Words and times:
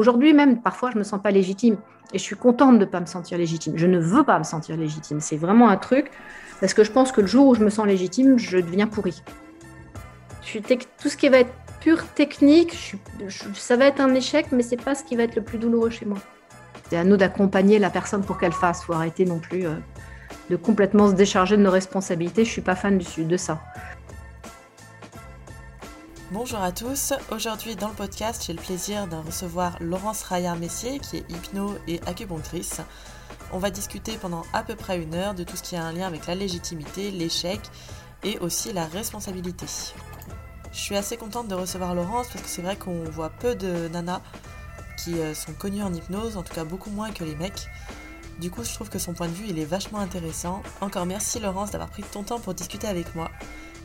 Aujourd'hui 0.00 0.32
même, 0.32 0.62
parfois, 0.62 0.90
je 0.90 0.96
me 0.96 1.04
sens 1.04 1.20
pas 1.20 1.30
légitime. 1.30 1.76
Et 2.14 2.18
je 2.18 2.22
suis 2.22 2.34
contente 2.34 2.76
de 2.78 2.86
ne 2.86 2.90
pas 2.90 3.00
me 3.00 3.04
sentir 3.04 3.36
légitime. 3.36 3.74
Je 3.76 3.86
ne 3.86 3.98
veux 3.98 4.22
pas 4.22 4.38
me 4.38 4.44
sentir 4.44 4.78
légitime. 4.78 5.20
C'est 5.20 5.36
vraiment 5.36 5.68
un 5.68 5.76
truc, 5.76 6.10
parce 6.58 6.72
que 6.72 6.84
je 6.84 6.90
pense 6.90 7.12
que 7.12 7.20
le 7.20 7.26
jour 7.26 7.48
où 7.48 7.54
je 7.54 7.62
me 7.62 7.68
sens 7.68 7.86
légitime, 7.86 8.38
je 8.38 8.56
deviens 8.56 8.86
pourri. 8.86 9.22
tout 10.42 11.10
ce 11.10 11.16
qui 11.18 11.28
va 11.28 11.40
être 11.40 11.52
pure 11.82 12.06
technique, 12.14 12.96
ça 13.52 13.76
va 13.76 13.84
être 13.88 14.00
un 14.00 14.14
échec, 14.14 14.46
mais 14.52 14.62
c'est 14.62 14.82
pas 14.82 14.94
ce 14.94 15.04
qui 15.04 15.16
va 15.16 15.24
être 15.24 15.36
le 15.36 15.42
plus 15.42 15.58
douloureux 15.58 15.90
chez 15.90 16.06
moi. 16.06 16.16
C'est 16.88 16.96
à 16.96 17.04
nous 17.04 17.18
d'accompagner 17.18 17.78
la 17.78 17.90
personne 17.90 18.22
pour 18.22 18.38
qu'elle 18.38 18.52
fasse. 18.52 18.82
Faut 18.82 18.94
arrêter 18.94 19.26
non 19.26 19.38
plus 19.38 19.66
euh, 19.66 19.74
de 20.48 20.56
complètement 20.56 21.08
se 21.10 21.14
décharger 21.14 21.58
de 21.58 21.62
nos 21.62 21.70
responsabilités. 21.70 22.46
Je 22.46 22.50
suis 22.50 22.62
pas 22.62 22.74
fan 22.74 22.96
de 22.96 23.36
ça. 23.36 23.60
Bonjour 26.32 26.60
à 26.60 26.70
tous, 26.70 27.12
aujourd'hui 27.32 27.74
dans 27.74 27.88
le 27.88 27.94
podcast 27.94 28.44
j'ai 28.46 28.52
le 28.52 28.62
plaisir 28.62 29.08
de 29.08 29.16
recevoir 29.16 29.76
Laurence 29.80 30.22
Raillard-Messier 30.22 31.00
qui 31.00 31.16
est 31.16 31.28
hypno 31.28 31.74
et 31.88 32.00
acupunctrice. 32.06 32.82
On 33.52 33.58
va 33.58 33.70
discuter 33.70 34.16
pendant 34.16 34.44
à 34.52 34.62
peu 34.62 34.76
près 34.76 35.02
une 35.02 35.16
heure 35.16 35.34
de 35.34 35.42
tout 35.42 35.56
ce 35.56 35.62
qui 35.64 35.74
a 35.74 35.84
un 35.84 35.90
lien 35.90 36.06
avec 36.06 36.28
la 36.28 36.36
légitimité, 36.36 37.10
l'échec 37.10 37.58
et 38.22 38.38
aussi 38.38 38.72
la 38.72 38.86
responsabilité. 38.86 39.66
Je 40.72 40.78
suis 40.78 40.96
assez 40.96 41.16
contente 41.16 41.48
de 41.48 41.56
recevoir 41.56 41.96
Laurence 41.96 42.28
parce 42.28 42.42
que 42.42 42.48
c'est 42.48 42.62
vrai 42.62 42.76
qu'on 42.76 43.02
voit 43.10 43.30
peu 43.30 43.56
de 43.56 43.88
nanas 43.88 44.20
qui 44.98 45.18
euh, 45.18 45.34
sont 45.34 45.52
connues 45.52 45.82
en 45.82 45.92
hypnose, 45.92 46.36
en 46.36 46.44
tout 46.44 46.54
cas 46.54 46.64
beaucoup 46.64 46.90
moins 46.90 47.10
que 47.10 47.24
les 47.24 47.34
mecs. 47.34 47.66
Du 48.38 48.52
coup 48.52 48.62
je 48.62 48.72
trouve 48.72 48.88
que 48.88 49.00
son 49.00 49.14
point 49.14 49.26
de 49.26 49.34
vue 49.34 49.46
il 49.48 49.58
est 49.58 49.64
vachement 49.64 49.98
intéressant. 49.98 50.62
Encore 50.80 51.06
merci 51.06 51.40
Laurence 51.40 51.72
d'avoir 51.72 51.90
pris 51.90 52.04
ton 52.04 52.22
temps 52.22 52.38
pour 52.38 52.54
discuter 52.54 52.86
avec 52.86 53.16
moi. 53.16 53.32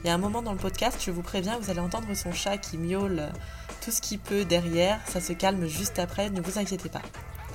Il 0.05 0.09
y 0.09 0.11
a 0.11 0.13
un 0.13 0.19
moment 0.19 0.43
dans 0.43 0.53
le 0.53 0.59
podcast, 0.59 1.01
je 1.03 1.09
vous 1.09 1.23
préviens, 1.23 1.57
vous 1.57 1.71
allez 1.71 1.79
entendre 1.79 2.13
son 2.13 2.31
chat 2.31 2.59
qui 2.59 2.77
miaule 2.77 3.23
tout 3.83 3.89
ce 3.89 4.01
qu'il 4.01 4.19
peut 4.19 4.45
derrière. 4.45 4.99
Ça 5.07 5.19
se 5.19 5.33
calme 5.33 5.65
juste 5.65 5.97
après, 5.97 6.29
ne 6.29 6.41
vous 6.41 6.59
inquiétez 6.59 6.89
pas. 6.89 7.01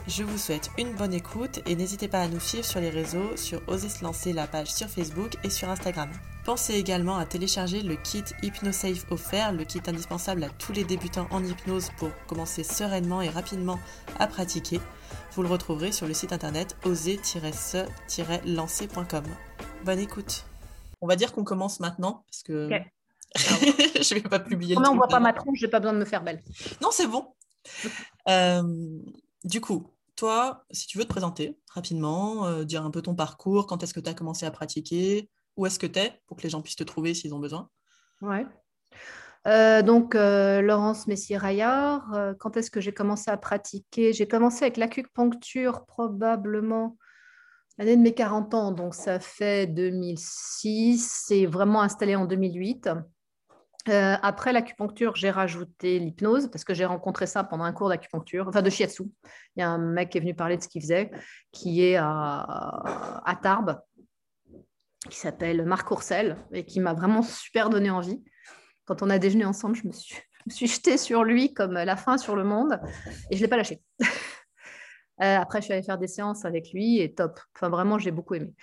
Je 0.08 0.24
vous 0.24 0.36
souhaite 0.36 0.72
une 0.76 0.92
bonne 0.94 1.14
écoute 1.14 1.60
et 1.64 1.76
n'hésitez 1.76 2.08
pas 2.08 2.22
à 2.22 2.26
nous 2.26 2.40
suivre 2.40 2.64
sur 2.64 2.80
les 2.80 2.90
réseaux, 2.90 3.36
sur 3.36 3.60
Oser 3.68 3.88
se 3.88 4.02
lancer 4.02 4.32
la 4.32 4.48
page 4.48 4.66
sur 4.66 4.88
Facebook 4.88 5.36
et 5.44 5.50
sur 5.50 5.68
Instagram. 5.68 6.10
Pensez 6.44 6.74
également 6.74 7.18
à 7.18 7.24
télécharger 7.24 7.82
le 7.82 7.94
kit 7.94 8.24
HypnoSafe 8.42 9.08
offert, 9.12 9.52
le 9.52 9.62
kit 9.62 9.82
indispensable 9.86 10.42
à 10.42 10.48
tous 10.48 10.72
les 10.72 10.82
débutants 10.82 11.28
en 11.30 11.44
hypnose 11.44 11.90
pour 11.98 12.10
commencer 12.26 12.64
sereinement 12.64 13.22
et 13.22 13.28
rapidement 13.28 13.78
à 14.18 14.26
pratiquer. 14.26 14.80
Vous 15.36 15.44
le 15.44 15.48
retrouverez 15.48 15.92
sur 15.92 16.08
le 16.08 16.14
site 16.14 16.32
internet 16.32 16.76
oser-se-lancer.com. 16.84 19.24
Bonne 19.84 20.00
écoute 20.00 20.49
on 21.00 21.06
va 21.06 21.16
dire 21.16 21.32
qu'on 21.32 21.44
commence 21.44 21.80
maintenant 21.80 22.24
parce 22.26 22.42
que 22.42 22.68
je 23.36 24.14
ne 24.14 24.20
vais 24.20 24.28
pas 24.28 24.40
publier. 24.40 24.76
on 24.76 24.80
ne 24.80 24.96
voit 24.96 25.08
pas 25.08 25.20
ma 25.20 25.32
tronche, 25.32 25.58
j'ai 25.58 25.68
pas 25.68 25.80
besoin 25.80 25.92
de 25.92 25.98
me 25.98 26.04
faire 26.04 26.22
belle. 26.22 26.42
Non, 26.82 26.90
c'est 26.90 27.06
bon. 27.06 27.34
Euh, 28.28 28.98
du 29.44 29.60
coup, 29.60 29.88
toi, 30.16 30.64
si 30.70 30.86
tu 30.86 30.98
veux 30.98 31.04
te 31.04 31.08
présenter 31.08 31.58
rapidement, 31.72 32.46
euh, 32.46 32.64
dire 32.64 32.84
un 32.84 32.90
peu 32.90 33.02
ton 33.02 33.14
parcours, 33.14 33.66
quand 33.66 33.82
est-ce 33.82 33.94
que 33.94 34.00
tu 34.00 34.10
as 34.10 34.14
commencé 34.14 34.46
à 34.46 34.50
pratiquer, 34.50 35.30
où 35.56 35.66
est-ce 35.66 35.78
que 35.78 35.86
tu 35.86 35.98
es 35.98 36.20
pour 36.26 36.36
que 36.36 36.42
les 36.42 36.50
gens 36.50 36.60
puissent 36.60 36.76
te 36.76 36.84
trouver 36.84 37.14
s'ils 37.14 37.34
ont 37.34 37.38
besoin. 37.38 37.68
Ouais. 38.20 38.46
Euh, 39.46 39.82
donc, 39.82 40.14
Laurence 40.14 41.06
Messier-Raillard, 41.06 42.34
quand 42.38 42.56
est-ce 42.56 42.70
que 42.70 42.80
j'ai 42.80 42.92
commencé 42.92 43.30
à 43.30 43.36
pratiquer? 43.36 44.12
J'ai 44.12 44.28
commencé 44.28 44.64
avec 44.64 44.76
l'acupuncture 44.76 45.86
probablement 45.86 46.96
l'année 47.80 47.96
de 47.96 48.02
mes 48.02 48.12
40 48.12 48.52
ans, 48.52 48.72
donc 48.72 48.94
ça 48.94 49.18
fait 49.18 49.66
2006, 49.66 51.24
c'est 51.26 51.46
vraiment 51.46 51.80
installé 51.80 52.14
en 52.14 52.26
2008. 52.26 52.90
Euh, 53.88 54.16
après 54.20 54.52
l'acupuncture, 54.52 55.16
j'ai 55.16 55.30
rajouté 55.30 55.98
l'hypnose 55.98 56.50
parce 56.50 56.62
que 56.62 56.74
j'ai 56.74 56.84
rencontré 56.84 57.26
ça 57.26 57.42
pendant 57.42 57.64
un 57.64 57.72
cours 57.72 57.88
d'acupuncture, 57.88 58.48
enfin 58.48 58.60
de 58.60 58.68
shiatsu. 58.68 59.04
Il 59.56 59.60
y 59.60 59.62
a 59.62 59.70
un 59.70 59.78
mec 59.78 60.10
qui 60.10 60.18
est 60.18 60.20
venu 60.20 60.34
parler 60.34 60.58
de 60.58 60.62
ce 60.62 60.68
qu'il 60.68 60.82
faisait, 60.82 61.10
qui 61.52 61.82
est 61.82 61.96
à, 61.96 63.38
Tarbes, 63.42 63.80
qui 65.08 65.16
s'appelle 65.16 65.64
Marc 65.64 65.90
Ourcel 65.90 66.36
et 66.52 66.66
qui 66.66 66.80
m'a 66.80 66.92
vraiment 66.92 67.22
super 67.22 67.70
donné 67.70 67.88
envie. 67.88 68.22
Quand 68.84 69.00
on 69.00 69.08
a 69.08 69.19
déjeuné 69.19 69.46
ensemble, 69.46 69.76
je 69.76 69.86
me 69.86 69.92
suis, 69.92 70.14
je 70.46 70.50
me 70.50 70.54
suis 70.54 70.66
jetée 70.66 70.98
sur 70.98 71.24
lui 71.24 71.54
comme 71.54 71.72
la 71.72 71.96
fin 71.96 72.19
sur 72.19 72.36
le 72.36 72.44
monde 72.44 72.78
et 73.30 73.36
je 73.36 73.40
ne 73.40 73.44
l'ai 73.46 73.48
pas 73.48 73.56
lâché. 73.56 73.80
Euh, 75.22 75.36
après, 75.36 75.60
je 75.60 75.64
suis 75.64 75.72
allée 75.72 75.82
faire 75.82 75.98
des 75.98 76.06
séances 76.06 76.44
avec 76.44 76.72
lui 76.72 76.98
et 77.00 77.14
top. 77.14 77.41
Enfin, 77.54 77.69
vraiment, 77.69 77.98
j'ai 77.98 78.10
beaucoup 78.10 78.34
aimé. 78.34 78.54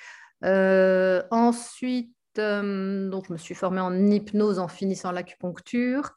Euh, 0.44 1.22
ensuite, 1.30 2.16
euh, 2.40 3.10
donc, 3.10 3.28
je 3.28 3.34
me 3.34 3.38
suis 3.38 3.56
formée 3.56 3.82
en 3.82 3.94
hypnose 4.08 4.60
en 4.60 4.68
finissant 4.68 5.12
l'acupuncture. 5.12 6.16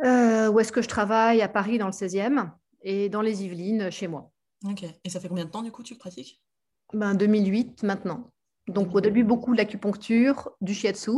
où 0.00 0.60
est-ce 0.60 0.72
que 0.72 0.82
je 0.82 0.88
travaille? 0.88 1.42
À 1.42 1.48
Paris, 1.48 1.78
dans 1.78 1.86
le 1.86 1.92
16e, 1.92 2.50
et 2.82 3.08
dans 3.08 3.22
les 3.22 3.44
Yvelines, 3.44 3.90
chez 3.90 4.06
moi. 4.06 4.30
Ok. 4.64 4.84
Et 5.04 5.10
ça 5.10 5.20
fait 5.20 5.28
combien 5.28 5.44
de 5.44 5.50
temps, 5.50 5.62
du 5.62 5.72
coup, 5.72 5.82
tu 5.82 5.96
pratiques? 5.96 6.40
Ben, 6.92 7.14
2008, 7.14 7.82
maintenant. 7.82 8.30
Donc, 8.68 8.94
au 8.94 9.00
début, 9.00 9.24
beaucoup 9.24 9.54
d'acupuncture, 9.54 10.50
du 10.60 10.74
shiatsu. 10.74 11.10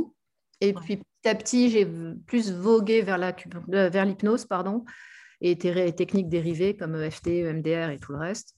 Et 0.62 0.72
puis, 0.72 0.98
petit 0.98 1.28
à 1.28 1.34
petit, 1.34 1.70
j'ai 1.70 1.86
plus 2.26 2.52
vogué 2.52 3.02
vers 3.02 3.18
l'hypnose, 3.18 4.46
pardon 4.46 4.84
et 5.40 5.56
techniques 5.56 6.28
dérivées 6.28 6.76
comme 6.76 6.94
EFT, 6.94 7.28
EMDR 7.28 7.90
et 7.90 7.98
tout 7.98 8.12
le 8.12 8.18
reste. 8.18 8.56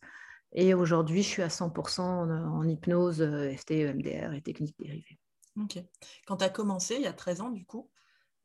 Et 0.52 0.74
aujourd'hui, 0.74 1.22
je 1.22 1.28
suis 1.28 1.42
à 1.42 1.48
100% 1.48 2.00
en, 2.00 2.68
hypnose, 2.68 3.22
EFT, 3.22 3.70
EMDR 3.70 4.34
et 4.34 4.42
techniques 4.42 4.76
dérivées. 4.78 5.18
Ok. 5.60 5.78
Quand 6.26 6.38
tu 6.38 6.44
as 6.44 6.50
commencé, 6.50 6.96
il 6.96 7.02
y 7.02 7.06
a 7.06 7.12
13 7.12 7.40
ans, 7.40 7.50
du 7.50 7.64
coup, 7.64 7.88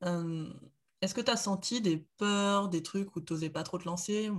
euh, 0.04 0.48
est-ce 1.02 1.14
que 1.14 1.22
tu 1.22 1.32
as 1.32 1.38
senti 1.38 1.82
des 1.82 2.06
peurs, 2.18 2.70
des 2.70 2.84
trucs 2.84 3.16
où 3.16 3.22
tu 3.22 3.34
n'osais 3.34 3.50
pas 3.50 3.64
trop 3.64 3.78
te 3.78 3.86
lancer 3.86 4.30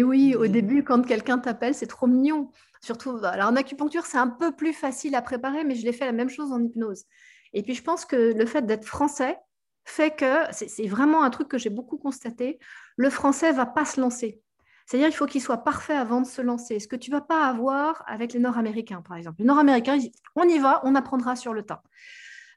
oui, 0.00 0.34
au 0.34 0.46
début, 0.46 0.84
quand 0.84 1.02
quelqu'un 1.02 1.38
t'appelle, 1.38 1.74
c'est 1.74 1.86
trop 1.86 2.06
mignon. 2.06 2.50
Surtout, 2.80 3.18
alors 3.22 3.50
en 3.50 3.56
acupuncture, 3.56 4.06
c'est 4.06 4.16
un 4.16 4.28
peu 4.28 4.56
plus 4.56 4.72
facile 4.72 5.14
à 5.14 5.20
préparer, 5.20 5.64
mais 5.64 5.74
je 5.74 5.84
l'ai 5.84 5.92
fait 5.92 6.06
la 6.06 6.12
même 6.12 6.30
chose 6.30 6.50
en 6.50 6.62
hypnose. 6.62 7.04
Et 7.52 7.62
puis, 7.62 7.74
je 7.74 7.82
pense 7.82 8.06
que 8.06 8.16
le 8.16 8.46
fait 8.46 8.62
d'être 8.62 8.86
français, 8.86 9.36
fait 9.84 10.12
que, 10.12 10.44
c'est 10.52 10.86
vraiment 10.86 11.22
un 11.22 11.30
truc 11.30 11.48
que 11.48 11.58
j'ai 11.58 11.70
beaucoup 11.70 11.98
constaté, 11.98 12.58
le 12.96 13.10
français 13.10 13.52
va 13.52 13.66
pas 13.66 13.84
se 13.84 14.00
lancer. 14.00 14.40
C'est-à-dire 14.86 15.08
qu'il 15.08 15.16
faut 15.16 15.26
qu'il 15.26 15.40
soit 15.40 15.64
parfait 15.64 15.94
avant 15.94 16.20
de 16.20 16.26
se 16.26 16.42
lancer. 16.42 16.80
Ce 16.80 16.88
que 16.88 16.96
tu 16.96 17.10
vas 17.10 17.20
pas 17.20 17.46
avoir 17.46 18.04
avec 18.06 18.32
les 18.32 18.40
Nord-Américains, 18.40 19.02
par 19.02 19.16
exemple? 19.16 19.36
Les 19.38 19.44
Nord-Américains, 19.44 19.98
on 20.36 20.44
y 20.44 20.58
va, 20.58 20.80
on 20.84 20.94
apprendra 20.94 21.36
sur 21.36 21.54
le 21.54 21.62
tas. 21.62 21.82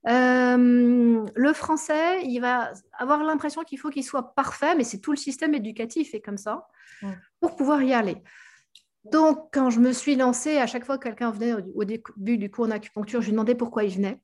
Euh, 0.07 1.25
le 1.33 1.53
français, 1.53 2.23
il 2.23 2.39
va 2.39 2.73
avoir 2.93 3.23
l'impression 3.23 3.63
qu'il 3.63 3.79
faut 3.79 3.89
qu'il 3.89 4.03
soit 4.03 4.35
parfait, 4.35 4.75
mais 4.75 4.83
c'est 4.83 4.99
tout 4.99 5.11
le 5.11 5.17
système 5.17 5.53
éducatif 5.55 6.13
est 6.13 6.21
comme 6.21 6.37
ça, 6.37 6.67
pour 7.39 7.55
pouvoir 7.55 7.81
y 7.81 7.93
aller. 7.93 8.17
Donc, 9.05 9.49
quand 9.53 9.69
je 9.69 9.79
me 9.79 9.91
suis 9.91 10.15
lancée, 10.15 10.57
à 10.57 10.67
chaque 10.67 10.85
fois 10.85 10.97
que 10.97 11.07
quelqu'un 11.07 11.31
venait 11.31 11.53
au 11.53 11.83
début 11.83 12.37
du 12.37 12.49
cours 12.49 12.67
d'acupuncture, 12.67 13.21
je 13.21 13.27
lui 13.27 13.33
demandais 13.33 13.55
pourquoi 13.55 13.83
il 13.83 13.93
venait. 13.95 14.19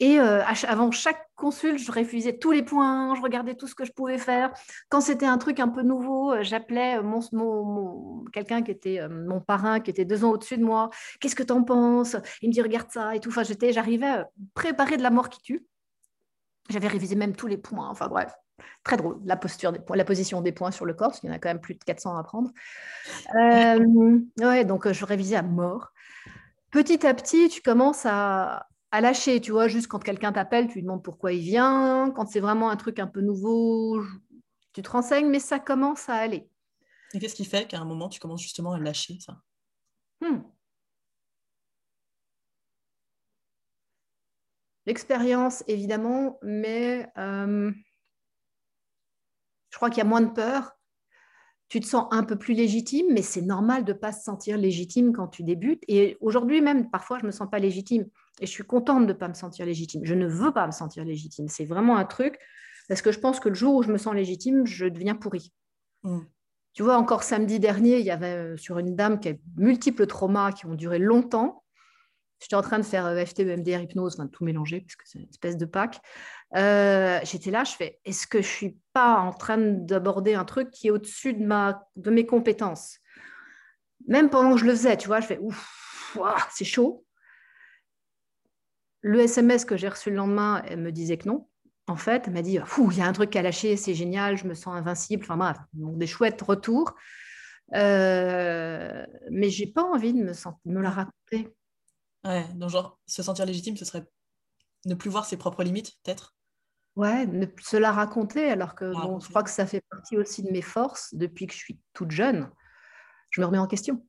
Et 0.00 0.18
euh, 0.18 0.42
avant 0.66 0.90
chaque 0.90 1.28
consulte, 1.36 1.78
je 1.78 1.92
réfusais 1.92 2.38
tous 2.38 2.52
les 2.52 2.62
points, 2.62 3.14
je 3.14 3.20
regardais 3.20 3.54
tout 3.54 3.66
ce 3.66 3.74
que 3.74 3.84
je 3.84 3.92
pouvais 3.92 4.16
faire. 4.16 4.50
Quand 4.88 5.02
c'était 5.02 5.26
un 5.26 5.36
truc 5.36 5.60
un 5.60 5.68
peu 5.68 5.82
nouveau, 5.82 6.32
euh, 6.32 6.42
j'appelais 6.42 6.98
euh, 6.98 8.24
quelqu'un 8.32 8.62
qui 8.62 8.70
était 8.70 9.06
mon 9.10 9.40
parrain, 9.40 9.78
qui 9.78 9.90
était 9.90 10.06
deux 10.06 10.24
ans 10.24 10.30
au-dessus 10.30 10.56
de 10.56 10.64
moi. 10.64 10.88
Qu'est-ce 11.20 11.36
que 11.36 11.42
tu 11.42 11.52
en 11.52 11.62
penses? 11.62 12.16
Il 12.40 12.48
me 12.48 12.54
dit 12.54 12.62
regarde 12.62 12.90
ça 12.90 13.14
et 13.14 13.20
tout. 13.20 13.28
Enfin, 13.28 13.42
j'étais, 13.42 13.74
j'arrivais 13.74 14.24
préparer 14.54 14.96
de 14.96 15.02
la 15.02 15.10
mort 15.10 15.28
qui 15.28 15.42
tue. 15.42 15.66
J'avais 16.70 16.88
révisé 16.88 17.14
même 17.14 17.36
tous 17.36 17.46
les 17.46 17.58
points. 17.58 17.90
Enfin 17.90 18.08
bref, 18.08 18.32
très 18.84 18.96
drôle. 18.96 19.20
La 19.26 19.36
posture 19.36 19.74
la 19.94 20.04
position 20.06 20.40
des 20.40 20.52
points 20.52 20.70
sur 20.70 20.86
le 20.86 20.94
corps, 20.94 21.08
parce 21.08 21.20
qu'il 21.20 21.28
y 21.28 21.32
en 21.32 21.36
a 21.36 21.38
quand 21.38 21.50
même 21.50 21.60
plus 21.60 21.74
de 21.74 21.84
400 21.84 22.16
à 22.16 22.22
prendre. 22.22 22.50
ouais, 23.34 24.64
donc 24.64 24.90
je 24.90 25.04
révisais 25.04 25.36
à 25.36 25.42
mort. 25.42 25.92
Petit 26.70 27.06
à 27.06 27.12
petit, 27.12 27.50
tu 27.50 27.60
commences 27.60 28.06
à, 28.06 28.68
à 28.92 29.00
lâcher, 29.00 29.40
tu 29.40 29.52
vois, 29.52 29.68
juste 29.68 29.86
quand 29.86 30.02
quelqu'un 30.02 30.32
t'appelle, 30.32 30.66
tu 30.66 30.74
lui 30.74 30.82
demandes 30.82 31.02
pourquoi 31.02 31.32
il 31.32 31.42
vient. 31.42 32.12
Quand 32.14 32.26
c'est 32.26 32.40
vraiment 32.40 32.70
un 32.70 32.76
truc 32.76 32.98
un 32.98 33.06
peu 33.06 33.20
nouveau, 33.20 34.02
tu 34.72 34.82
te 34.82 34.90
renseignes, 34.90 35.28
mais 35.28 35.38
ça 35.38 35.58
commence 35.58 36.08
à 36.08 36.14
aller. 36.14 36.48
Et 37.14 37.18
qu'est-ce 37.18 37.34
qui 37.34 37.44
fait 37.44 37.68
qu'à 37.68 37.80
un 37.80 37.84
moment, 37.84 38.08
tu 38.08 38.20
commences 38.20 38.42
justement 38.42 38.72
à 38.72 38.78
lâcher 38.78 39.18
ça? 39.20 39.40
Hmm. 40.20 40.40
L'expérience, 44.86 45.62
évidemment, 45.68 46.38
mais 46.42 47.08
euh, 47.18 47.70
je 49.70 49.76
crois 49.76 49.90
qu'il 49.90 49.98
y 49.98 50.06
a 50.06 50.08
moins 50.08 50.20
de 50.20 50.30
peur. 50.32 50.72
Tu 51.68 51.78
te 51.78 51.86
sens 51.86 52.08
un 52.10 52.24
peu 52.24 52.36
plus 52.36 52.54
légitime, 52.54 53.06
mais 53.12 53.22
c'est 53.22 53.42
normal 53.42 53.84
de 53.84 53.92
ne 53.92 53.98
pas 53.98 54.10
se 54.10 54.24
sentir 54.24 54.56
légitime 54.56 55.12
quand 55.12 55.28
tu 55.28 55.44
débutes. 55.44 55.84
Et 55.86 56.16
aujourd'hui 56.20 56.60
même, 56.60 56.90
parfois, 56.90 57.18
je 57.18 57.22
ne 57.22 57.28
me 57.28 57.32
sens 57.32 57.48
pas 57.48 57.60
légitime. 57.60 58.06
Et 58.40 58.46
je 58.46 58.50
suis 58.50 58.64
contente 58.64 59.02
de 59.02 59.12
ne 59.12 59.18
pas 59.18 59.28
me 59.28 59.34
sentir 59.34 59.66
légitime. 59.66 60.00
Je 60.04 60.14
ne 60.14 60.26
veux 60.26 60.52
pas 60.52 60.66
me 60.66 60.72
sentir 60.72 61.04
légitime. 61.04 61.48
C'est 61.48 61.66
vraiment 61.66 61.96
un 61.96 62.04
truc, 62.04 62.38
parce 62.88 63.02
que 63.02 63.12
je 63.12 63.20
pense 63.20 63.38
que 63.38 63.48
le 63.48 63.54
jour 63.54 63.76
où 63.76 63.82
je 63.82 63.92
me 63.92 63.98
sens 63.98 64.14
légitime, 64.14 64.66
je 64.66 64.86
deviens 64.86 65.14
pourrie. 65.14 65.52
Mm. 66.02 66.20
Tu 66.72 66.82
vois, 66.82 66.96
encore 66.96 67.22
samedi 67.22 67.58
dernier, 67.58 67.98
il 67.98 68.06
y 68.06 68.10
avait 68.10 68.34
euh, 68.34 68.56
sur 68.56 68.78
une 68.78 68.94
dame 68.94 69.20
qui 69.20 69.28
a 69.28 69.32
multiples 69.56 70.06
traumas 70.06 70.52
qui 70.52 70.66
ont 70.66 70.74
duré 70.74 70.98
longtemps. 70.98 71.64
J'étais 72.40 72.56
en 72.56 72.62
train 72.62 72.78
de 72.78 72.84
faire 72.84 73.06
EFT, 73.06 73.40
EMDR, 73.40 73.82
hypnose, 73.82 74.14
enfin 74.14 74.26
tout 74.26 74.44
mélanger, 74.44 74.80
parce 74.80 74.96
que 74.96 75.02
c'est 75.04 75.18
une 75.18 75.28
espèce 75.28 75.58
de 75.58 75.66
pack. 75.66 76.00
Euh, 76.56 77.20
j'étais 77.22 77.50
là, 77.50 77.64
je 77.64 77.72
fais, 77.72 78.00
est-ce 78.04 78.26
que 78.26 78.40
je 78.40 78.48
suis 78.48 78.78
pas 78.94 79.16
en 79.16 79.32
train 79.32 79.58
d'aborder 79.58 80.34
un 80.34 80.44
truc 80.44 80.70
qui 80.70 80.88
est 80.88 80.90
au-dessus 80.90 81.34
de, 81.34 81.44
ma, 81.44 81.86
de 81.96 82.10
mes 82.10 82.24
compétences? 82.24 82.98
Même 84.08 84.30
pendant 84.30 84.54
que 84.54 84.60
je 84.60 84.64
le 84.64 84.72
faisais, 84.72 84.96
tu 84.96 85.08
vois, 85.08 85.20
je 85.20 85.26
fais, 85.26 85.38
ouf, 85.38 86.16
c'est 86.50 86.64
chaud. 86.64 87.04
Le 89.02 89.20
SMS 89.20 89.64
que 89.64 89.76
j'ai 89.76 89.88
reçu 89.88 90.10
le 90.10 90.16
lendemain, 90.16 90.62
elle 90.66 90.80
me 90.80 90.92
disait 90.92 91.16
que 91.16 91.28
non. 91.28 91.48
En 91.86 91.96
fait, 91.96 92.24
elle 92.26 92.34
m'a 92.34 92.42
dit, 92.42 92.58
il 92.90 92.96
y 92.96 93.00
a 93.00 93.06
un 93.06 93.12
truc 93.12 93.34
à 93.34 93.42
lâcher, 93.42 93.76
c'est 93.76 93.94
génial, 93.94 94.36
je 94.36 94.46
me 94.46 94.54
sens 94.54 94.74
invincible. 94.74 95.24
Enfin 95.24 95.36
bref, 95.36 95.56
des 95.72 96.06
chouettes 96.06 96.40
retours. 96.40 96.94
Euh, 97.74 99.06
mais 99.30 99.50
j'ai 99.50 99.66
pas 99.66 99.82
envie 99.82 100.12
de 100.12 100.18
me, 100.18 100.32
me 100.64 100.80
la 100.80 100.90
raconter. 100.90 101.54
Ouais, 102.24 102.46
donc 102.54 102.70
genre, 102.70 102.98
se 103.06 103.22
sentir 103.22 103.46
légitime, 103.46 103.76
ce 103.76 103.84
serait 103.84 104.04
ne 104.86 104.94
plus 104.94 105.10
voir 105.10 105.24
ses 105.24 105.36
propres 105.36 105.62
limites, 105.62 105.92
peut-être? 106.02 106.36
Ouais, 106.96 107.26
ne 107.26 107.46
se 107.60 107.76
la 107.76 107.92
raconter, 107.92 108.50
alors 108.50 108.74
que 108.74 108.92
bon, 108.92 109.20
je 109.20 109.28
crois 109.28 109.42
que 109.42 109.50
ça 109.50 109.66
fait 109.66 109.82
partie 109.90 110.16
aussi 110.16 110.42
de 110.42 110.50
mes 110.50 110.62
forces 110.62 111.14
depuis 111.14 111.46
que 111.46 111.54
je 111.54 111.58
suis 111.58 111.80
toute 111.92 112.10
jeune. 112.10 112.50
Je 113.30 113.40
me 113.40 113.46
remets 113.46 113.58
en 113.58 113.66
question. 113.66 114.04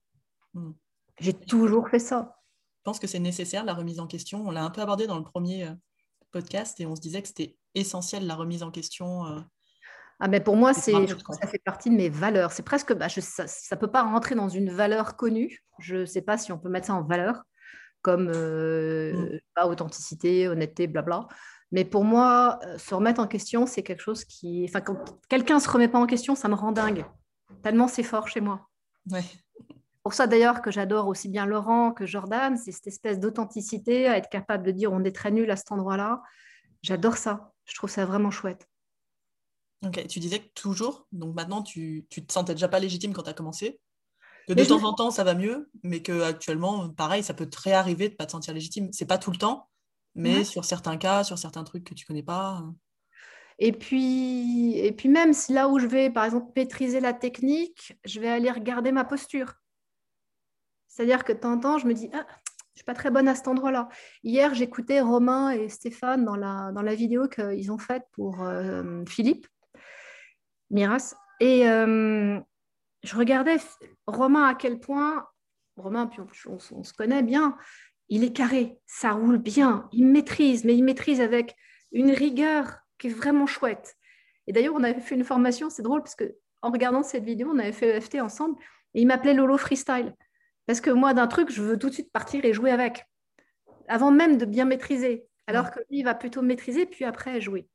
Hmm. 0.53 0.71
J'ai 1.19 1.33
toujours 1.33 1.89
fait 1.89 1.99
ça. 1.99 2.40
Je 2.81 2.83
pense 2.83 2.99
que 2.99 3.05
c'est 3.05 3.19
nécessaire, 3.19 3.63
la 3.63 3.75
remise 3.75 3.99
en 3.99 4.07
question. 4.07 4.43
On 4.47 4.49
l'a 4.49 4.63
un 4.63 4.71
peu 4.71 4.81
abordé 4.81 5.05
dans 5.05 5.17
le 5.17 5.23
premier 5.23 5.67
euh, 5.67 5.73
podcast 6.31 6.79
et 6.79 6.87
on 6.87 6.95
se 6.95 7.01
disait 7.01 7.21
que 7.21 7.27
c'était 7.27 7.55
essentiel, 7.75 8.25
la 8.25 8.33
remise 8.33 8.63
en 8.63 8.71
question. 8.71 9.27
Euh, 9.27 9.39
ah, 10.19 10.27
mais 10.27 10.39
pour 10.39 10.55
moi, 10.55 10.73
c'est, 10.73 10.93
ça 11.31 11.47
fait 11.47 11.61
partie 11.63 11.89
de 11.89 11.95
mes 11.95 12.09
valeurs. 12.09 12.51
C'est 12.51 12.63
presque, 12.63 12.93
bah, 12.93 13.07
ça 13.09 13.43
ne 13.43 13.79
peut 13.79 13.91
pas 13.91 14.03
rentrer 14.03 14.35
dans 14.35 14.49
une 14.49 14.71
valeur 14.71 15.15
connue. 15.15 15.63
Je 15.79 15.97
ne 15.97 16.05
sais 16.05 16.21
pas 16.21 16.37
si 16.37 16.51
on 16.51 16.57
peut 16.59 16.69
mettre 16.69 16.87
ça 16.87 16.93
en 16.93 17.03
valeur, 17.03 17.43
comme 18.01 18.31
euh, 18.33 19.39
mm. 19.57 19.63
authenticité, 19.67 20.47
honnêteté, 20.47 20.87
blabla. 20.87 21.27
Mais 21.71 21.85
pour 21.85 22.03
moi, 22.03 22.59
euh, 22.65 22.77
se 22.77 22.93
remettre 22.93 23.21
en 23.21 23.27
question, 23.27 23.65
c'est 23.65 23.83
quelque 23.83 24.01
chose 24.01 24.25
qui. 24.25 24.65
Enfin, 24.67 24.81
quand 24.81 25.19
quelqu'un 25.29 25.55
ne 25.55 25.59
se 25.59 25.69
remet 25.69 25.87
pas 25.87 25.99
en 25.99 26.07
question, 26.07 26.35
ça 26.35 26.47
me 26.47 26.55
rend 26.55 26.71
dingue. 26.71 27.05
Tellement 27.63 27.87
c'est 27.87 28.03
fort 28.03 28.27
chez 28.27 28.41
moi. 28.41 28.67
Ouais. 29.09 29.23
Pour 30.03 30.13
ça 30.13 30.25
d'ailleurs 30.27 30.62
que 30.62 30.71
j'adore 30.71 31.07
aussi 31.07 31.30
bien 31.30 31.45
Laurent 31.45 31.92
que 31.92 32.06
Jordan, 32.06 32.57
c'est 32.57 32.71
cette 32.71 32.88
espèce 32.88 33.19
d'authenticité, 33.19 34.07
à 34.07 34.18
être 34.18 34.30
capable 34.30 34.65
de 34.65 34.71
dire 34.71 34.92
on 34.92 35.03
est 35.03 35.15
très 35.15 35.31
nul 35.31 35.50
à 35.51 35.56
cet 35.56 35.71
endroit-là. 35.71 36.21
J'adore 36.81 37.18
ça. 37.18 37.53
Je 37.65 37.75
trouve 37.75 37.89
ça 37.89 38.06
vraiment 38.06 38.31
chouette. 38.31 38.68
Ok, 39.86 40.06
tu 40.07 40.19
disais 40.19 40.39
que 40.39 40.50
toujours, 40.53 41.07
donc 41.12 41.36
maintenant 41.36 41.62
tu, 41.62 42.06
tu 42.09 42.25
te 42.25 42.31
sentais 42.31 42.53
déjà 42.53 42.68
pas 42.68 42.80
légitime 42.80 43.13
quand 43.13 43.24
tu 43.24 43.30
as 43.30 43.33
commencé, 43.33 43.80
que 44.48 44.53
de 44.53 44.63
temps 44.63 44.83
en 44.83 44.94
temps 44.94 45.12
ça 45.12 45.24
va 45.24 45.33
mieux, 45.33 45.69
mais 45.83 46.01
que 46.01 46.21
actuellement, 46.21 46.89
pareil, 46.89 47.24
ça 47.24 47.33
peut 47.33 47.50
te 47.50 47.59
réarriver 47.59 48.09
de 48.09 48.15
pas 48.15 48.25
te 48.25 48.31
sentir 48.31 48.53
légitime. 48.53 48.89
C'est 48.92 49.06
pas 49.06 49.18
tout 49.18 49.31
le 49.31 49.38
temps, 49.38 49.69
mais 50.15 50.44
sur 50.44 50.65
certains 50.65 50.98
cas, 50.98 51.24
sur 51.24 51.38
certains 51.38 51.63
trucs 51.63 51.83
que 51.83 51.94
tu 51.94 52.06
connais 52.06 52.24
pas. 52.24 52.62
Euh. 52.62 52.71
Et 53.59 53.71
puis, 53.71 54.77
et 54.77 54.92
puis 54.92 55.09
même 55.09 55.33
si 55.33 55.53
là 55.53 55.68
où 55.68 55.77
je 55.77 55.86
vais, 55.86 56.09
par 56.09 56.25
exemple, 56.25 56.51
maîtriser 56.56 57.00
la 57.00 57.13
technique, 57.13 57.94
je 58.06 58.19
vais 58.19 58.30
aller 58.30 58.50
regarder 58.50 58.92
ma 58.92 59.06
posture. 59.06 59.53
C'est-à-dire 61.01 61.24
que 61.24 61.33
de 61.33 61.39
temps 61.39 61.53
en 61.53 61.57
temps, 61.57 61.77
je 61.80 61.88
me 61.88 61.95
dis, 61.95 62.12
ah, 62.13 62.27
je 62.75 62.81
suis 62.81 62.86
pas 62.86 62.94
très 62.94 63.09
bonne 63.09 63.27
à 63.27 63.33
cet 63.33 63.48
endroit-là. 63.48 63.89
Hier, 64.24 64.53
j'écoutais 64.53 65.01
Romain 65.01 65.50
et 65.50 65.68
Stéphane 65.68 66.24
dans 66.25 66.36
la, 66.36 66.71
dans 66.75 66.83
la 66.83 66.94
vidéo 66.94 67.27
qu'ils 67.27 67.71
ont 67.71 67.80
faite 67.80 68.03
pour 68.12 68.44
euh, 68.44 69.03
Philippe. 69.07 69.48
Miras. 70.69 71.15
Et 71.39 71.68
euh, 71.68 72.39
je 73.01 73.15
regardais 73.15 73.57
Romain 74.06 74.45
à 74.45 74.53
quel 74.53 74.80
point, 74.80 75.25
Romain, 75.75 76.06
puis 76.06 76.21
on, 76.45 76.59
se 76.59 76.94
connaît 76.94 77.24
bien, 77.24 77.57
il 78.09 78.24
est 78.24 78.33
carré, 78.33 78.77
ça 78.86 79.13
roule 79.13 79.39
bien, 79.39 79.89
il 79.92 80.06
maîtrise, 80.06 80.65
mais 80.65 80.75
il 80.75 80.83
maîtrise 80.83 81.19
avec 81.19 81.56
une 81.92 82.12
rigueur 82.12 82.77
qui 83.00 83.07
est 83.07 83.09
vraiment 83.09 83.48
chouette. 83.48 83.95
Et 84.45 84.53
d'ailleurs, 84.53 84.75
on 84.75 84.83
avait 84.83 85.00
fait 85.00 85.15
une 85.15 85.24
formation, 85.24 85.71
c'est 85.71 85.81
drôle, 85.81 86.03
parce 86.03 86.15
que 86.15 86.36
en 86.62 86.69
regardant 86.69 87.01
cette 87.01 87.24
vidéo, 87.24 87.50
on 87.51 87.57
avait 87.57 87.71
fait 87.71 87.98
EFT 87.98 88.21
ensemble, 88.21 88.56
et 88.94 89.01
il 89.01 89.07
m'appelait 89.07 89.33
Lolo 89.33 89.57
Freestyle. 89.57 90.13
Parce 90.71 90.79
que 90.79 90.89
moi, 90.89 91.13
d'un 91.13 91.27
truc, 91.27 91.51
je 91.51 91.62
veux 91.62 91.77
tout 91.77 91.89
de 91.89 91.94
suite 91.95 92.13
partir 92.13 92.45
et 92.45 92.53
jouer 92.53 92.71
avec, 92.71 93.06
avant 93.89 94.09
même 94.09 94.38
de 94.38 94.45
bien 94.45 94.63
maîtriser. 94.63 95.27
Alors 95.45 95.69
que 95.69 95.79
lui, 95.79 96.00
il 96.00 96.03
va 96.03 96.15
plutôt 96.15 96.41
maîtriser, 96.41 96.85
puis 96.85 97.03
après 97.03 97.41
jouer. 97.41 97.68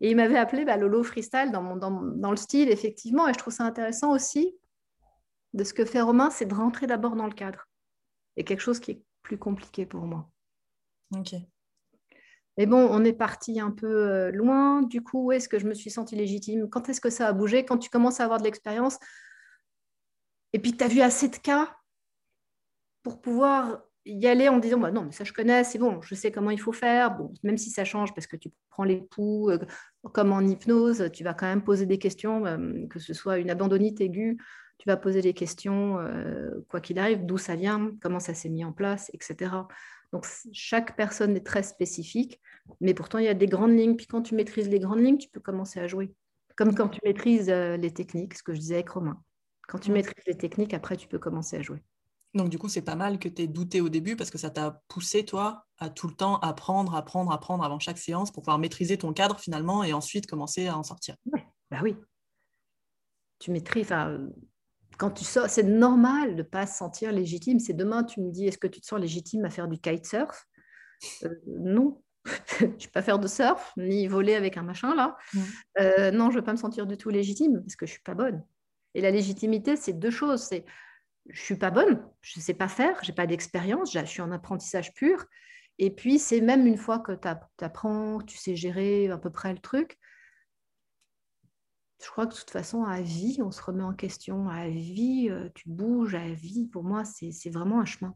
Et 0.00 0.12
il 0.12 0.16
m'avait 0.16 0.38
appelé 0.38 0.64
bah, 0.64 0.78
Lolo 0.78 1.02
Freestyle 1.02 1.52
dans, 1.52 1.76
dans, 1.76 2.30
le 2.30 2.36
style, 2.38 2.70
effectivement. 2.70 3.28
Et 3.28 3.34
je 3.34 3.38
trouve 3.38 3.52
ça 3.52 3.64
intéressant 3.64 4.12
aussi 4.12 4.56
de 5.52 5.62
ce 5.62 5.74
que 5.74 5.84
fait 5.84 6.00
Romain, 6.00 6.30
c'est 6.30 6.46
de 6.46 6.54
rentrer 6.54 6.86
d'abord 6.86 7.16
dans 7.16 7.26
le 7.26 7.34
cadre. 7.34 7.68
Et 8.38 8.44
quelque 8.44 8.60
chose 8.60 8.80
qui 8.80 8.92
est 8.92 9.02
plus 9.20 9.36
compliqué 9.36 9.84
pour 9.84 10.06
moi. 10.06 10.30
Ok. 11.14 11.34
Mais 12.56 12.64
bon, 12.64 12.78
on 12.78 13.04
est 13.04 13.12
parti 13.12 13.60
un 13.60 13.72
peu 13.72 13.94
euh, 13.94 14.30
loin. 14.30 14.80
Du 14.80 15.02
coup, 15.02 15.26
où 15.26 15.32
est-ce 15.32 15.50
que 15.50 15.58
je 15.58 15.66
me 15.66 15.74
suis 15.74 15.90
sentie 15.90 16.16
légitime? 16.16 16.66
Quand 16.70 16.88
est-ce 16.88 17.02
que 17.02 17.10
ça 17.10 17.28
a 17.28 17.34
bougé? 17.34 17.66
Quand 17.66 17.76
tu 17.76 17.90
commences 17.90 18.20
à 18.20 18.24
avoir 18.24 18.38
de 18.38 18.44
l'expérience? 18.44 18.98
Et 20.54 20.58
puis 20.58 20.74
tu 20.74 20.82
as 20.82 20.88
vu 20.88 21.02
assez 21.02 21.28
de 21.28 21.36
cas? 21.36 21.75
Pour 23.06 23.20
pouvoir 23.20 23.84
y 24.04 24.26
aller 24.26 24.48
en 24.48 24.58
disant 24.58 24.80
bah 24.80 24.90
non, 24.90 25.04
mais 25.04 25.12
ça 25.12 25.22
je 25.22 25.32
connais, 25.32 25.62
c'est 25.62 25.78
bon, 25.78 26.00
je 26.02 26.16
sais 26.16 26.32
comment 26.32 26.50
il 26.50 26.60
faut 26.60 26.72
faire. 26.72 27.16
Bon, 27.16 27.32
même 27.44 27.56
si 27.56 27.70
ça 27.70 27.84
change 27.84 28.12
parce 28.14 28.26
que 28.26 28.34
tu 28.34 28.50
prends 28.68 28.82
les 28.82 28.96
poux, 29.00 29.48
euh, 29.48 29.60
comme 30.12 30.32
en 30.32 30.40
hypnose, 30.40 31.08
tu 31.12 31.22
vas 31.22 31.32
quand 31.32 31.46
même 31.46 31.62
poser 31.62 31.86
des 31.86 31.98
questions, 31.98 32.44
euh, 32.46 32.84
que 32.90 32.98
ce 32.98 33.14
soit 33.14 33.38
une 33.38 33.48
abandonnite 33.48 34.00
aiguë, 34.00 34.38
tu 34.78 34.88
vas 34.88 34.96
poser 34.96 35.22
des 35.22 35.34
questions, 35.34 36.00
euh, 36.00 36.50
quoi 36.68 36.80
qu'il 36.80 36.98
arrive, 36.98 37.24
d'où 37.26 37.38
ça 37.38 37.54
vient, 37.54 37.92
comment 38.02 38.18
ça 38.18 38.34
s'est 38.34 38.48
mis 38.48 38.64
en 38.64 38.72
place, 38.72 39.08
etc. 39.14 39.52
Donc 40.12 40.26
chaque 40.52 40.96
personne 40.96 41.36
est 41.36 41.46
très 41.46 41.62
spécifique, 41.62 42.40
mais 42.80 42.92
pourtant 42.92 43.18
il 43.18 43.26
y 43.26 43.28
a 43.28 43.34
des 43.34 43.46
grandes 43.46 43.78
lignes. 43.78 43.94
Puis 43.94 44.08
quand 44.08 44.22
tu 44.22 44.34
maîtrises 44.34 44.68
les 44.68 44.80
grandes 44.80 44.98
lignes, 45.00 45.18
tu 45.18 45.28
peux 45.28 45.38
commencer 45.38 45.78
à 45.78 45.86
jouer. 45.86 46.12
Comme 46.56 46.74
quand 46.74 46.88
tu 46.88 46.98
maîtrises 47.04 47.48
les 47.48 47.92
techniques, 47.92 48.34
ce 48.34 48.42
que 48.42 48.52
je 48.52 48.58
disais 48.58 48.74
avec 48.74 48.88
Romain. 48.88 49.22
Quand 49.68 49.78
tu 49.78 49.92
maîtrises 49.92 50.24
les 50.26 50.36
techniques, 50.36 50.74
après 50.74 50.96
tu 50.96 51.06
peux 51.06 51.20
commencer 51.20 51.56
à 51.56 51.62
jouer. 51.62 51.84
Donc, 52.34 52.50
du 52.50 52.58
coup, 52.58 52.68
c'est 52.68 52.82
pas 52.82 52.96
mal 52.96 53.18
que 53.18 53.28
tu 53.28 53.42
aies 53.42 53.46
douté 53.46 53.80
au 53.80 53.88
début 53.88 54.16
parce 54.16 54.30
que 54.30 54.38
ça 54.38 54.50
t'a 54.50 54.82
poussé, 54.88 55.24
toi, 55.24 55.66
à 55.78 55.88
tout 55.88 56.06
le 56.06 56.14
temps 56.14 56.38
apprendre, 56.40 56.94
apprendre, 56.94 57.32
apprendre 57.32 57.64
avant 57.64 57.78
chaque 57.78 57.98
séance 57.98 58.30
pour 58.30 58.42
pouvoir 58.42 58.58
maîtriser 58.58 58.98
ton 58.98 59.12
cadre 59.12 59.38
finalement 59.38 59.84
et 59.84 59.92
ensuite 59.92 60.26
commencer 60.26 60.66
à 60.66 60.76
en 60.76 60.82
sortir. 60.82 61.16
bah 61.70 61.80
oui. 61.82 61.96
Tu 63.38 63.50
maîtrises. 63.50 63.92
Quand 64.98 65.10
tu 65.10 65.24
sors, 65.24 65.48
c'est 65.48 65.62
normal 65.62 66.32
de 66.32 66.36
ne 66.38 66.42
pas 66.42 66.66
se 66.66 66.76
sentir 66.78 67.12
légitime. 67.12 67.58
C'est 67.58 67.74
demain, 67.74 68.04
tu 68.04 68.20
me 68.20 68.30
dis, 68.30 68.46
est-ce 68.46 68.58
que 68.58 68.66
tu 68.66 68.80
te 68.80 68.86
sens 68.86 69.00
légitime 69.00 69.44
à 69.44 69.50
faire 69.50 69.68
du 69.68 69.78
kitesurf? 69.78 70.46
Euh, 71.24 71.34
Non, 71.46 72.02
je 72.58 72.64
ne 72.64 72.70
vais 72.70 72.88
pas 72.92 73.02
faire 73.02 73.18
de 73.18 73.28
surf, 73.28 73.72
ni 73.76 74.06
voler 74.08 74.34
avec 74.34 74.56
un 74.56 74.62
machin 74.62 74.94
là. 74.94 75.16
Euh, 75.78 76.10
non, 76.10 76.30
je 76.30 76.36
ne 76.36 76.40
vais 76.40 76.44
pas 76.44 76.52
me 76.52 76.58
sentir 76.58 76.86
du 76.86 76.96
tout 76.96 77.10
légitime 77.10 77.60
parce 77.60 77.76
que 77.76 77.86
je 77.86 77.92
ne 77.92 77.94
suis 77.94 78.02
pas 78.02 78.14
bonne. 78.14 78.42
Et 78.94 79.02
la 79.02 79.10
légitimité, 79.10 79.76
c'est 79.76 79.92
deux 79.92 80.10
choses. 80.10 80.42
C'est 80.42 80.64
je 81.28 81.42
suis 81.42 81.56
pas 81.56 81.70
bonne, 81.70 82.04
je 82.22 82.38
ne 82.38 82.42
sais 82.42 82.54
pas 82.54 82.68
faire, 82.68 83.02
j'ai 83.02 83.12
pas 83.12 83.26
d'expérience, 83.26 83.92
je 83.92 84.04
suis 84.04 84.22
en 84.22 84.32
apprentissage 84.32 84.94
pur. 84.94 85.24
Et 85.78 85.90
puis, 85.90 86.18
c'est 86.18 86.40
même 86.40 86.66
une 86.66 86.78
fois 86.78 86.98
que 87.00 87.12
tu 87.12 87.64
apprends, 87.64 88.20
tu 88.20 88.36
sais 88.36 88.56
gérer 88.56 89.10
à 89.10 89.18
peu 89.18 89.30
près 89.30 89.52
le 89.52 89.58
truc, 89.58 89.98
je 92.02 92.10
crois 92.10 92.26
que 92.26 92.34
de 92.34 92.38
toute 92.38 92.50
façon, 92.50 92.84
à 92.84 93.00
vie, 93.00 93.38
on 93.42 93.50
se 93.50 93.62
remet 93.62 93.82
en 93.82 93.94
question. 93.94 94.48
À 94.48 94.68
vie, 94.68 95.28
euh, 95.30 95.48
tu 95.54 95.68
bouges, 95.68 96.14
à 96.14 96.28
vie, 96.28 96.66
pour 96.66 96.84
moi, 96.84 97.04
c'est 97.04 97.50
vraiment 97.50 97.80
un 97.80 97.84
chemin. 97.84 98.14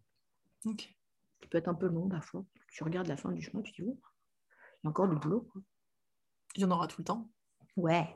Okay. 0.64 0.96
Qui 1.40 1.48
peut 1.48 1.58
être 1.58 1.68
un 1.68 1.74
peu 1.74 1.86
long 1.86 2.08
parfois. 2.08 2.44
Tu 2.68 2.84
regardes 2.84 3.08
la 3.08 3.16
fin 3.16 3.32
du 3.32 3.40
chemin, 3.40 3.62
tu 3.62 3.72
dis, 3.72 3.82
oh, 3.82 3.98
il 4.82 4.84
y 4.84 4.86
a 4.86 4.90
encore 4.90 5.08
du 5.08 5.16
boulot. 5.16 5.50
Il 6.56 6.62
y 6.62 6.64
en 6.64 6.70
aura 6.70 6.86
tout 6.86 7.00
le 7.00 7.04
temps. 7.04 7.30
Ouais. 7.76 8.14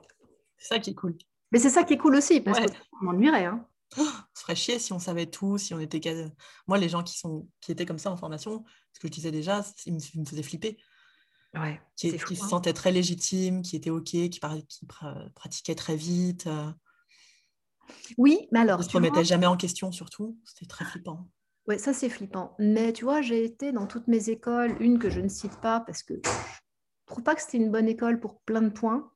C'est 0.58 0.74
ça 0.74 0.78
qui 0.78 0.90
est 0.90 0.94
cool. 0.94 1.16
Mais 1.50 1.58
c'est 1.58 1.70
ça 1.70 1.84
qui 1.84 1.94
est 1.94 1.98
cool 1.98 2.16
aussi, 2.16 2.40
parce 2.40 2.60
que 2.60 2.66
qu'on 2.66 3.06
m'ennuierait. 3.06 3.46
Hein. 3.46 3.66
Oh, 3.98 4.08
ce 4.34 4.42
serait 4.42 4.56
chier 4.56 4.78
si 4.78 4.92
on 4.92 4.98
savait 4.98 5.26
tout, 5.26 5.58
si 5.58 5.74
on 5.74 5.80
était. 5.80 6.00
Moi, 6.66 6.78
les 6.78 6.88
gens 6.88 7.02
qui, 7.02 7.18
sont... 7.18 7.48
qui 7.60 7.72
étaient 7.72 7.86
comme 7.86 7.98
ça 7.98 8.10
en 8.10 8.16
formation, 8.16 8.64
ce 8.92 9.00
que 9.00 9.08
je 9.08 9.12
disais 9.12 9.30
déjà, 9.30 9.64
ils 9.86 9.94
me, 9.94 10.24
faisaient 10.24 10.42
flipper. 10.42 10.76
Ouais, 11.54 11.80
qui, 11.96 12.10
se 12.10 12.16
hein. 12.16 12.48
sentaient 12.48 12.72
très 12.72 12.90
légitimes, 12.90 13.62
qui 13.62 13.76
étaient 13.76 13.90
OK, 13.90 14.04
qui, 14.04 14.30
qui 14.30 14.86
pratiquaient 15.34 15.76
très 15.76 15.96
vite. 15.96 16.46
Euh. 16.48 16.72
Oui, 18.18 18.48
mais 18.50 18.60
alors. 18.60 18.80
Ils 18.80 18.84
ne 18.84 18.88
se 18.88 18.96
remettaient 18.96 19.24
jamais 19.24 19.46
en 19.46 19.56
question, 19.56 19.92
surtout. 19.92 20.38
C'était 20.44 20.66
très 20.66 20.84
flippant. 20.84 21.28
Oui, 21.66 21.78
ça 21.78 21.94
c'est 21.94 22.10
flippant. 22.10 22.54
Mais 22.58 22.92
tu 22.92 23.04
vois, 23.04 23.22
j'ai 23.22 23.44
été 23.44 23.72
dans 23.72 23.86
toutes 23.86 24.08
mes 24.08 24.28
écoles, 24.28 24.76
une 24.80 24.98
que 24.98 25.08
je 25.08 25.20
ne 25.20 25.28
cite 25.28 25.58
pas 25.60 25.80
parce 25.80 26.02
que 26.02 26.14
je 26.14 26.30
ne 26.30 27.06
trouve 27.06 27.24
pas 27.24 27.34
que 27.34 27.40
c'était 27.40 27.58
une 27.58 27.70
bonne 27.70 27.88
école 27.88 28.20
pour 28.20 28.40
plein 28.40 28.62
de 28.62 28.68
points. 28.68 29.10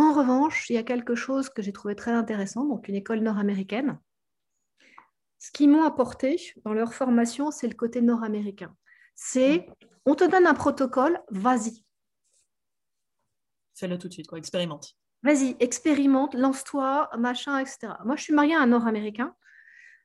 En 0.00 0.14
revanche, 0.14 0.70
il 0.70 0.72
y 0.72 0.78
a 0.78 0.82
quelque 0.82 1.14
chose 1.14 1.50
que 1.50 1.60
j'ai 1.60 1.74
trouvé 1.74 1.94
très 1.94 2.12
intéressant, 2.12 2.64
donc 2.64 2.88
une 2.88 2.94
école 2.94 3.20
nord-américaine. 3.20 4.00
Ce 5.38 5.50
qu'ils 5.52 5.68
m'ont 5.68 5.82
apporté 5.82 6.54
dans 6.64 6.72
leur 6.72 6.94
formation, 6.94 7.50
c'est 7.50 7.68
le 7.68 7.74
côté 7.74 8.00
nord-américain. 8.00 8.74
C'est 9.14 9.68
on 10.06 10.14
te 10.14 10.24
donne 10.24 10.46
un 10.46 10.54
protocole, 10.54 11.20
vas-y. 11.30 11.84
Fais-le 13.74 13.98
tout 13.98 14.08
de 14.08 14.14
suite, 14.14 14.26
quoi. 14.26 14.38
expérimente. 14.38 14.96
Vas-y, 15.22 15.54
expérimente, 15.60 16.32
lance-toi, 16.32 17.10
machin, 17.18 17.58
etc. 17.58 17.92
Moi, 18.06 18.16
je 18.16 18.22
suis 18.22 18.32
mariée 18.32 18.54
à 18.54 18.60
un 18.60 18.68
nord-américain. 18.68 19.36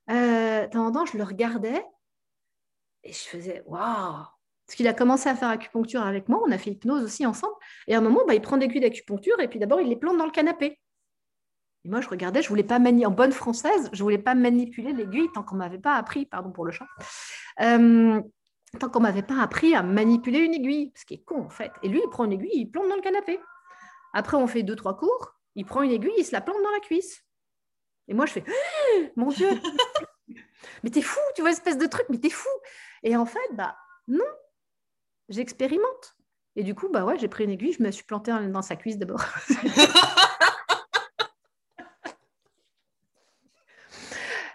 Euh, 0.09 0.67
temps, 0.67 1.05
je 1.05 1.17
le 1.17 1.23
regardais 1.23 1.85
et 3.03 3.13
je 3.13 3.23
faisais 3.23 3.63
waouh, 3.65 4.25
Parce 4.65 4.75
qu'il 4.77 4.88
a 4.88 4.93
commencé 4.93 5.29
à 5.29 5.36
faire 5.36 5.50
acupuncture 5.50 6.01
avec 6.01 6.27
moi, 6.27 6.41
on 6.45 6.51
a 6.51 6.57
fait 6.57 6.72
hypnose 6.72 7.03
aussi 7.03 7.25
ensemble. 7.25 7.53
Et 7.88 7.93
à 7.93 8.00
un 8.00 8.01
moment, 8.01 8.22
bah, 8.27 8.34
il 8.34 8.41
prend 8.41 8.57
des 8.57 8.65
aiguilles 8.65 8.81
d'acupuncture 8.81 9.39
et 9.39 9.48
puis 9.48 9.60
d'abord, 9.60 9.79
il 9.79 9.88
les 9.89 9.95
plante 9.95 10.17
dans 10.17 10.25
le 10.25 10.31
canapé. 10.31 10.79
Et 11.86 11.89
moi, 11.89 12.01
je 12.01 12.10
regardais, 12.10 12.41
je 12.41 12.50
voulais 12.50 12.63
pas 12.63 12.79
manier 12.79 13.05
en 13.05 13.12
bonne 13.12 13.31
française, 13.31 13.89
je 13.93 14.01
voulais 14.01 14.17
pas 14.17 14.34
manipuler 14.34 14.91
l'aiguille 14.91 15.29
tant 15.36 15.43
qu'on 15.43 15.55
m'avait 15.55 15.77
pas 15.77 15.95
appris, 15.95 16.25
pardon 16.25 16.51
pour 16.51 16.65
le 16.65 16.72
chat, 16.72 16.88
euh, 17.62 18.19
tant 18.79 18.89
qu'on 18.89 19.01
m'avait 19.01 19.22
pas 19.22 19.39
appris 19.39 19.75
à 19.75 19.84
manipuler 19.84 20.39
une 20.39 20.55
aiguille, 20.55 20.91
ce 20.95 21.05
qui 21.05 21.13
est 21.13 21.24
con 21.24 21.43
en 21.43 21.50
fait. 21.50 21.72
Et 21.84 21.88
lui, 21.88 22.01
il 22.03 22.10
prend 22.10 22.25
une 22.25 22.34
aiguille, 22.34 22.50
il 22.53 22.72
plante 22.72 22.89
dans 22.89 22.95
le 22.95 23.01
canapé. 23.01 23.39
Après, 24.13 24.36
on 24.36 24.48
fait 24.48 24.63
deux, 24.63 24.75
trois 24.75 24.98
cours, 24.98 25.36
il 25.53 25.65
prend 25.65 25.84
une 25.84 25.91
aiguille, 25.91 26.15
il 26.17 26.25
se 26.25 26.31
la 26.31 26.41
plante 26.41 26.62
dans 26.63 26.72
la 26.72 26.79
cuisse. 26.79 27.24
Et 28.07 28.15
moi, 28.15 28.25
je 28.25 28.34
fais, 28.34 28.43
mon 29.15 29.29
Dieu, 29.29 29.50
mais 30.84 30.89
t'es 30.89 31.03
fou, 31.03 31.19
tu 31.36 31.41
vois, 31.41 31.51
espèce 31.51 31.77
de 31.77 31.86
truc, 31.86 32.07
mais 32.10 32.17
t'es 32.17 32.31
fou. 32.31 32.50
Et 33.03 33.15
en 33.15 33.27
fait, 33.27 33.50
bah 33.53 33.77
non, 34.07 34.25
j'expérimente. 35.29 36.15
Et 36.55 36.63
du 36.63 36.74
coup, 36.74 36.88
bah 36.89 37.03
ouais, 37.03 37.17
j'ai 37.20 37.27
pris 37.27 37.44
une 37.44 37.51
aiguille, 37.51 37.74
je 37.74 37.84
me 37.84 37.91
suis 37.91 38.05
plantée 38.05 38.32
dans 38.50 38.62
sa 38.62 38.75
cuisse 38.75 38.98
d'abord. 38.98 39.22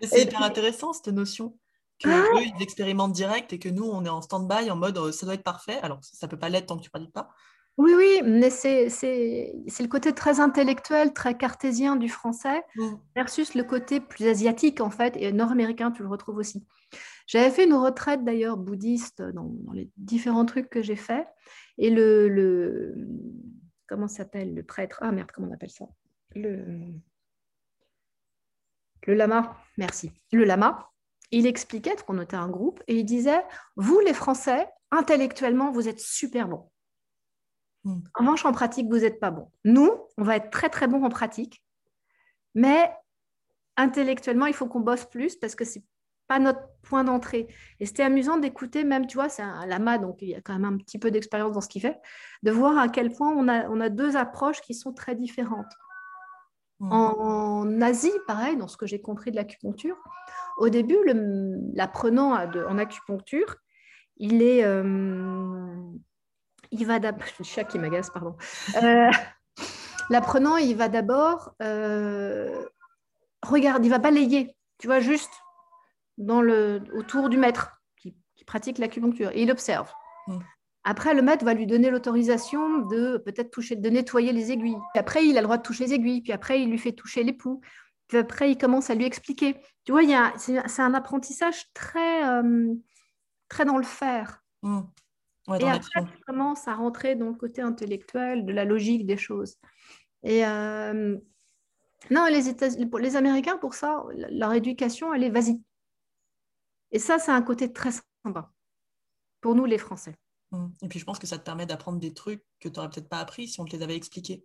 c'est 0.02 0.22
hyper 0.22 0.42
intéressant 0.42 0.92
cette 0.92 1.08
notion 1.08 1.58
que 2.02 2.08
ah 2.08 2.40
ils 2.40 2.62
expérimentent 2.62 3.12
direct 3.12 3.52
et 3.52 3.58
que 3.58 3.68
nous 3.68 3.84
on 3.84 4.04
est 4.06 4.08
en 4.08 4.22
stand-by 4.22 4.70
en 4.70 4.76
mode 4.76 4.96
euh, 4.96 5.12
ça 5.12 5.26
doit 5.26 5.34
être 5.34 5.42
parfait. 5.42 5.78
Alors 5.82 5.98
ça 6.02 6.28
peut 6.28 6.38
pas 6.38 6.48
l'être 6.48 6.66
tant 6.66 6.78
que 6.78 6.82
tu 6.82 6.88
ne 6.88 6.90
pratiques 6.90 7.12
pas. 7.12 7.30
Oui, 7.76 7.92
oui, 7.96 8.20
mais 8.24 8.50
c'est 8.50 8.88
le 8.88 9.86
côté 9.86 10.12
très 10.12 10.40
intellectuel, 10.40 11.14
très 11.14 11.36
cartésien 11.36 11.96
du 11.96 12.08
français 12.08 12.62
mmh. 12.76 12.88
versus 13.16 13.54
le 13.54 13.64
côté 13.64 14.00
plus 14.00 14.26
asiatique 14.26 14.80
en 14.80 14.90
fait 14.90 15.16
et 15.16 15.32
nord-américain, 15.32 15.90
tu 15.90 16.02
le 16.02 16.08
retrouves 16.08 16.36
aussi. 16.36 16.66
J'avais 17.30 17.52
fait 17.52 17.64
une 17.64 17.74
retraite 17.74 18.24
d'ailleurs 18.24 18.56
bouddhiste 18.56 19.22
dans, 19.22 19.54
les 19.72 19.88
différents 19.96 20.44
trucs 20.44 20.68
que 20.68 20.82
j'ai 20.82 20.96
fait. 20.96 21.28
Et 21.78 21.88
le, 21.88 22.28
le 22.28 23.06
comment 23.86 24.08
s'appelle 24.08 24.52
le 24.52 24.64
prêtre? 24.64 24.98
Ah 25.00 25.12
merde, 25.12 25.30
comment 25.30 25.46
on 25.48 25.54
appelle 25.54 25.70
ça? 25.70 25.84
Le 26.34 26.92
le 29.06 29.14
lama, 29.14 29.56
merci. 29.78 30.10
Le 30.32 30.42
lama, 30.42 30.90
il 31.30 31.46
expliquait 31.46 31.94
qu'on 32.04 32.20
était 32.20 32.34
un 32.34 32.48
groupe 32.48 32.82
et 32.88 32.96
il 32.96 33.04
disait 33.04 33.44
Vous, 33.76 34.00
les 34.00 34.12
Français, 34.12 34.68
intellectuellement, 34.90 35.70
vous 35.70 35.86
êtes 35.86 36.00
super 36.00 36.48
bons. 36.48 36.68
Hmm. 37.84 38.00
En 38.14 38.24
revanche, 38.24 38.44
en 38.44 38.50
pratique, 38.50 38.88
vous 38.88 38.98
n'êtes 38.98 39.20
pas 39.20 39.30
bons. 39.30 39.52
Nous, 39.64 39.88
on 40.18 40.24
va 40.24 40.34
être 40.34 40.50
très, 40.50 40.68
très 40.68 40.88
bons 40.88 41.04
en 41.04 41.10
pratique, 41.10 41.62
mais 42.56 42.92
intellectuellement, 43.76 44.46
il 44.46 44.54
faut 44.54 44.66
qu'on 44.66 44.80
bosse 44.80 45.04
plus 45.04 45.36
parce 45.36 45.54
que 45.54 45.64
c'est 45.64 45.84
pas 46.30 46.38
notre 46.38 46.60
point 46.84 47.02
d'entrée. 47.02 47.48
Et 47.80 47.86
c'était 47.86 48.04
amusant 48.04 48.38
d'écouter, 48.38 48.84
même, 48.84 49.08
tu 49.08 49.16
vois, 49.16 49.28
c'est 49.28 49.42
un 49.42 49.66
lama, 49.66 49.98
donc 49.98 50.18
il 50.22 50.28
y 50.28 50.34
a 50.36 50.40
quand 50.40 50.52
même 50.52 50.64
un 50.64 50.76
petit 50.76 50.96
peu 50.96 51.10
d'expérience 51.10 51.50
dans 51.50 51.60
ce 51.60 51.68
qu'il 51.68 51.82
fait, 51.82 51.98
de 52.44 52.52
voir 52.52 52.78
à 52.78 52.88
quel 52.88 53.10
point 53.10 53.32
on 53.36 53.48
a, 53.48 53.68
on 53.68 53.80
a 53.80 53.88
deux 53.88 54.16
approches 54.16 54.60
qui 54.60 54.74
sont 54.74 54.92
très 54.92 55.16
différentes. 55.16 55.72
Mm. 56.78 56.92
En 56.92 57.80
Asie, 57.80 58.12
pareil, 58.28 58.56
dans 58.56 58.68
ce 58.68 58.76
que 58.76 58.86
j'ai 58.86 59.00
compris 59.00 59.32
de 59.32 59.36
l'acupuncture, 59.36 59.96
au 60.56 60.68
début, 60.68 60.98
l'apprenant 61.74 62.34
en 62.34 62.78
acupuncture, 62.78 63.56
il 64.16 64.40
est. 64.40 64.62
Euh, 64.62 65.74
il 66.70 66.86
va 66.86 67.00
d'abord. 67.00 67.26
Chat 67.42 67.64
qui 67.64 67.80
m'agace, 67.80 68.10
pardon. 68.10 68.36
Euh, 68.84 69.10
l'apprenant, 70.10 70.58
il 70.58 70.76
va 70.76 70.88
d'abord. 70.88 71.56
Euh, 71.60 72.64
regarde, 73.42 73.84
il 73.84 73.90
va 73.90 73.98
balayer, 73.98 74.54
tu 74.78 74.86
vois, 74.86 75.00
juste 75.00 75.32
dans 76.18 76.42
le, 76.42 76.82
autour 76.94 77.28
du 77.28 77.36
maître 77.36 77.82
qui, 77.96 78.14
pratique 78.46 78.78
l'acupuncture. 78.78 79.30
Et 79.32 79.42
il 79.42 79.50
observe. 79.50 79.92
Mm. 80.26 80.38
Après, 80.84 81.14
le 81.14 81.22
maître 81.22 81.44
va 81.44 81.52
lui 81.52 81.66
donner 81.66 81.90
l'autorisation 81.90 82.78
de 82.78 83.18
peut-être 83.18 83.50
toucher, 83.50 83.76
de 83.76 83.90
nettoyer 83.90 84.32
les 84.32 84.50
aiguilles. 84.50 84.78
Puis 84.94 85.00
après, 85.00 85.26
il 85.26 85.36
a 85.36 85.40
le 85.40 85.44
droit 85.44 85.58
de 85.58 85.62
toucher 85.62 85.84
les 85.84 85.94
aiguilles. 85.94 86.22
Puis 86.22 86.32
après, 86.32 86.62
il 86.62 86.70
lui 86.70 86.78
fait 86.78 86.92
toucher 86.92 87.22
l'époux. 87.22 87.60
Puis 88.08 88.18
après, 88.18 88.50
il 88.50 88.56
commence 88.56 88.88
à 88.90 88.94
lui 88.94 89.04
expliquer. 89.04 89.56
Tu 89.84 89.92
vois, 89.92 90.02
c'est 90.36 90.82
un 90.82 90.94
apprentissage 90.94 91.72
très, 91.74 92.28
euh, 92.28 92.74
très 93.48 93.64
dans 93.64 93.76
le 93.76 93.84
faire. 93.84 94.42
Mmh. 94.62 94.80
et 95.58 95.64
après, 95.64 96.00
il 96.02 96.24
commence 96.26 96.68
à 96.68 96.74
rentrer 96.74 97.14
dans 97.14 97.28
le 97.28 97.34
côté 97.34 97.62
intellectuel, 97.62 98.44
de 98.44 98.52
la 98.52 98.64
logique 98.64 99.06
des 99.06 99.16
choses. 99.16 99.56
Et 100.22 100.44
euh, 100.44 101.16
non, 102.10 102.26
les, 102.26 102.42
les 103.00 103.16
Américains, 103.16 103.56
pour 103.58 103.74
ça, 103.74 104.02
leur 104.30 104.52
éducation, 104.54 105.14
elle 105.14 105.24
est 105.24 105.30
vas-y. 105.30 105.60
Et 106.92 106.98
ça, 106.98 107.18
c'est 107.18 107.32
un 107.32 107.42
côté 107.42 107.72
très 107.72 107.90
sympa 108.24 108.52
pour 109.40 109.54
nous, 109.54 109.64
les 109.64 109.78
Français. 109.78 110.16
Mmh. 110.52 110.66
Et 110.82 110.88
puis 110.88 110.98
je 110.98 111.04
pense 111.04 111.18
que 111.18 111.26
ça 111.26 111.38
te 111.38 111.44
permet 111.44 111.66
d'apprendre 111.66 111.98
des 111.98 112.12
trucs 112.12 112.44
que 112.60 112.68
tu 112.68 112.76
n'aurais 112.76 112.90
peut-être 112.90 113.08
pas 113.08 113.20
appris 113.20 113.48
si 113.48 113.60
on 113.60 113.64
te 113.64 113.74
les 113.74 113.82
avait 113.82 113.96
expliqués. 113.96 114.44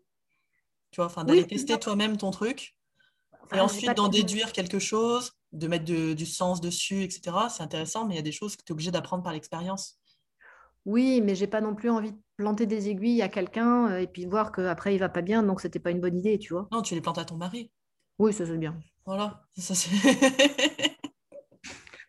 Tu 0.91 0.97
vois, 0.97 1.07
enfin 1.07 1.23
d'aller 1.23 1.45
tester 1.45 1.77
toi-même 1.79 2.17
ton 2.17 2.31
truc 2.31 2.75
et 3.53 3.59
ensuite 3.59 3.95
d'en 3.95 4.07
déduire 4.07 4.51
quelque 4.51 4.79
chose, 4.79 5.33
de 5.51 5.67
mettre 5.67 5.85
du 5.85 6.25
sens 6.25 6.61
dessus, 6.61 7.03
etc. 7.03 7.35
C'est 7.49 7.63
intéressant, 7.63 8.05
mais 8.05 8.13
il 8.13 8.17
y 8.17 8.19
a 8.19 8.23
des 8.23 8.31
choses 8.31 8.55
que 8.55 8.63
tu 8.63 8.71
es 8.71 8.73
obligé 8.73 8.91
d'apprendre 8.91 9.23
par 9.23 9.33
l'expérience. 9.33 9.99
Oui, 10.85 11.21
mais 11.21 11.35
j'ai 11.35 11.47
pas 11.47 11.61
non 11.61 11.73
plus 11.73 11.89
envie 11.89 12.11
de 12.11 12.19
planter 12.37 12.67
des 12.67 12.89
aiguilles 12.89 13.21
à 13.23 13.29
quelqu'un 13.29 13.89
euh, 13.89 13.99
et 13.99 14.07
puis 14.07 14.25
voir 14.25 14.51
qu'après 14.51 14.93
il 14.93 14.99
va 14.99 15.09
pas 15.09 15.21
bien, 15.21 15.41
donc 15.41 15.59
c'était 15.59 15.79
pas 15.79 15.89
une 15.89 15.99
bonne 15.99 16.17
idée, 16.17 16.37
tu 16.37 16.53
vois. 16.53 16.67
Non, 16.71 16.83
tu 16.83 16.93
les 16.93 17.01
plantes 17.01 17.17
à 17.17 17.25
ton 17.25 17.37
mari. 17.37 17.71
Oui, 18.19 18.33
ça 18.33 18.45
c'est 18.45 18.57
bien. 18.57 18.79
Voilà, 19.05 19.47
ça 19.57 19.73
c'est. 19.73 19.89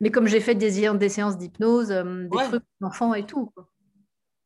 mais 0.01 0.11
comme 0.11 0.27
j'ai 0.27 0.41
fait 0.41 0.55
des, 0.55 0.89
des 0.95 1.09
séances 1.09 1.39
d'hypnose, 1.39 1.91
euh, 1.91 2.29
des 2.29 2.45
trucs 2.45 2.65
d'enfants 2.81 3.15
et 3.15 3.27
tout. 3.27 3.47
Quoi 3.55 3.69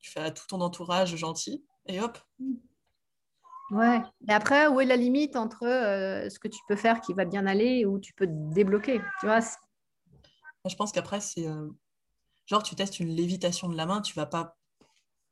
tu 0.01 0.11
fais 0.11 0.21
à 0.21 0.31
tout 0.31 0.47
ton 0.49 0.61
entourage 0.61 1.15
gentil, 1.17 1.65
et 1.87 2.01
hop. 2.01 2.19
Ouais. 3.71 4.03
Et 4.29 4.33
après, 4.33 4.67
où 4.67 4.81
est 4.81 4.87
la 4.87 4.97
limite 4.97 5.37
entre 5.37 5.65
euh, 5.65 6.29
ce 6.29 6.39
que 6.39 6.49
tu 6.49 6.59
peux 6.67 6.75
faire 6.75 7.01
qui 7.01 7.13
va 7.13 7.25
bien 7.25 7.47
aller 7.47 7.85
ou 7.85 8.01
tu 8.01 8.13
peux 8.15 8.27
te 8.27 8.53
débloquer 8.53 9.01
Tu 9.21 9.27
vois 9.27 9.41
Je 9.41 10.75
pense 10.75 10.91
qu'après, 10.91 11.21
c'est 11.21 11.47
euh, 11.47 11.69
genre 12.47 12.63
tu 12.63 12.75
testes 12.75 12.99
une 12.99 13.15
lévitation 13.15 13.69
de 13.69 13.77
la 13.77 13.87
main, 13.87 14.01
tu 14.01 14.15
vas 14.15 14.27
pas 14.27 14.57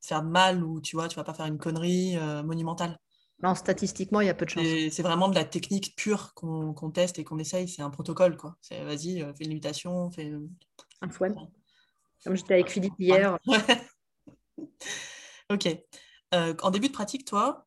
faire 0.00 0.22
mal 0.22 0.62
ou 0.62 0.80
tu 0.80 0.94
vois, 0.94 1.08
tu 1.08 1.16
vas 1.16 1.24
pas 1.24 1.34
faire 1.34 1.46
une 1.46 1.58
connerie 1.58 2.16
monumentale. 2.44 3.00
Non, 3.42 3.54
statistiquement, 3.54 4.20
il 4.20 4.26
y 4.26 4.30
a 4.30 4.34
peu 4.34 4.44
de 4.44 4.50
chance. 4.50 4.66
C'est 4.90 5.02
vraiment 5.02 5.28
de 5.28 5.34
la 5.34 5.44
technique 5.44 5.94
pure 5.96 6.34
qu'on 6.34 6.90
teste 6.90 7.18
et 7.18 7.24
qu'on 7.24 7.38
essaye. 7.38 7.68
C'est 7.68 7.82
un 7.82 7.90
protocole, 7.90 8.36
quoi. 8.36 8.56
C'est 8.60 8.82
vas-y, 8.82 9.20
fais 9.36 9.44
une 9.44 9.50
lévitation, 9.50 10.10
fais. 10.10 10.32
Un 11.00 11.08
fouet. 11.08 11.32
Comme 12.24 12.36
j'étais 12.36 12.54
avec 12.54 12.68
Philippe 12.68 12.94
hier. 12.98 13.38
ok. 15.50 15.68
Euh, 16.34 16.54
en 16.62 16.70
début 16.70 16.88
de 16.88 16.92
pratique, 16.92 17.24
toi, 17.24 17.66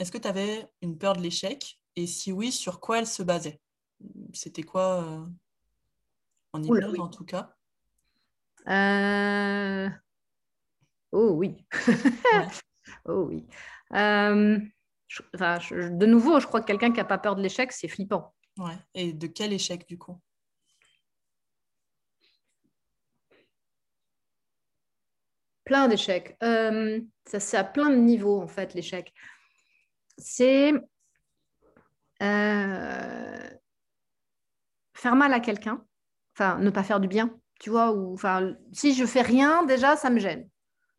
est-ce 0.00 0.10
que 0.10 0.18
tu 0.18 0.26
avais 0.26 0.68
une 0.82 0.98
peur 0.98 1.14
de 1.14 1.22
l'échec? 1.22 1.78
Et 1.94 2.06
si 2.06 2.32
oui, 2.32 2.50
sur 2.50 2.80
quoi 2.80 2.98
elle 2.98 3.06
se 3.06 3.22
basait? 3.22 3.60
C'était 4.32 4.64
quoi 4.64 5.04
euh, 5.04 5.24
en 6.52 6.62
hypnose, 6.62 6.98
en 6.98 7.08
tout 7.08 7.24
cas? 7.24 7.54
Euh, 8.66 9.88
Oh 11.12 11.32
oui. 11.32 11.66
oh 13.04 13.28
oui. 13.28 13.46
De 15.38 16.06
nouveau, 16.06 16.40
je 16.40 16.46
crois 16.46 16.60
que 16.60 16.66
quelqu'un 16.66 16.90
qui 16.90 16.98
n'a 16.98 17.04
pas 17.04 17.18
peur 17.18 17.36
de 17.36 17.42
l'échec, 17.42 17.72
c'est 17.72 17.88
flippant. 17.88 18.34
Ouais. 18.58 18.76
Et 18.94 19.12
de 19.12 19.26
quel 19.26 19.52
échec, 19.52 19.86
du 19.86 19.98
coup? 19.98 20.20
Plein 25.64 25.88
d'échecs. 25.88 26.36
Euh, 26.42 27.00
ça, 27.26 27.40
c'est 27.40 27.56
à 27.56 27.64
plein 27.64 27.90
de 27.90 27.96
niveaux, 27.96 28.40
en 28.40 28.48
fait, 28.48 28.74
l'échec. 28.74 29.12
C'est 30.18 30.72
euh, 32.22 33.50
faire 34.94 35.16
mal 35.16 35.32
à 35.32 35.40
quelqu'un, 35.40 35.84
enfin, 36.36 36.58
ne 36.58 36.70
pas 36.70 36.84
faire 36.84 37.00
du 37.00 37.08
bien, 37.08 37.36
tu 37.58 37.70
vois, 37.70 37.92
ou 37.92 38.12
enfin, 38.14 38.54
si 38.72 38.94
je 38.94 39.04
fais 39.04 39.22
rien, 39.22 39.64
déjà, 39.64 39.96
ça 39.96 40.10
me 40.10 40.18
gêne. 40.18 40.48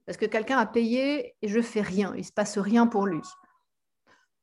Parce 0.05 0.17
que 0.17 0.25
quelqu'un 0.25 0.57
a 0.57 0.65
payé 0.65 1.35
et 1.41 1.47
je 1.47 1.61
fais 1.61 1.81
rien, 1.81 2.13
il 2.17 2.25
se 2.25 2.31
passe 2.31 2.57
rien 2.57 2.87
pour 2.87 3.05
lui. 3.05 3.21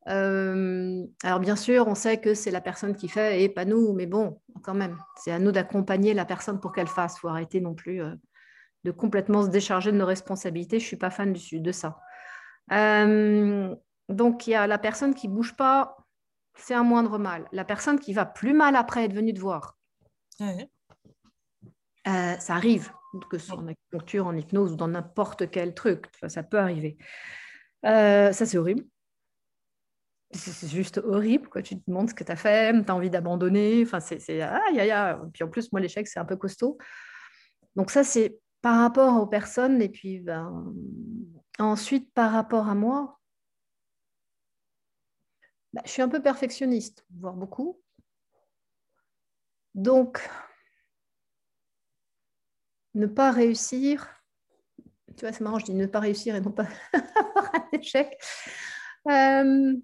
Euh, 0.09 1.05
alors 1.23 1.41
bien 1.41 1.57
sûr, 1.57 1.87
on 1.87 1.95
sait 1.95 2.19
que 2.19 2.35
c'est 2.35 2.51
la 2.51 2.61
personne 2.61 2.97
qui 2.97 3.09
fait 3.09 3.43
et 3.43 3.49
pas 3.49 3.65
nous, 3.65 3.93
mais 3.93 4.07
bon, 4.07 4.41
quand 4.63 4.75
même, 4.75 4.99
c'est 5.17 5.31
à 5.31 5.39
nous 5.39 5.53
d'accompagner 5.53 6.15
la 6.15 6.25
personne 6.25 6.61
pour 6.61 6.73
qu'elle 6.73 6.89
fasse. 6.89 7.17
Il 7.17 7.21
faut 7.21 7.29
arrêter 7.29 7.61
non 7.61 7.75
plus 7.75 8.03
de 8.85 8.91
complètement 8.91 9.43
se 9.43 9.49
décharger 9.49 9.93
de 9.93 9.97
nos 9.97 10.07
responsabilités. 10.07 10.79
Je 10.79 10.85
ne 10.85 10.89
suis 10.89 10.97
pas 10.97 11.11
fan 11.11 11.35
de 11.35 11.73
ça. 11.73 12.01
Euh, 12.73 13.75
donc, 14.09 14.47
il 14.47 14.51
y 14.51 14.55
a 14.55 14.67
la 14.67 14.79
personne 14.79 15.15
qui 15.15 15.29
ne 15.29 15.35
bouge 15.35 15.57
pas, 15.57 15.97
c'est 16.57 16.75
un 16.75 16.83
moindre 16.83 17.19
mal. 17.19 17.47
La 17.53 17.65
personne 17.65 17.99
qui 17.99 18.13
va 18.13 18.25
plus 18.25 18.55
mal 18.55 18.77
après 18.77 19.05
être 19.05 19.15
venue 19.15 19.35
te 19.35 19.41
voir. 19.41 19.79
Euh, 22.09 22.37
ça 22.39 22.55
arrive, 22.55 22.91
que 23.31 23.39
ce 23.39 23.49
soit 23.49 23.59
en 23.59 23.69
acupuncture, 23.69 24.27
en 24.27 24.37
hypnose 24.37 24.73
ou 24.73 24.77
dans 24.77 24.89
n'importe 24.89 25.51
quel 25.51 25.75
truc. 25.75 26.07
ça 26.29 26.43
peut 26.43 26.59
arriver. 26.59 26.97
Euh, 27.85 28.33
ça, 28.33 28.47
c'est 28.47 28.59
horrible. 28.59 28.85
C'est 30.33 30.69
juste 30.69 30.99
horrible. 30.99 31.49
Tu 31.63 31.77
te 31.77 31.83
demandes 31.89 32.09
ce 32.09 32.15
que 32.15 32.23
tu 32.23 32.31
as 32.31 32.37
fait, 32.37 32.73
tu 32.73 32.91
as 32.91 32.95
envie 32.95 33.11
d'abandonner. 33.11 33.83
Enfin, 33.83 34.01
c'est, 34.01 34.19
Puis 34.19 35.45
en 35.45 35.49
plus, 35.49 35.73
moi, 35.73 35.81
l'échec, 35.81 36.07
c'est 36.07 36.21
un 36.21 36.25
peu 36.25 36.37
costaud. 36.37 36.79
Donc 37.77 37.91
ça, 37.91 38.05
c'est 38.05 38.39
par 38.63 38.79
rapport 38.79 39.21
aux 39.21 39.27
personnes 39.27 39.81
et 39.81 39.89
puis 39.89 40.21
ben, 40.21 40.75
ensuite 41.59 42.13
par 42.13 42.33
rapport 42.33 42.69
à 42.69 42.75
moi, 42.75 43.19
ben, 45.73 45.83
je 45.85 45.91
suis 45.91 46.03
un 46.03 46.09
peu 46.09 46.23
perfectionniste, 46.23 47.05
voire 47.19 47.35
beaucoup. 47.35 47.81
Donc, 49.75 50.29
ne 52.95 53.07
pas 53.07 53.31
réussir, 53.31 54.09
tu 55.17 55.21
vois, 55.25 55.33
c'est 55.33 55.43
marrant, 55.43 55.59
je 55.59 55.67
dis 55.67 55.75
ne 55.75 55.87
pas 55.87 56.01
réussir 56.01 56.35
et 56.35 56.41
non 56.41 56.51
pas 56.51 56.67
avoir 56.93 57.55
un 57.55 57.69
échec. 57.73 58.17
Euh, 59.09 59.77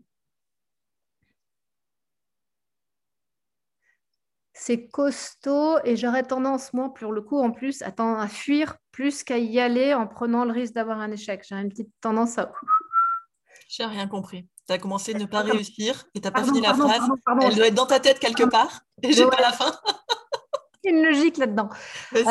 c'est 4.66 4.88
costaud 4.88 5.78
et 5.84 5.96
j'aurais 5.96 6.24
tendance, 6.24 6.72
moi, 6.72 6.92
pour 6.92 7.12
le 7.12 7.22
coup, 7.22 7.38
en 7.38 7.52
plus, 7.52 7.82
à, 7.82 7.92
à 7.96 8.26
fuir 8.26 8.76
plus 8.90 9.22
qu'à 9.22 9.38
y 9.38 9.60
aller 9.60 9.94
en 9.94 10.08
prenant 10.08 10.44
le 10.44 10.50
risque 10.50 10.74
d'avoir 10.74 10.98
un 10.98 11.12
échec. 11.12 11.44
J'ai 11.48 11.54
une 11.54 11.68
petite 11.68 11.92
tendance 12.00 12.36
à. 12.38 12.50
J'ai 13.68 13.84
rien 13.84 14.08
compris. 14.08 14.48
Tu 14.66 14.72
as 14.72 14.78
commencé 14.78 15.14
à 15.14 15.18
ne 15.18 15.26
pas 15.26 15.42
réussir 15.42 16.04
et 16.14 16.20
tu 16.20 16.26
n'as 16.26 16.32
pas 16.32 16.42
fini 16.42 16.60
la 16.60 16.74
phrase. 16.74 17.08
Elle 17.42 17.54
doit 17.54 17.68
être 17.68 17.74
dans 17.74 17.86
ta 17.86 18.00
tête 18.00 18.18
quelque 18.18 18.42
part 18.42 18.80
et 19.02 19.12
j'ai 19.12 19.26
pas 19.26 19.40
la 19.40 19.52
fin. 19.52 19.72
une 20.84 21.04
logique 21.04 21.36
là-dedans. 21.36 21.68
Euh, 22.14 22.22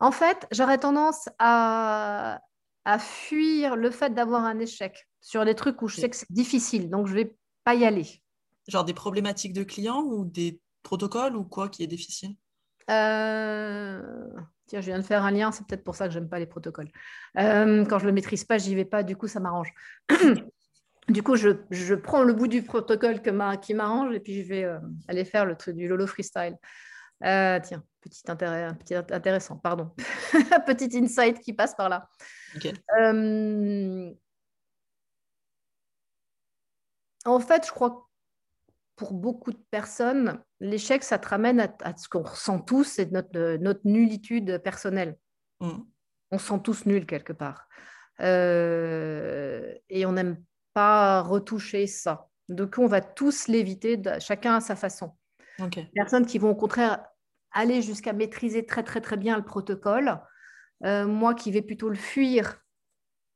en 0.00 0.10
fait, 0.10 0.46
j'aurais 0.52 0.78
tendance 0.78 1.28
à, 1.38 2.40
à 2.84 2.98
fuir 2.98 3.76
le 3.76 3.90
fait 3.90 4.12
d'avoir 4.12 4.44
un 4.44 4.58
échec 4.58 5.08
sur 5.20 5.44
des 5.46 5.54
trucs 5.54 5.80
où 5.80 5.88
je 5.88 5.96
sais 5.96 6.10
que 6.10 6.16
c'est 6.16 6.30
difficile, 6.30 6.90
donc 6.90 7.06
je 7.06 7.14
vais 7.14 7.36
pas 7.64 7.74
y 7.74 7.84
aller. 7.84 8.22
Genre 8.68 8.84
des 8.84 8.94
problématiques 8.94 9.52
de 9.52 9.64
clients 9.64 10.02
ou 10.02 10.24
des 10.24 10.61
protocoles 10.82 11.36
ou 11.36 11.44
quoi 11.44 11.68
qui 11.68 11.82
est 11.82 11.86
difficile? 11.86 12.34
Euh, 12.90 14.02
Tiens, 14.66 14.80
je 14.80 14.86
viens 14.86 14.98
de 14.98 15.04
faire 15.04 15.24
un 15.24 15.30
lien, 15.30 15.52
c'est 15.52 15.66
peut-être 15.66 15.84
pour 15.84 15.94
ça 15.94 16.06
que 16.08 16.14
j'aime 16.14 16.28
pas 16.28 16.38
les 16.38 16.46
protocoles. 16.46 16.90
Euh, 17.38 17.84
quand 17.84 17.98
je 17.98 18.06
le 18.06 18.12
maîtrise 18.12 18.44
pas, 18.44 18.58
j'y 18.58 18.74
vais 18.74 18.84
pas, 18.84 19.02
du 19.02 19.16
coup 19.16 19.28
ça 19.28 19.40
m'arrange. 19.40 19.72
du 21.08 21.22
coup, 21.22 21.36
je, 21.36 21.50
je, 21.70 21.94
prends 21.94 22.22
le 22.22 22.32
bout 22.32 22.48
du 22.48 22.62
protocole 22.62 23.20
que 23.22 23.56
qui 23.56 23.74
m'arrange 23.74 24.14
et 24.14 24.20
puis 24.20 24.42
je 24.42 24.48
vais 24.48 24.66
aller 25.08 25.24
faire 25.24 25.46
le 25.46 25.56
truc 25.56 25.76
du 25.76 25.88
Lolo 25.88 26.06
freestyle. 26.06 26.56
Euh, 27.24 27.60
tiens, 27.62 27.84
petit 28.00 28.22
intérêt, 28.28 28.74
petit 28.78 28.94
intéressant, 28.94 29.56
pardon. 29.56 29.90
petit 30.66 30.90
insight 30.96 31.40
qui 31.40 31.52
passe 31.52 31.74
par 31.74 31.88
là. 31.88 32.08
Euh, 33.00 34.12
en 37.24 37.40
fait, 37.40 37.66
je 37.66 37.70
crois 37.70 37.90
que 37.90 37.96
pour 38.96 39.14
beaucoup 39.14 39.52
de 39.52 39.62
personnes, 39.70 40.40
l'échec, 40.60 41.02
ça 41.02 41.18
te 41.18 41.28
ramène 41.28 41.60
à, 41.60 41.96
ce 41.96 42.08
qu'on 42.08 42.22
ressent 42.22 42.60
tous, 42.60 42.84
c'est 42.84 43.10
notre, 43.10 43.56
notre 43.56 43.80
nullitude 43.84 44.58
personnelle. 44.58 45.16
Mm. 45.60 45.80
On 46.30 46.38
se 46.38 46.46
sent 46.46 46.60
tous 46.62 46.86
nuls 46.86 47.06
quelque 47.06 47.32
part. 47.32 47.68
Euh, 48.20 49.74
et 49.88 50.06
on 50.06 50.12
n'aime 50.12 50.42
pas 50.74 51.22
retoucher 51.22 51.86
ça. 51.86 52.28
Donc, 52.48 52.76
on 52.78 52.86
va 52.86 53.00
tous 53.00 53.48
l'éviter, 53.48 54.00
chacun 54.20 54.56
à 54.56 54.60
sa 54.60 54.76
façon. 54.76 55.16
Okay. 55.60 55.90
Personnes 55.94 56.26
qui 56.26 56.38
vont 56.38 56.50
au 56.50 56.54
contraire 56.54 57.04
aller 57.52 57.82
jusqu'à 57.82 58.12
maîtriser 58.12 58.64
très 58.64 58.82
très 58.82 59.00
très 59.00 59.16
bien 59.16 59.36
le 59.36 59.44
protocole. 59.44 60.20
Euh, 60.84 61.06
moi 61.06 61.34
qui 61.34 61.52
vais 61.52 61.62
plutôt 61.62 61.88
le 61.88 61.94
fuir 61.94 62.58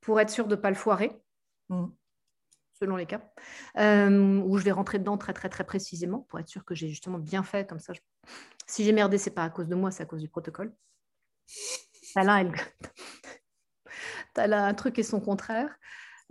pour 0.01 0.21
être 0.21 0.31
sûr 0.31 0.47
de 0.47 0.57
ne 0.57 0.61
pas 0.61 0.71
le 0.71 0.77
foirer, 0.77 1.13
mm. 1.69 1.87
Selon 2.79 2.97
les 2.97 3.07
cas, 3.07 3.21
euh, 3.79 4.41
où 4.41 4.59
je 4.59 4.65
vais 4.65 4.73
rentrer 4.73 4.99
dedans 4.99 5.17
très 5.17 5.33
très 5.33 5.49
très 5.49 5.65
précisément 5.65 6.21
pour 6.29 6.39
être 6.39 6.49
sûr 6.49 6.65
que 6.65 6.75
j'ai 6.75 6.89
justement 6.89 7.19
bien 7.19 7.43
fait 7.43 7.67
comme 7.67 7.81
ça. 7.81 7.93
Si 8.67 8.85
j'ai 8.85 8.93
merdé, 8.93 9.19
c'est 9.19 9.31
pas 9.31 9.45
à 9.45 9.51
cause 9.51 9.69
de 9.69 9.75
moi, 9.75 9.91
c'est 9.91 10.03
à 10.03 10.07
cause 10.07 10.21
du 10.21 10.29
protocole. 10.29 10.73
T'as 12.15 12.25
là, 12.25 12.35
un 14.67 14.75
truc 14.75 14.99
et 14.99 15.03
son 15.03 15.21
contraire. 15.21 15.75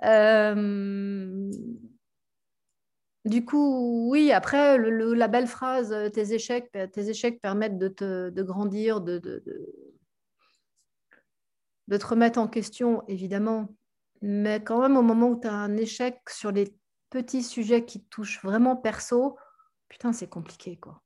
Euh, 0.03 1.51
du 3.23 3.43
coup, 3.43 4.09
oui, 4.11 4.31
après, 4.31 4.77
la 4.77 5.27
belle 5.27 5.47
phrase, 5.47 5.91
euh, 5.91 6.09
tes 6.09 6.33
échecs, 6.33 6.71
tes 6.71 7.09
échecs 7.09 7.41
permettent 7.41 7.79
de, 7.79 7.87
te, 7.87 8.41
grandir, 8.41 9.01
de, 9.01 9.17
de, 9.17 9.43
de, 11.87 11.97
te 11.97 12.05
remettre 12.05 12.37
en 12.37 12.47
question, 12.47 13.03
évidemment. 13.07 13.69
Mais 14.27 14.63
quand 14.63 14.81
même, 14.81 14.97
au 14.97 15.03
moment 15.03 15.27
où 15.27 15.39
tu 15.39 15.47
as 15.47 15.53
un 15.53 15.77
échec 15.77 16.19
sur 16.29 16.51
les 16.51 16.75
petits 17.11 17.43
sujets 17.43 17.85
qui 17.85 18.03
te 18.03 18.09
touchent 18.09 18.41
vraiment 18.43 18.75
perso, 18.75 19.37
putain, 19.87 20.13
c'est 20.13 20.27
compliqué, 20.27 20.77
quoi. 20.77 21.03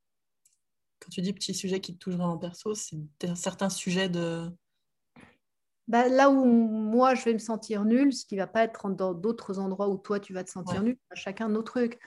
Quand 1.02 1.10
tu 1.10 1.22
dis 1.22 1.34
petits 1.34 1.54
sujets 1.54 1.82
qui 1.82 1.96
te 1.96 2.00
touchent 2.00 2.16
vraiment 2.16 2.38
perso, 2.38 2.74
c'est 2.76 2.98
certains 3.36 3.70
sujets 3.70 4.08
de 4.08 4.50
bah, 5.90 6.08
là 6.08 6.30
où 6.30 6.46
moi 6.46 7.16
je 7.16 7.26
vais 7.26 7.34
me 7.34 7.40
sentir 7.40 7.84
nulle, 7.84 8.14
ce 8.14 8.24
qui 8.24 8.38
va 8.38 8.48
pas 8.48 8.64
être 8.64 8.90
dans 8.92 9.14
d'autres 9.14 9.58
endroits 9.58 9.90
où 9.90 9.98
toi 9.98 10.20
tu 10.20 10.34
vas 10.34 10.44
te 10.44 10.50
sentir 10.52 10.84
nul, 10.84 10.98
chacun 11.14 11.50
nos 11.50 11.64
trucs. 11.64 12.00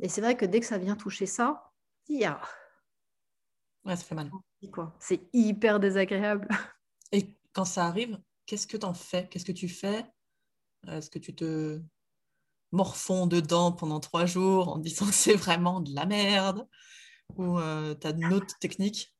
Et 0.00 0.08
c'est 0.08 0.20
vrai 0.20 0.36
que 0.36 0.44
dès 0.44 0.60
que 0.60 0.66
ça 0.66 0.76
vient 0.78 0.96
toucher 0.96 1.26
ça, 1.26 1.72
yeah. 2.08 2.40
ouais, 3.84 3.96
ça 3.96 4.04
fait 4.04 4.14
mal. 4.14 4.30
C'est 5.00 5.22
hyper 5.32 5.80
désagréable. 5.80 6.46
Et 7.10 7.34
quand 7.52 7.64
ça 7.64 7.86
arrive, 7.86 8.20
qu'est-ce 8.44 8.66
que 8.66 8.76
tu 8.76 8.86
en 8.86 8.94
fais? 8.94 9.26
Qu'est-ce 9.28 9.46
que 9.46 9.52
tu 9.52 9.68
fais? 9.68 10.04
Est-ce 10.88 11.10
que 11.10 11.18
tu 11.18 11.34
te 11.34 11.80
morfonds 12.72 13.26
dedans 13.26 13.72
pendant 13.72 14.00
trois 14.00 14.26
jours 14.26 14.68
en 14.68 14.78
disant 14.78 15.06
que 15.06 15.12
c'est 15.14 15.34
vraiment 15.34 15.80
de 15.80 15.94
la 15.94 16.06
merde 16.06 16.66
Ou 17.36 17.58
euh, 17.58 17.94
tu 17.94 18.06
as 18.06 18.10
une 18.10 18.32
autre 18.32 18.58
technique? 18.58 19.14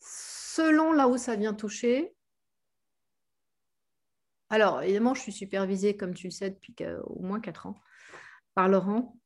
Selon 0.00 0.92
là 0.92 1.08
où 1.08 1.16
ça 1.16 1.36
vient 1.36 1.54
toucher. 1.54 2.14
Alors, 4.50 4.82
évidemment, 4.82 5.14
je 5.14 5.20
suis 5.20 5.32
supervisée, 5.32 5.96
comme 5.96 6.14
tu 6.14 6.28
le 6.28 6.30
sais, 6.30 6.50
depuis 6.50 6.74
au 7.04 7.22
moins 7.22 7.40
4 7.40 7.66
ans, 7.66 7.74
par 8.54 8.68
Laurent. 8.68 9.16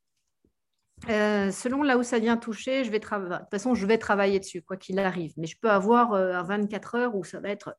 Euh, 1.09 1.51
selon 1.51 1.83
là 1.83 1.97
où 1.97 2.03
ça 2.03 2.19
vient 2.19 2.37
toucher, 2.37 2.83
je 2.83 2.91
vais. 2.91 2.99
De 2.99 3.05
toute 3.05 3.49
façon, 3.51 3.73
je 3.75 3.85
vais 3.85 3.97
travailler 3.97 4.39
dessus, 4.39 4.61
quoi 4.61 4.77
qu'il 4.77 4.99
arrive. 4.99 5.33
Mais 5.37 5.47
je 5.47 5.57
peux 5.59 5.69
avoir 5.69 6.13
euh, 6.13 6.33
à 6.33 6.43
24 6.43 6.95
heures 6.95 7.15
où 7.15 7.23
ça 7.23 7.39
va 7.39 7.49
être. 7.49 7.75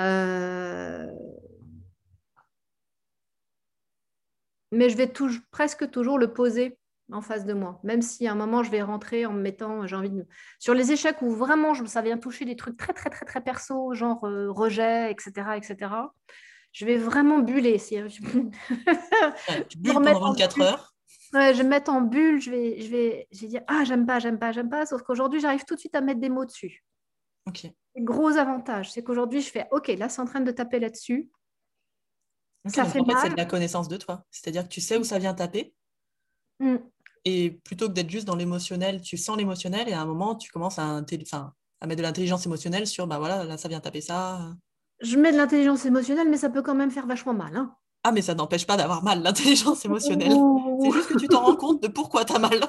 Euh, 0.00 1.06
mais 4.72 4.88
je 4.88 4.96
vais 4.96 5.12
presque 5.50 5.90
toujours 5.90 6.18
le 6.18 6.32
poser 6.32 6.78
en 7.12 7.22
face 7.22 7.44
de 7.44 7.52
moi. 7.52 7.80
Même 7.82 8.02
si 8.02 8.26
à 8.26 8.32
un 8.32 8.34
moment, 8.34 8.62
je 8.62 8.70
vais 8.70 8.82
rentrer 8.82 9.26
en 9.26 9.32
me 9.32 9.40
mettant, 9.40 9.86
j'ai 9.86 9.96
envie 9.96 10.10
de... 10.10 10.26
Sur 10.58 10.74
les 10.74 10.92
échecs 10.92 11.22
où 11.22 11.30
vraiment, 11.30 11.74
ça 11.86 12.02
vient 12.02 12.18
toucher 12.18 12.44
des 12.44 12.56
trucs 12.56 12.76
très, 12.76 12.92
très, 12.92 13.10
très, 13.10 13.26
très 13.26 13.40
perso, 13.40 13.92
genre 13.94 14.24
euh, 14.24 14.50
rejet, 14.50 15.10
etc., 15.10 15.32
etc., 15.56 15.90
je 16.72 16.84
vais 16.84 16.96
vraiment 16.96 17.40
buller. 17.40 17.78
Si... 17.78 17.96
tu 18.08 18.22
bulles 19.78 19.92
pendant 19.92 20.20
24 20.20 20.60
heures 20.60 20.94
Ouais, 21.32 21.52
je 21.52 21.58
vais 21.58 21.64
me 21.64 21.68
mettre 21.68 21.92
en 21.92 22.00
bulle, 22.00 22.40
je 22.40 22.50
vais, 22.50 22.80
je 22.80 22.90
vais, 22.90 23.28
je 23.30 23.40
vais 23.42 23.46
dire 23.46 23.60
ah 23.68 23.84
j'aime 23.84 24.04
pas, 24.04 24.18
j'aime 24.18 24.38
pas, 24.38 24.50
j'aime 24.50 24.68
pas. 24.68 24.84
Sauf 24.84 25.02
qu'aujourd'hui 25.02 25.40
j'arrive 25.40 25.64
tout 25.64 25.76
de 25.76 25.80
suite 25.80 25.94
à 25.94 26.00
mettre 26.00 26.20
des 26.20 26.28
mots 26.28 26.44
dessus. 26.44 26.82
Ok. 27.46 27.70
Gros 27.96 28.36
avantage, 28.36 28.92
c'est 28.92 29.02
qu'aujourd'hui 29.02 29.40
je 29.40 29.50
fais 29.50 29.66
ok 29.72 29.88
là 29.88 30.08
c'est 30.08 30.20
en 30.20 30.26
train 30.26 30.40
de 30.40 30.50
taper 30.52 30.78
là-dessus. 30.78 31.28
ça 32.66 32.84
fait 32.84 33.00
en 33.00 33.04
fait, 33.04 33.14
c'est 33.22 33.30
de 33.30 33.36
la 33.36 33.46
connaissance 33.46 33.88
de 33.88 33.96
toi. 33.96 34.24
C'est-à-dire 34.30 34.64
que 34.64 34.68
tu 34.68 34.80
sais 34.80 34.96
où 34.96 35.04
ça 35.04 35.18
vient 35.18 35.34
taper. 35.34 35.74
Mm. 36.60 36.76
Et 37.24 37.50
plutôt 37.64 37.88
que 37.88 37.92
d'être 37.92 38.10
juste 38.10 38.26
dans 38.26 38.36
l'émotionnel, 38.36 39.00
tu 39.02 39.16
sens 39.16 39.36
l'émotionnel 39.36 39.88
et 39.88 39.92
à 39.92 40.00
un 40.00 40.06
moment, 40.06 40.36
tu 40.36 40.50
commences 40.50 40.78
à, 40.78 41.02
à 41.80 41.86
mettre 41.86 41.98
de 41.98 42.02
l'intelligence 42.02 42.46
émotionnelle 42.46 42.86
sur, 42.86 43.06
bah 43.06 43.18
voilà, 43.18 43.44
là, 43.44 43.58
ça 43.58 43.68
vient 43.68 43.80
taper 43.80 44.00
ça. 44.00 44.54
Je 45.00 45.16
mets 45.16 45.32
de 45.32 45.36
l'intelligence 45.36 45.84
émotionnelle, 45.84 46.28
mais 46.28 46.36
ça 46.36 46.50
peut 46.50 46.62
quand 46.62 46.74
même 46.74 46.90
faire 46.90 47.06
vachement 47.06 47.34
mal. 47.34 47.56
Hein. 47.56 47.74
Ah, 48.04 48.12
mais 48.12 48.22
ça 48.22 48.34
n'empêche 48.34 48.66
pas 48.66 48.76
d'avoir 48.76 49.02
mal, 49.02 49.22
l'intelligence 49.22 49.84
émotionnelle. 49.84 50.32
C'est 50.82 50.90
juste 50.90 51.08
que 51.08 51.18
tu 51.18 51.28
t'en 51.28 51.44
rends 51.44 51.56
compte 51.56 51.82
de 51.82 51.88
pourquoi 51.88 52.24
tu 52.24 52.34
as 52.34 52.38
mal. 52.38 52.60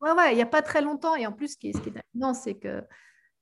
ouais, 0.00 0.12
ouais, 0.12 0.32
il 0.32 0.36
n'y 0.36 0.42
a 0.42 0.46
pas 0.46 0.62
très 0.62 0.82
longtemps. 0.82 1.16
Et 1.16 1.26
en 1.26 1.32
plus, 1.32 1.52
ce 1.52 1.56
qui 1.56 1.70
est, 1.70 1.72
ce 1.72 1.80
qui 1.80 1.88
est 1.88 2.34
c'est 2.34 2.54
que 2.54 2.82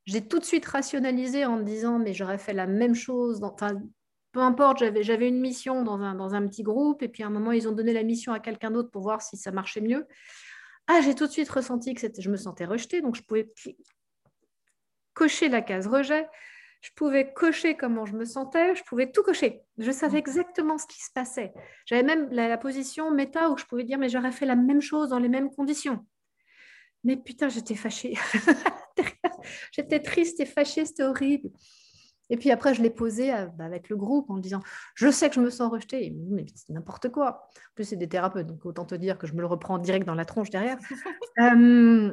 j'ai 0.08 0.26
tout 0.26 0.38
de 0.38 0.44
suite 0.44 0.64
rationalisé 0.64 1.44
en 1.44 1.58
me 1.58 1.64
disant, 1.64 1.98
mais 1.98 2.14
j'aurais 2.14 2.38
fait 2.38 2.54
la 2.54 2.66
même 2.66 2.94
chose. 2.94 3.40
Enfin, 3.42 3.78
peu 4.32 4.40
importe, 4.40 4.82
j'avais 5.02 5.28
une 5.28 5.38
mission 5.38 5.82
dans 5.82 6.00
un, 6.00 6.14
dans 6.14 6.34
un, 6.34 6.48
petit 6.48 6.62
groupe, 6.62 7.02
et 7.02 7.08
puis 7.08 7.22
à 7.24 7.26
un 7.26 7.30
moment, 7.30 7.52
ils 7.52 7.68
ont 7.68 7.72
donné 7.72 7.92
la 7.92 8.02
mission 8.02 8.32
à 8.32 8.40
quelqu'un 8.40 8.70
d'autre 8.70 8.90
pour 8.90 9.02
voir 9.02 9.20
si 9.20 9.36
ça 9.36 9.52
marchait 9.52 9.82
mieux. 9.82 10.06
Ah, 10.86 11.02
j'ai 11.02 11.14
tout 11.14 11.26
de 11.26 11.30
suite 11.30 11.50
ressenti 11.50 11.92
que 11.92 12.00
je 12.18 12.30
me 12.30 12.38
sentais 12.38 12.64
rejetée, 12.64 13.02
donc 13.02 13.16
je 13.16 13.22
pouvais 13.22 13.52
cocher 15.12 15.50
la 15.50 15.60
case 15.60 15.86
rejet, 15.86 16.26
je 16.80 16.88
pouvais 16.96 17.30
cocher 17.34 17.76
comment 17.76 18.06
je 18.06 18.14
me 18.14 18.24
sentais, 18.24 18.74
je 18.76 18.84
pouvais 18.84 19.12
tout 19.12 19.22
cocher. 19.22 19.60
Je 19.76 19.90
savais 19.90 20.16
exactement 20.16 20.78
ce 20.78 20.86
qui 20.86 21.02
se 21.02 21.12
passait. 21.12 21.52
J'avais 21.84 22.02
même 22.02 22.30
la, 22.30 22.48
la, 22.48 22.56
position 22.56 23.10
méta 23.10 23.50
où 23.50 23.58
je 23.58 23.66
pouvais 23.66 23.84
dire, 23.84 23.98
mais 23.98 24.08
j'aurais 24.08 24.32
fait 24.32 24.46
la 24.46 24.56
même 24.56 24.80
chose 24.80 25.10
dans 25.10 25.18
les 25.18 25.28
mêmes 25.28 25.50
conditions. 25.50 26.06
Mais 27.04 27.16
putain, 27.16 27.48
j'étais 27.48 27.74
fâchée. 27.74 28.14
j'étais 29.72 30.00
triste 30.00 30.40
et 30.40 30.46
fâchée, 30.46 30.84
c'était 30.84 31.04
horrible. 31.04 31.50
Et 32.30 32.36
puis 32.36 32.50
après, 32.50 32.74
je 32.74 32.82
l'ai 32.82 32.90
posé 32.90 33.32
euh, 33.32 33.46
bah, 33.46 33.64
avec 33.64 33.88
le 33.88 33.96
groupe 33.96 34.28
en 34.30 34.38
disant 34.38 34.60
Je 34.94 35.10
sais 35.10 35.28
que 35.28 35.34
je 35.34 35.40
me 35.40 35.50
sens 35.50 35.70
rejetée. 35.72 36.14
Mais 36.14 36.46
c'est 36.54 36.72
n'importe 36.72 37.10
quoi. 37.10 37.48
En 37.54 37.74
plus, 37.74 37.84
c'est 37.84 37.96
des 37.96 38.08
thérapeutes, 38.08 38.46
donc 38.46 38.64
autant 38.66 38.84
te 38.84 38.94
dire 38.94 39.18
que 39.18 39.26
je 39.26 39.34
me 39.34 39.40
le 39.40 39.46
reprends 39.46 39.78
direct 39.78 40.06
dans 40.06 40.14
la 40.14 40.24
tronche 40.24 40.50
derrière. 40.50 40.78
Euh, 41.40 42.12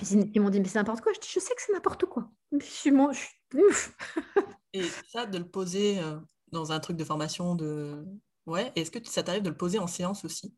Ils 0.00 0.40
m'ont 0.40 0.48
dit, 0.48 0.60
mais 0.60 0.68
c'est 0.68 0.78
n'importe 0.78 1.00
quoi. 1.00 1.12
Je 1.12 1.18
dis, 1.18 1.28
je 1.28 1.40
sais 1.40 1.52
que 1.56 1.60
c'est 1.60 1.72
n'importe 1.72 2.04
quoi. 2.04 2.30
Je 2.52 2.64
suis, 2.64 2.92
moi, 2.92 3.10
je 3.10 3.18
suis 3.18 3.34
Et 4.72 4.84
ça, 5.08 5.26
de 5.26 5.38
le 5.38 5.48
poser 5.48 5.98
euh, 5.98 6.20
dans 6.52 6.70
un 6.70 6.78
truc 6.78 6.96
de 6.96 7.02
formation, 7.02 7.56
de... 7.56 8.04
ouais, 8.46 8.70
est-ce 8.76 8.92
que 8.92 8.98
ça 9.08 9.24
t'arrive 9.24 9.42
de 9.42 9.50
le 9.50 9.56
poser 9.56 9.80
en 9.80 9.88
séance 9.88 10.24
aussi? 10.24 10.54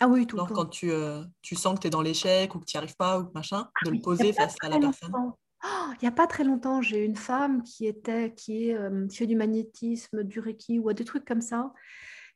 Ah 0.00 0.08
oui, 0.08 0.26
tout 0.26 0.36
le 0.36 0.42
temps. 0.42 0.54
Quand 0.54 0.66
tu, 0.66 0.90
euh, 0.90 1.22
tu 1.42 1.54
sens 1.54 1.74
que 1.74 1.80
tu 1.80 1.86
es 1.86 1.90
dans 1.90 2.02
l'échec 2.02 2.54
ou 2.54 2.58
que 2.58 2.64
tu 2.64 2.76
n'y 2.76 2.78
arrives 2.78 2.96
pas 2.96 3.20
ou 3.20 3.30
machin, 3.34 3.68
de 3.84 3.90
le 3.90 3.98
ah 3.98 4.02
poser 4.02 4.32
face 4.32 4.56
à 4.62 4.68
la 4.68 4.78
personne. 4.78 5.12
Oh, 5.14 5.92
il 5.92 5.98
n'y 6.02 6.08
a 6.08 6.12
pas 6.12 6.26
très 6.26 6.42
longtemps, 6.42 6.82
j'ai 6.82 7.04
une 7.04 7.14
femme 7.14 7.62
qui 7.62 7.86
était 7.86 8.34
qui 8.34 8.68
est 8.68 8.74
euh, 8.74 9.08
fait 9.08 9.26
du 9.26 9.36
magnétisme, 9.36 10.24
du 10.24 10.40
reiki 10.40 10.80
ou 10.80 10.92
des 10.92 11.04
trucs 11.04 11.24
comme 11.24 11.40
ça, 11.40 11.72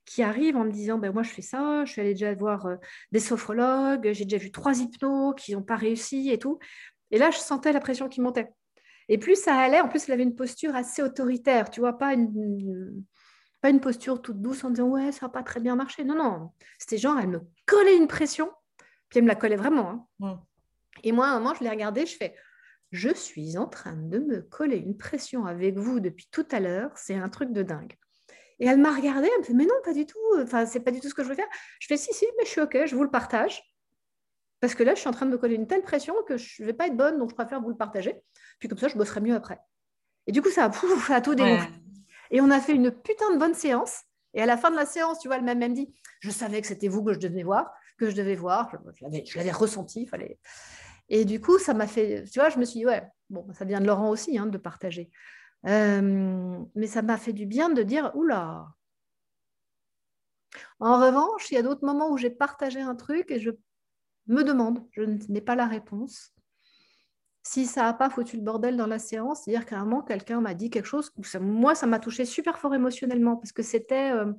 qui 0.04 0.22
arrive 0.22 0.56
en 0.56 0.64
me 0.64 0.70
disant 0.70 0.96
ben 0.98 1.12
moi 1.12 1.24
je 1.24 1.30
fais 1.30 1.42
ça, 1.42 1.84
je 1.84 1.90
suis 1.90 2.00
allée 2.00 2.14
déjà 2.14 2.32
voir 2.34 2.68
des 3.10 3.18
sophrologues, 3.18 4.12
j'ai 4.12 4.24
déjà 4.24 4.38
vu 4.38 4.52
trois 4.52 4.78
hypnos 4.78 5.34
qui 5.34 5.54
n'ont 5.54 5.62
pas 5.62 5.74
réussi 5.74 6.30
et 6.30 6.38
tout. 6.38 6.60
Et 7.10 7.18
là, 7.18 7.30
je 7.30 7.38
sentais 7.38 7.72
la 7.72 7.80
pression 7.80 8.08
qui 8.08 8.20
montait. 8.20 8.48
Et 9.08 9.18
plus 9.18 9.40
ça 9.40 9.54
allait, 9.56 9.80
en 9.80 9.88
plus, 9.88 10.08
elle 10.08 10.14
avait 10.14 10.24
une 10.24 10.34
posture 10.34 10.74
assez 10.74 11.02
autoritaire, 11.02 11.70
tu 11.70 11.80
vois, 11.80 11.96
pas 11.96 12.14
une, 12.14 13.04
pas 13.66 13.70
une 13.70 13.80
posture 13.80 14.22
toute 14.22 14.40
douce 14.40 14.62
en 14.62 14.70
disant 14.70 14.86
ouais, 14.86 15.10
ça 15.10 15.26
n'a 15.26 15.30
pas 15.30 15.42
très 15.42 15.58
bien 15.58 15.74
marché. 15.74 16.04
Non, 16.04 16.14
non, 16.14 16.52
c'était 16.78 16.98
genre, 16.98 17.18
elle 17.18 17.28
me 17.28 17.40
collait 17.66 17.96
une 17.96 18.06
pression, 18.06 18.48
puis 19.08 19.18
elle 19.18 19.24
me 19.24 19.28
la 19.28 19.34
collait 19.34 19.56
vraiment. 19.56 20.08
Hein. 20.22 20.40
Et 21.02 21.10
moi, 21.10 21.26
à 21.26 21.30
un 21.30 21.40
moment, 21.40 21.52
je 21.52 21.64
l'ai 21.64 21.70
regardée, 21.70 22.06
je 22.06 22.16
fais 22.16 22.36
je 22.92 23.12
suis 23.12 23.58
en 23.58 23.66
train 23.66 23.96
de 23.96 24.20
me 24.20 24.40
coller 24.42 24.76
une 24.76 24.96
pression 24.96 25.44
avec 25.44 25.76
vous 25.76 25.98
depuis 25.98 26.28
tout 26.30 26.46
à 26.52 26.60
l'heure, 26.60 26.92
c'est 26.94 27.16
un 27.16 27.28
truc 27.28 27.52
de 27.52 27.64
dingue. 27.64 27.94
Et 28.60 28.66
elle 28.66 28.78
m'a 28.78 28.94
regardée, 28.94 29.28
elle 29.34 29.40
me 29.40 29.44
fait 29.44 29.52
mais 29.52 29.66
non, 29.66 29.74
pas 29.84 29.92
du 29.92 30.06
tout, 30.06 30.18
enfin, 30.40 30.64
c'est 30.64 30.80
pas 30.80 30.92
du 30.92 31.00
tout 31.00 31.08
ce 31.08 31.14
que 31.14 31.24
je 31.24 31.28
veux 31.28 31.34
faire. 31.34 31.48
Je 31.80 31.88
fais 31.88 31.96
si, 31.96 32.14
si, 32.14 32.24
mais 32.38 32.44
je 32.44 32.50
suis 32.50 32.60
OK, 32.60 32.78
je 32.86 32.94
vous 32.94 33.02
le 33.02 33.10
partage. 33.10 33.60
Parce 34.60 34.76
que 34.76 34.84
là, 34.84 34.94
je 34.94 35.00
suis 35.00 35.08
en 35.08 35.12
train 35.12 35.26
de 35.26 35.32
me 35.32 35.38
coller 35.38 35.56
une 35.56 35.66
telle 35.66 35.82
pression 35.82 36.14
que 36.28 36.36
je 36.36 36.62
ne 36.62 36.66
vais 36.66 36.72
pas 36.72 36.86
être 36.86 36.96
bonne, 36.96 37.18
donc 37.18 37.30
je 37.30 37.34
préfère 37.34 37.60
vous 37.60 37.70
le 37.70 37.76
partager. 37.76 38.14
Puis 38.60 38.68
comme 38.68 38.78
ça, 38.78 38.86
je 38.86 38.96
bosserai 38.96 39.20
mieux 39.20 39.34
après. 39.34 39.58
Et 40.28 40.32
du 40.32 40.40
coup, 40.40 40.50
ça 40.50 40.64
a, 40.64 40.70
pouf, 40.70 41.10
a 41.10 41.20
tout 41.20 41.34
dégonflé. 41.34 41.68
Et 42.30 42.40
on 42.40 42.50
a 42.50 42.60
fait 42.60 42.74
une 42.74 42.90
putain 42.90 43.32
de 43.32 43.38
bonne 43.38 43.54
séance. 43.54 44.02
Et 44.34 44.42
à 44.42 44.46
la 44.46 44.56
fin 44.56 44.70
de 44.70 44.76
la 44.76 44.86
séance, 44.86 45.18
tu 45.20 45.28
vois, 45.28 45.38
elle 45.38 45.44
m'a 45.44 45.54
même 45.54 45.74
dit 45.74 45.94
Je 46.20 46.30
savais 46.30 46.60
que 46.60 46.66
c'était 46.66 46.88
vous 46.88 47.02
que 47.02 47.12
je 47.12 47.18
devais 47.18 47.42
voir, 47.42 47.72
que 47.98 48.10
je 48.10 48.16
devais 48.16 48.36
voir. 48.36 48.70
Je 49.24 49.36
l'avais 49.38 49.52
ressenti. 49.52 50.06
Fallait... 50.06 50.38
Et 51.08 51.24
du 51.24 51.40
coup, 51.40 51.58
ça 51.58 51.74
m'a 51.74 51.86
fait. 51.86 52.24
Tu 52.24 52.38
vois, 52.38 52.50
je 52.50 52.58
me 52.58 52.64
suis 52.64 52.80
dit 52.80 52.86
Ouais, 52.86 53.02
bon, 53.30 53.46
ça 53.52 53.64
vient 53.64 53.80
de 53.80 53.86
Laurent 53.86 54.10
aussi, 54.10 54.38
hein, 54.38 54.46
de 54.46 54.58
partager. 54.58 55.10
Euh, 55.66 56.58
mais 56.74 56.86
ça 56.86 57.02
m'a 57.02 57.16
fait 57.16 57.32
du 57.32 57.46
bien 57.46 57.70
de 57.70 57.82
dire 57.82 58.12
Oula, 58.14 58.68
en 60.80 61.00
revanche, 61.00 61.50
il 61.50 61.54
y 61.54 61.58
a 61.58 61.62
d'autres 61.62 61.84
moments 61.84 62.10
où 62.10 62.18
j'ai 62.18 62.30
partagé 62.30 62.80
un 62.80 62.94
truc 62.94 63.30
et 63.30 63.40
je 63.40 63.50
me 64.26 64.42
demande, 64.42 64.86
je 64.92 65.02
n'ai 65.02 65.40
pas 65.40 65.54
la 65.54 65.66
réponse. 65.66 66.34
Si 67.48 67.64
ça 67.64 67.82
n'a 67.82 67.92
pas 67.92 68.10
foutu 68.10 68.36
le 68.36 68.42
bordel 68.42 68.76
dans 68.76 68.88
la 68.88 68.98
séance, 68.98 69.42
c'est-à-dire 69.44 69.66
qu'à 69.66 69.78
un 69.78 69.84
moment, 69.84 70.02
quelqu'un 70.02 70.40
m'a 70.40 70.52
dit 70.52 70.68
quelque 70.68 70.86
chose, 70.86 71.12
moi, 71.40 71.76
ça 71.76 71.86
m'a 71.86 72.00
touché 72.00 72.24
super 72.24 72.58
fort 72.58 72.74
émotionnellement, 72.74 73.36
parce 73.36 73.52
que 73.52 73.62
c'était... 73.62 74.10
Euh, 74.10 74.32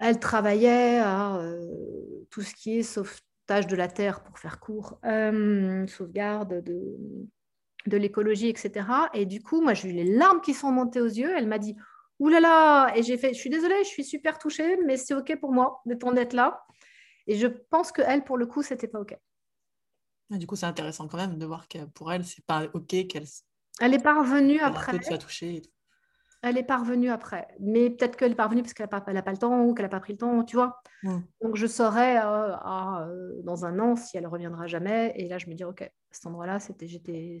elle 0.00 0.18
travaillait 0.18 0.98
à 0.98 1.36
euh, 1.36 1.68
tout 2.30 2.40
ce 2.40 2.54
qui 2.54 2.78
est 2.78 2.82
sauvetage 2.82 3.66
de 3.66 3.76
la 3.76 3.86
Terre, 3.86 4.24
pour 4.24 4.38
faire 4.38 4.60
court, 4.60 4.98
euh, 5.04 5.86
sauvegarde 5.88 6.64
de, 6.64 6.96
de 7.84 7.96
l'écologie, 7.98 8.48
etc. 8.48 8.86
Et 9.12 9.26
du 9.26 9.42
coup, 9.42 9.60
moi, 9.60 9.74
j'ai 9.74 9.90
eu 9.90 9.92
les 9.92 10.16
larmes 10.16 10.40
qui 10.40 10.54
sont 10.54 10.72
montées 10.72 11.02
aux 11.02 11.04
yeux. 11.04 11.34
Elle 11.36 11.48
m'a 11.48 11.58
dit, 11.58 11.76
Ouh 12.18 12.30
là 12.30 12.40
là 12.40 12.96
Et 12.96 13.02
j'ai 13.02 13.18
fait, 13.18 13.34
je 13.34 13.38
suis 13.38 13.50
désolée, 13.50 13.84
je 13.84 13.88
suis 13.88 14.04
super 14.04 14.38
touchée, 14.38 14.78
mais 14.86 14.96
c'est 14.96 15.12
OK 15.12 15.38
pour 15.38 15.52
moi 15.52 15.82
d'être 15.84 16.32
là. 16.32 16.64
Et 17.26 17.36
je 17.36 17.46
pense 17.46 17.92
que 17.92 18.00
elle, 18.00 18.24
pour 18.24 18.38
le 18.38 18.46
coup, 18.46 18.62
c'était 18.62 18.88
pas 18.88 19.00
OK. 19.00 19.14
Du 20.30 20.46
coup, 20.46 20.56
c'est 20.56 20.66
intéressant 20.66 21.08
quand 21.08 21.18
même 21.18 21.38
de 21.38 21.46
voir 21.46 21.68
que 21.68 21.84
pour 21.86 22.12
elle, 22.12 22.24
c'est 22.24 22.44
pas 22.44 22.64
OK 22.74 22.88
qu'elle. 23.08 23.26
Elle 23.80 23.94
est 23.94 24.02
parvenue 24.02 24.60
après. 24.60 24.98
touchée. 25.18 25.62
Elle 26.42 26.58
est 26.58 26.64
parvenue 26.64 27.08
après. 27.08 27.46
Mais 27.60 27.88
peut-être 27.88 28.16
qu'elle 28.16 28.32
est 28.32 28.36
parvenue 28.36 28.62
parce 28.62 28.74
qu'elle 28.74 28.84
n'a 28.84 29.00
pas, 29.00 29.00
pas, 29.00 29.30
le 29.30 29.38
temps 29.38 29.62
ou 29.62 29.74
qu'elle 29.74 29.84
n'a 29.84 29.88
pas 29.88 30.00
pris 30.00 30.12
le 30.12 30.18
temps, 30.18 30.42
tu 30.42 30.56
vois. 30.56 30.82
Donc, 31.40 31.54
je 31.54 31.66
saurais 31.66 32.18
euh, 32.18 32.56
euh, 32.56 33.42
dans 33.44 33.64
un 33.64 33.78
an 33.78 33.94
si 33.94 34.16
elle 34.16 34.26
reviendra 34.26 34.66
jamais. 34.66 35.12
Et 35.16 35.28
là, 35.28 35.38
je 35.38 35.48
me 35.48 35.54
dis, 35.54 35.64
OK, 35.64 35.82
à 35.82 35.88
cet 36.10 36.26
endroit-là, 36.26 36.58
c'était, 36.58 36.88
j'étais. 36.88 37.38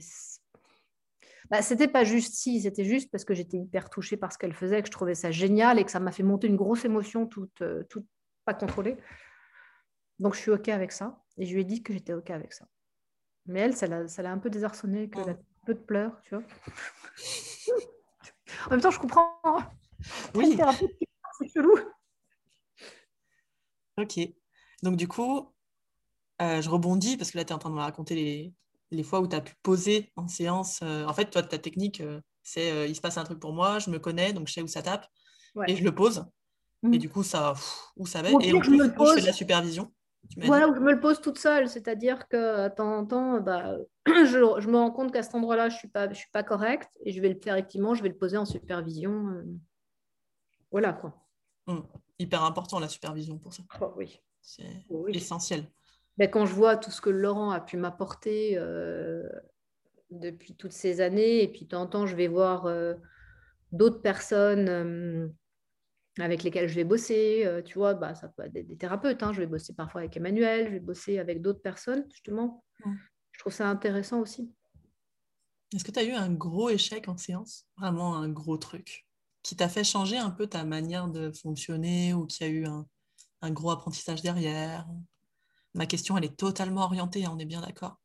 Bah, 1.50 1.62
c'était 1.62 1.88
pas 1.88 2.04
juste 2.04 2.34
si, 2.34 2.62
c'était 2.62 2.84
juste 2.84 3.10
parce 3.10 3.24
que 3.24 3.34
j'étais 3.34 3.56
hyper 3.56 3.90
touchée 3.90 4.16
par 4.16 4.32
ce 4.32 4.38
qu'elle 4.38 4.54
faisait, 4.54 4.80
que 4.80 4.86
je 4.86 4.92
trouvais 4.92 5.16
ça 5.16 5.32
génial 5.32 5.80
et 5.80 5.84
que 5.84 5.90
ça 5.90 5.98
m'a 5.98 6.12
fait 6.12 6.22
monter 6.22 6.46
une 6.46 6.56
grosse 6.56 6.84
émotion 6.84 7.26
toute, 7.26 7.60
euh, 7.60 7.82
toute 7.90 8.06
pas 8.44 8.54
contrôlée. 8.54 8.96
Donc, 10.20 10.34
je 10.34 10.40
suis 10.40 10.52
OK 10.52 10.68
avec 10.68 10.92
ça. 10.92 11.21
Et 11.38 11.46
je 11.46 11.54
lui 11.54 11.62
ai 11.62 11.64
dit 11.64 11.82
que 11.82 11.92
j'étais 11.92 12.12
OK 12.12 12.30
avec 12.30 12.52
ça. 12.52 12.66
Mais 13.46 13.60
elle, 13.60 13.76
ça 13.76 13.86
l'a 13.86 14.30
un 14.30 14.38
peu 14.38 14.50
désarçonné, 14.50 15.10
qu'elle 15.10 15.28
a 15.28 15.32
un 15.32 15.38
peu 15.66 15.74
de 15.74 15.80
pleurs, 15.80 16.20
tu 16.22 16.34
vois. 16.34 16.44
en 18.66 18.70
même 18.70 18.80
temps, 18.80 18.90
je 18.90 18.98
comprends. 18.98 19.38
Oui. 20.34 20.58
C'est 21.38 21.48
chelou. 21.48 21.78
Ok. 23.98 24.18
Donc, 24.82 24.96
du 24.96 25.06
coup, 25.06 25.48
euh, 26.40 26.60
je 26.60 26.68
rebondis 26.68 27.16
parce 27.16 27.30
que 27.30 27.38
là, 27.38 27.44
tu 27.44 27.50
es 27.50 27.54
en 27.54 27.58
train 27.58 27.70
de 27.70 27.76
me 27.76 27.80
raconter 27.80 28.16
les, 28.16 28.52
les 28.90 29.04
fois 29.04 29.20
où 29.20 29.28
tu 29.28 29.36
as 29.36 29.40
pu 29.40 29.54
poser 29.62 30.12
en 30.16 30.26
séance. 30.26 30.80
Euh, 30.82 31.06
en 31.06 31.14
fait, 31.14 31.30
toi, 31.30 31.44
ta 31.44 31.58
technique, 31.58 32.00
euh, 32.00 32.20
c'est 32.42 32.90
il 32.90 32.96
se 32.96 33.00
passe 33.00 33.16
un 33.16 33.22
truc 33.22 33.38
pour 33.38 33.52
moi, 33.52 33.78
je 33.78 33.90
me 33.90 34.00
connais, 34.00 34.32
donc 34.32 34.48
je 34.48 34.54
sais 34.54 34.62
où 34.62 34.66
ça 34.66 34.82
tape, 34.82 35.06
et 35.68 35.76
je 35.76 35.84
le 35.84 35.94
pose. 35.94 36.26
Et 36.82 36.88
mmh. 36.88 36.98
du 36.98 37.08
coup, 37.08 37.22
ça, 37.22 37.54
où 37.96 38.08
ça 38.08 38.22
va? 38.22 38.30
et 38.30 38.52
en 38.52 38.58
plus, 38.58 38.76
je, 38.76 38.84
je 38.84 39.14
fais 39.14 39.20
de 39.20 39.26
la 39.26 39.32
supervision. 39.32 39.92
Voilà, 40.38 40.66
je 40.74 40.80
me 40.80 40.92
le 40.92 41.00
pose 41.00 41.20
toute 41.20 41.38
seule, 41.38 41.68
c'est-à-dire 41.68 42.26
que 42.28 42.68
de 42.68 42.74
temps 42.74 42.98
en 42.98 43.06
temps, 43.06 43.40
bah, 43.40 43.76
je, 44.06 44.60
je, 44.60 44.68
me 44.68 44.76
rends 44.76 44.90
compte 44.90 45.12
qu'à 45.12 45.22
cet 45.22 45.34
endroit-là, 45.34 45.68
je 45.68 45.74
ne 45.74 45.78
suis, 45.78 45.88
pas, 45.88 46.08
je 46.08 46.14
suis 46.14 46.30
pas 46.30 46.42
correcte 46.42 46.90
et 47.04 47.12
je 47.12 47.20
vais 47.20 47.28
le 47.28 47.38
faire 47.38 47.54
effectivement, 47.54 47.94
je 47.94 48.02
vais 48.02 48.08
le 48.08 48.16
poser 48.16 48.36
en 48.36 48.44
supervision. 48.44 49.28
Euh, 49.28 49.44
voilà 50.70 50.92
quoi. 50.92 51.14
Mmh. 51.66 51.80
Hyper 52.18 52.44
important 52.44 52.78
la 52.78 52.88
supervision 52.88 53.38
pour 53.38 53.52
ça. 53.52 53.62
Oh, 53.80 53.92
oui. 53.96 54.20
C'est 54.40 54.64
essentiel. 55.08 55.70
Mais 56.18 56.30
quand 56.30 56.46
je 56.46 56.54
vois 56.54 56.76
tout 56.76 56.90
ce 56.90 57.00
que 57.00 57.10
Laurent 57.10 57.50
a 57.50 57.60
pu 57.60 57.76
m'apporter 57.76 58.54
euh, 58.56 59.28
depuis 60.10 60.54
toutes 60.54 60.72
ces 60.72 61.00
années, 61.00 61.42
et 61.42 61.48
puis 61.48 61.64
de 61.64 61.68
temps 61.68 61.82
en 61.82 61.86
temps, 61.86 62.06
je 62.06 62.16
vais 62.16 62.28
voir 62.28 62.66
euh, 62.66 62.94
d'autres 63.70 64.02
personnes 64.02 65.32
avec 66.18 66.42
lesquels 66.42 66.68
je 66.68 66.74
vais 66.74 66.84
bosser. 66.84 67.42
Euh, 67.44 67.62
tu 67.62 67.78
vois, 67.78 67.94
bah, 67.94 68.14
ça 68.14 68.28
peut 68.28 68.44
être 68.44 68.52
des, 68.52 68.76
thérapeutes. 68.76 69.22
Hein. 69.22 69.32
Je 69.32 69.40
vais 69.40 69.46
bosser 69.46 69.74
parfois 69.74 70.02
avec 70.02 70.16
Emmanuel, 70.16 70.66
je 70.66 70.72
vais 70.72 70.80
bosser 70.80 71.18
avec 71.18 71.42
d'autres 71.42 71.62
personnes, 71.62 72.04
justement. 72.10 72.64
Je 73.32 73.38
trouve 73.38 73.52
ça 73.52 73.68
intéressant 73.68 74.20
aussi. 74.20 74.52
Est-ce 75.74 75.84
que 75.84 75.90
tu 75.90 75.98
as 75.98 76.04
eu 76.04 76.12
un 76.12 76.30
gros 76.30 76.68
échec 76.68 77.08
en 77.08 77.16
séance? 77.16 77.66
Vraiment 77.78 78.16
un 78.16 78.28
gros 78.28 78.58
truc 78.58 79.06
qui 79.42 79.56
t'a 79.56 79.68
fait 79.68 79.84
changer 79.84 80.18
un 80.18 80.30
peu 80.30 80.46
ta 80.46 80.64
manière 80.64 81.08
de 81.08 81.32
fonctionner 81.32 82.14
ou 82.14 82.26
qui 82.26 82.44
a 82.44 82.48
eu 82.48 82.66
un, 82.66 82.86
un 83.40 83.50
gros 83.50 83.70
apprentissage 83.70 84.22
derrière? 84.22 84.86
Ma 85.74 85.86
question, 85.86 86.16
elle 86.16 86.24
est 86.24 86.36
totalement 86.36 86.82
orientée, 86.82 87.24
hein, 87.24 87.32
on 87.34 87.38
est 87.38 87.46
bien 87.46 87.60
d'accord? 87.60 87.98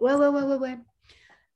Ouais, 0.00 0.14
ouais, 0.14 0.28
ouais, 0.28 0.42
ouais, 0.42 0.56
ouais. 0.56 0.78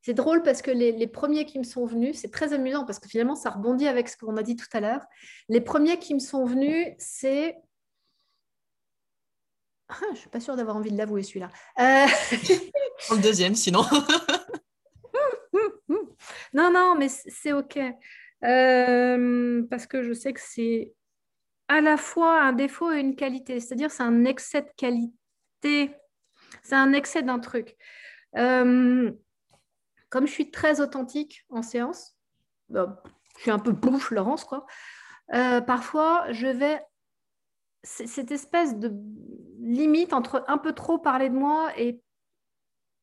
C'est 0.03 0.15
drôle 0.15 0.43
parce 0.43 0.63
que 0.63 0.73
les, 0.73 1.07
premiers 1.07 1.45
qui 1.45 1.61
me 1.61 1.65
sont 1.65 1.87
venus, 1.87 2.19
c'est 2.19 2.33
très 2.33 2.53
amusant 2.53 2.85
parce 2.85 2.99
que 2.99 3.09
finalement, 3.09 3.37
ça 3.37 3.51
rebondit 3.51 3.87
avec 3.87 4.09
ce 4.09 4.17
qu'on 4.17 4.37
a 4.37 4.43
dit 4.43 4.57
tout 4.57 4.67
à 4.73 4.81
l'heure. 4.81 5.07
Les 5.49 5.61
premiers 5.61 6.01
qui 6.01 6.15
me 6.15 6.19
sont 6.19 6.45
venus, 6.45 6.89
c'est... 6.99 7.57
Ah, 9.89 9.95
je 10.07 10.11
ne 10.11 10.17
suis 10.17 10.29
pas 10.29 10.41
sûre 10.41 10.57
d'avoir 10.57 10.77
envie 10.77 10.91
de 10.91 10.99
l'avouer 10.99 11.23
celui-là. 11.23 11.51
Euh... 11.79 12.07
le 13.13 13.23
deuxième, 13.23 13.55
sinon. 13.55 13.83
non, 16.53 16.73
non, 16.73 16.97
mais 16.99 17.09
c'est 17.09 17.53
OK. 17.53 17.79
Euh, 18.45 19.63
parce 19.71 19.87
que 19.87 20.03
je 20.03 20.13
sais 20.13 20.33
que 20.33 20.41
c'est 20.43 20.93
à 21.69 21.81
la 21.81 21.97
fois 21.97 22.43
un 22.43 22.53
défaut 22.53 22.91
et 22.91 22.99
une 22.99 23.15
qualité. 23.15 23.61
C'est-à-dire, 23.61 23.93
c'est 23.93 24.03
un 24.03 24.25
excès 24.25 24.63
de 24.63 24.71
qualité. 24.77 25.95
C'est 26.63 26.75
un 26.75 26.93
excès 26.93 27.23
d'un 27.23 27.39
truc. 27.39 27.77
Euh, 28.37 29.13
comme 30.13 30.27
je 30.27 30.33
suis 30.33 30.51
très 30.51 30.83
authentique 30.83 31.47
en 31.49 31.63
séance, 31.63 32.19
je 32.69 32.85
suis 33.39 33.51
un 33.51 33.59
peu 33.59 33.73
bouffe, 33.73 34.11
Laurence, 34.11 34.45
quoi. 34.45 34.67
Euh, 35.33 35.63
parfois, 35.63 36.31
je 36.33 36.49
vais 36.49 36.85
cette 37.83 38.31
espèce 38.31 38.77
de 38.77 38.93
limite 39.59 40.13
entre 40.13 40.45
un 40.49 40.59
peu 40.59 40.75
trop 40.75 40.99
parler 40.99 41.31
de 41.31 41.35
moi 41.35 41.73
et, 41.79 42.03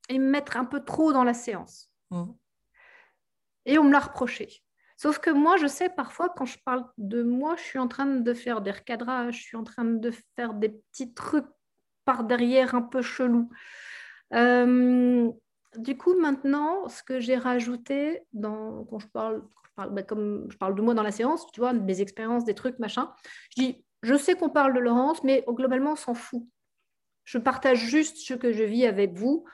et 0.08 0.20
me 0.20 0.30
mettre 0.30 0.56
un 0.56 0.66
peu 0.66 0.86
trop 0.86 1.12
dans 1.12 1.24
la 1.24 1.34
séance. 1.34 1.92
Mmh. 2.12 2.26
Et 3.66 3.80
on 3.80 3.86
me 3.86 3.92
l'a 3.92 4.00
reproché. 4.00 4.62
Sauf 4.96 5.18
que 5.18 5.32
moi, 5.32 5.58
je 5.58 5.66
sais 5.66 5.90
parfois, 5.90 6.30
quand 6.30 6.46
je 6.46 6.60
parle 6.64 6.86
de 7.00 7.24
moi, 7.24 7.56
je 7.56 7.64
suis 7.64 7.80
en 7.80 7.88
train 7.88 8.06
de 8.06 8.34
faire 8.36 8.62
des 8.62 8.72
recadrages, 8.72 9.38
je 9.38 9.42
suis 9.42 9.58
en 9.58 9.64
train 9.64 9.86
de 9.86 10.12
faire 10.36 10.54
des 10.54 10.70
petits 10.70 11.12
trucs 11.16 11.48
par 12.06 12.24
derrière 12.24 12.76
un 12.76 12.84
peu 12.84 13.02
chelous. 13.02 13.50
Euh, 14.36 15.32
du 15.78 15.98
coup, 15.98 16.16
maintenant, 16.20 16.88
ce 16.90 17.04
que 17.04 17.20
j'ai 17.20 17.36
rajouté 17.36 18.22
dans, 18.34 18.86
quand 18.86 19.00
je 19.00 19.08
parle, 19.08 19.44
bah, 19.78 20.04
comme 20.04 20.48
je 20.50 20.58
parle 20.58 20.76
de 20.76 20.82
moi 20.82 20.94
dans 20.94 21.04
la 21.04 21.12
séance, 21.12 21.46
tu 21.52 21.60
vois, 21.60 21.74
de 21.74 21.80
mes 21.80 22.02
expériences, 22.02 22.44
des 22.44 22.56
trucs, 22.56 22.80
machin, 22.80 23.14
je 23.56 23.64
dis, 23.64 23.86
je 24.02 24.16
sais 24.16 24.36
qu'on 24.36 24.50
parle 24.50 24.74
de 24.74 24.80
Laurence, 24.80 25.24
mais 25.24 25.44
globalement, 25.48 25.94
on 25.94 25.96
s'en 25.96 26.14
fout. 26.14 26.44
Je 27.24 27.38
partage 27.38 27.80
juste 27.80 28.18
ce 28.18 28.34
que 28.34 28.52
je 28.52 28.64
vis 28.64 28.86
avec 28.86 29.14
vous. 29.14 29.46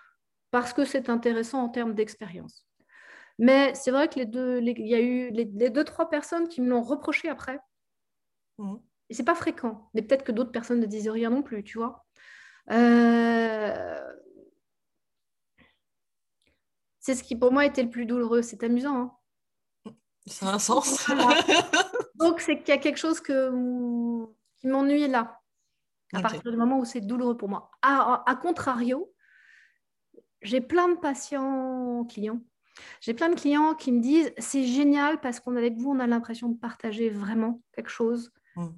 parce 0.51 0.71
que 0.71 0.85
c'est 0.85 1.09
intéressant 1.09 1.61
en 1.63 1.69
termes 1.69 1.93
d'expérience. 1.93 2.65
Mais 3.39 3.73
c'est 3.75 3.91
vrai 3.91 4.07
que 4.07 4.15
les 4.19 4.25
deux, 4.25 4.61
il 4.61 4.87
y 4.87 4.95
a 4.95 5.01
eu 5.01 5.29
les, 5.31 5.45
deux, 5.45 5.83
trois 5.83 6.09
personnes 6.09 6.47
qui 6.47 6.61
me 6.61 6.69
l'ont 6.69 6.81
reproché 6.81 7.27
après. 7.27 7.59
Mmh. 8.57 8.75
Et 9.09 9.13
c'est 9.13 9.25
pas 9.25 9.35
fréquent. 9.35 9.89
Mais 9.93 10.01
peut-être 10.01 10.23
que 10.23 10.31
d'autres 10.31 10.53
personnes 10.53 10.79
ne 10.79 10.85
disent 10.85 11.09
rien 11.09 11.29
non 11.29 11.41
plus, 11.41 11.63
tu 11.63 11.77
vois. 11.77 12.05
Euh, 12.71 14.04
c'est 17.05 17.13
ce 17.13 17.23
qui 17.23 17.35
pour 17.35 17.51
moi 17.51 17.67
était 17.67 17.83
le 17.83 17.89
plus 17.91 18.07
douloureux. 18.07 18.41
C'est 18.41 18.63
amusant. 18.63 19.15
Hein 19.85 19.93
ça 20.25 20.49
a 20.49 20.53
un 20.55 20.59
sens. 20.59 21.05
Donc 22.15 22.39
c'est 22.39 22.57
qu'il 22.57 22.69
y 22.69 22.71
a 22.71 22.79
quelque 22.79 22.97
chose 22.97 23.19
que... 23.19 23.51
qui 24.57 24.67
m'ennuie 24.67 25.07
là. 25.07 25.39
À 26.13 26.21
partir 26.21 26.49
du 26.49 26.57
moment 26.57 26.79
où 26.79 26.85
c'est 26.85 27.01
douloureux 27.01 27.37
pour 27.37 27.47
moi. 27.47 27.69
À, 27.83 28.39
contrario, 28.41 29.13
j'ai 30.41 30.61
plein 30.61 30.89
de 30.89 30.95
patients 30.95 32.05
clients. 32.05 32.41
J'ai 33.01 33.13
plein 33.13 33.29
de 33.29 33.35
clients 33.35 33.75
qui 33.75 33.91
me 33.91 34.01
disent 34.01 34.33
c'est 34.39 34.63
génial 34.63 35.21
parce 35.21 35.39
qu'on 35.39 35.55
avec 35.57 35.77
vous 35.77 35.91
on 35.91 35.99
a 35.99 36.07
l'impression 36.07 36.49
de 36.49 36.57
partager 36.57 37.09
vraiment 37.09 37.61
quelque 37.73 37.89
chose 37.89 38.33
Mm. 38.55 38.69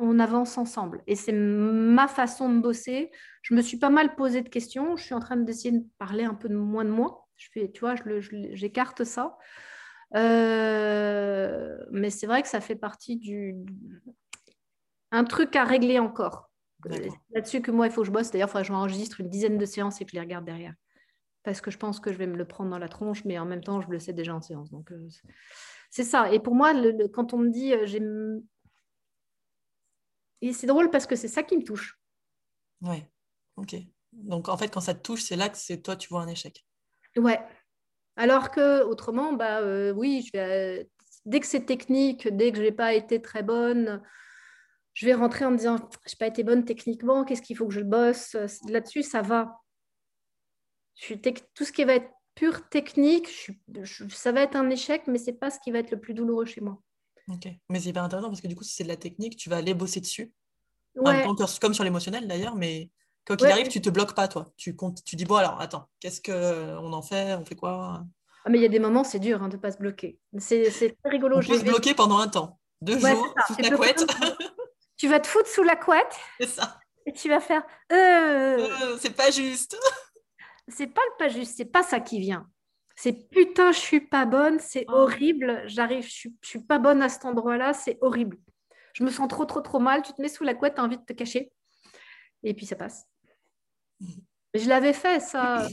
On, 0.00 0.18
avance 0.20 0.56
ensemble. 0.56 1.02
Et 1.06 1.16
c'est 1.16 1.32
ma 1.32 2.06
façon 2.06 2.52
de 2.52 2.60
bosser. 2.60 3.10
Je 3.42 3.54
me 3.54 3.62
suis 3.62 3.76
pas 3.76 3.90
mal 3.90 4.14
posé 4.14 4.42
de 4.42 4.48
questions. 4.48 4.96
Je 4.96 5.02
suis 5.02 5.14
en 5.14 5.20
train 5.20 5.36
d'essayer 5.36 5.72
de 5.72 5.84
parler 5.98 6.24
un 6.24 6.34
peu 6.34 6.48
de 6.48 6.54
moins 6.56 6.84
de 6.84 6.90
moi. 6.90 7.25
Je 7.36 7.48
fais, 7.52 7.70
tu 7.70 7.80
vois, 7.80 7.94
j'écarte 8.52 9.04
ça. 9.04 9.36
Euh, 10.14 11.76
mais 11.90 12.10
c'est 12.10 12.26
vrai 12.26 12.42
que 12.42 12.48
ça 12.48 12.60
fait 12.60 12.76
partie 12.76 13.16
du 13.16 13.56
un 15.10 15.24
truc 15.24 15.56
à 15.56 15.64
régler 15.64 15.98
encore. 15.98 16.50
Là-dessus 17.30 17.60
que 17.60 17.70
moi, 17.70 17.86
il 17.86 17.92
faut 17.92 18.02
que 18.02 18.06
je 18.06 18.12
bosse. 18.12 18.30
D'ailleurs, 18.30 18.48
il 18.48 18.52
faudrait 18.52 18.62
que 18.62 18.68
je 18.68 18.72
m'enregistre 18.72 19.20
une 19.20 19.28
dizaine 19.28 19.58
de 19.58 19.66
séances 19.66 20.00
et 20.00 20.04
que 20.04 20.10
je 20.10 20.16
les 20.16 20.20
regarde 20.20 20.44
derrière. 20.44 20.74
Parce 21.42 21.60
que 21.60 21.70
je 21.70 21.78
pense 21.78 22.00
que 22.00 22.12
je 22.12 22.18
vais 22.18 22.26
me 22.26 22.36
le 22.36 22.44
prendre 22.44 22.70
dans 22.70 22.78
la 22.78 22.88
tronche, 22.88 23.24
mais 23.24 23.38
en 23.38 23.44
même 23.44 23.62
temps, 23.62 23.80
je 23.80 23.88
le 23.88 23.98
sais 23.98 24.12
déjà 24.12 24.34
en 24.34 24.40
séance. 24.40 24.70
Donc, 24.70 24.92
euh, 24.92 25.08
c'est 25.90 26.04
ça. 26.04 26.32
Et 26.32 26.38
pour 26.38 26.54
moi, 26.54 26.72
quand 27.12 27.34
on 27.34 27.38
me 27.38 27.50
dit 27.50 27.72
euh, 27.72 27.86
j'ai 27.86 28.00
et 30.42 30.52
c'est 30.52 30.66
drôle 30.66 30.90
parce 30.90 31.06
que 31.06 31.16
c'est 31.16 31.28
ça 31.28 31.42
qui 31.42 31.56
me 31.56 31.64
touche. 31.64 31.98
Oui, 32.82 33.02
ok. 33.56 33.76
Donc 34.12 34.48
en 34.48 34.56
fait, 34.56 34.68
quand 34.68 34.80
ça 34.80 34.94
te 34.94 35.02
touche, 35.02 35.22
c'est 35.22 35.36
là 35.36 35.48
que 35.48 35.56
c'est 35.56 35.82
toi, 35.82 35.96
tu 35.96 36.08
vois 36.08 36.22
un 36.22 36.28
échec. 36.28 36.65
Ouais. 37.16 37.40
Alors 38.16 38.50
que 38.50 38.82
autrement, 38.84 39.32
bah 39.32 39.60
euh, 39.60 39.92
oui, 39.92 40.24
je 40.26 40.38
vais, 40.38 40.80
euh, 40.80 40.84
dès 41.26 41.40
que 41.40 41.46
c'est 41.46 41.66
technique, 41.66 42.28
dès 42.28 42.50
que 42.50 42.58
je 42.58 42.62
n'ai 42.62 42.72
pas 42.72 42.94
été 42.94 43.20
très 43.20 43.42
bonne, 43.42 44.02
je 44.94 45.04
vais 45.04 45.14
rentrer 45.14 45.44
en 45.44 45.50
me 45.50 45.58
disant, 45.58 45.76
je 45.76 46.14
n'ai 46.14 46.18
pas 46.18 46.26
été 46.26 46.42
bonne 46.42 46.64
techniquement, 46.64 47.24
qu'est-ce 47.24 47.42
qu'il 47.42 47.56
faut 47.56 47.66
que 47.66 47.74
je 47.74 47.80
bosse? 47.80 48.36
Là-dessus, 48.68 49.02
ça 49.02 49.20
va. 49.20 49.60
Je 50.94 51.14
Tout 51.54 51.64
ce 51.64 51.72
qui 51.72 51.84
va 51.84 51.96
être 51.96 52.10
pure 52.34 52.68
technique, 52.68 53.50
ça 54.10 54.32
va 54.32 54.42
être 54.42 54.56
un 54.56 54.70
échec, 54.70 55.02
mais 55.06 55.18
ce 55.18 55.26
n'est 55.26 55.36
pas 55.36 55.50
ce 55.50 55.58
qui 55.62 55.70
va 55.70 55.80
être 55.80 55.90
le 55.90 56.00
plus 56.00 56.14
douloureux 56.14 56.46
chez 56.46 56.62
moi. 56.62 56.80
Ok, 57.28 57.48
mais 57.68 57.80
c'est 57.80 57.90
hyper 57.90 58.04
intéressant 58.04 58.28
parce 58.28 58.40
que 58.40 58.46
du 58.46 58.54
coup, 58.54 58.64
si 58.64 58.74
c'est 58.74 58.84
de 58.84 58.88
la 58.88 58.96
technique, 58.96 59.36
tu 59.36 59.50
vas 59.50 59.56
aller 59.56 59.74
bosser 59.74 60.00
dessus. 60.00 60.32
Ouais. 60.94 61.26
comme 61.60 61.74
sur 61.74 61.84
l'émotionnel 61.84 62.26
d'ailleurs, 62.26 62.56
mais 62.56 62.90
quand 63.26 63.40
il 63.40 63.46
arrive, 63.46 63.68
tu 63.68 63.80
te 63.80 63.90
bloques 63.90 64.14
pas, 64.14 64.28
toi. 64.28 64.52
Tu, 64.56 64.76
comptes, 64.76 65.02
tu 65.04 65.16
dis, 65.16 65.24
bon, 65.24 65.34
alors, 65.34 65.60
attends, 65.60 65.88
qu'est-ce 66.00 66.22
qu'on 66.22 66.92
en 66.92 67.02
fait 67.02 67.34
On 67.34 67.44
fait 67.44 67.56
quoi? 67.56 68.04
Ah, 68.44 68.50
Mais 68.50 68.58
il 68.58 68.62
y 68.62 68.66
a 68.66 68.68
des 68.68 68.78
moments, 68.78 69.02
c'est 69.02 69.18
dur 69.18 69.42
hein, 69.42 69.48
de 69.48 69.56
ne 69.56 69.60
pas 69.60 69.72
se 69.72 69.78
bloquer. 69.78 70.18
C'est 70.38 70.70
très 70.70 71.10
rigolo. 71.10 71.38
On 71.38 71.40
peut 71.40 71.58
se 71.58 71.64
bloquer 71.64 71.94
pendant 71.94 72.18
un 72.18 72.28
temps, 72.28 72.60
deux 72.80 72.98
jours, 72.98 73.34
sous 73.48 73.60
la 73.60 73.70
couette. 73.70 74.06
tu 74.96 75.08
vas 75.08 75.18
te 75.18 75.26
foutre 75.26 75.48
sous 75.48 75.64
la 75.64 75.74
couette. 75.74 76.14
C'est 76.40 76.48
ça. 76.48 76.78
Et 77.04 77.12
tu 77.12 77.28
vas 77.28 77.40
faire. 77.40 77.62
Euh... 77.92 78.58
euh 78.58 78.98
c'est 79.00 79.14
pas 79.14 79.30
juste. 79.32 79.76
c'est 80.68 80.86
pas 80.86 81.00
le 81.10 81.18
pas 81.18 81.28
juste, 81.28 81.56
c'est 81.56 81.64
pas 81.64 81.82
ça 81.82 81.98
qui 81.98 82.20
vient. 82.20 82.48
C'est 82.94 83.28
putain, 83.28 83.72
je 83.72 83.78
suis 83.78 84.00
pas 84.00 84.24
bonne, 84.24 84.58
c'est 84.58 84.86
oh. 84.88 84.92
horrible, 84.92 85.62
j'arrive, 85.66 86.04
je 86.04 86.10
suis, 86.10 86.36
suis 86.42 86.60
pas 86.60 86.78
bonne 86.78 87.02
à 87.02 87.08
cet 87.08 87.24
endroit-là, 87.26 87.74
c'est 87.74 87.98
horrible. 88.00 88.38
Je 88.94 89.04
me 89.04 89.10
sens 89.10 89.28
trop, 89.28 89.44
trop, 89.44 89.60
trop 89.60 89.80
mal, 89.80 90.02
tu 90.02 90.12
te 90.14 90.22
mets 90.22 90.28
sous 90.28 90.44
la 90.44 90.54
couette, 90.54 90.76
tu 90.76 90.80
as 90.80 90.84
envie 90.84 90.96
de 90.96 91.04
te 91.04 91.12
cacher. 91.12 91.52
Et 92.42 92.54
puis 92.54 92.64
ça 92.64 92.76
passe. 92.76 93.06
Je 94.54 94.68
l'avais 94.68 94.92
fait, 94.92 95.20
ça. 95.20 95.68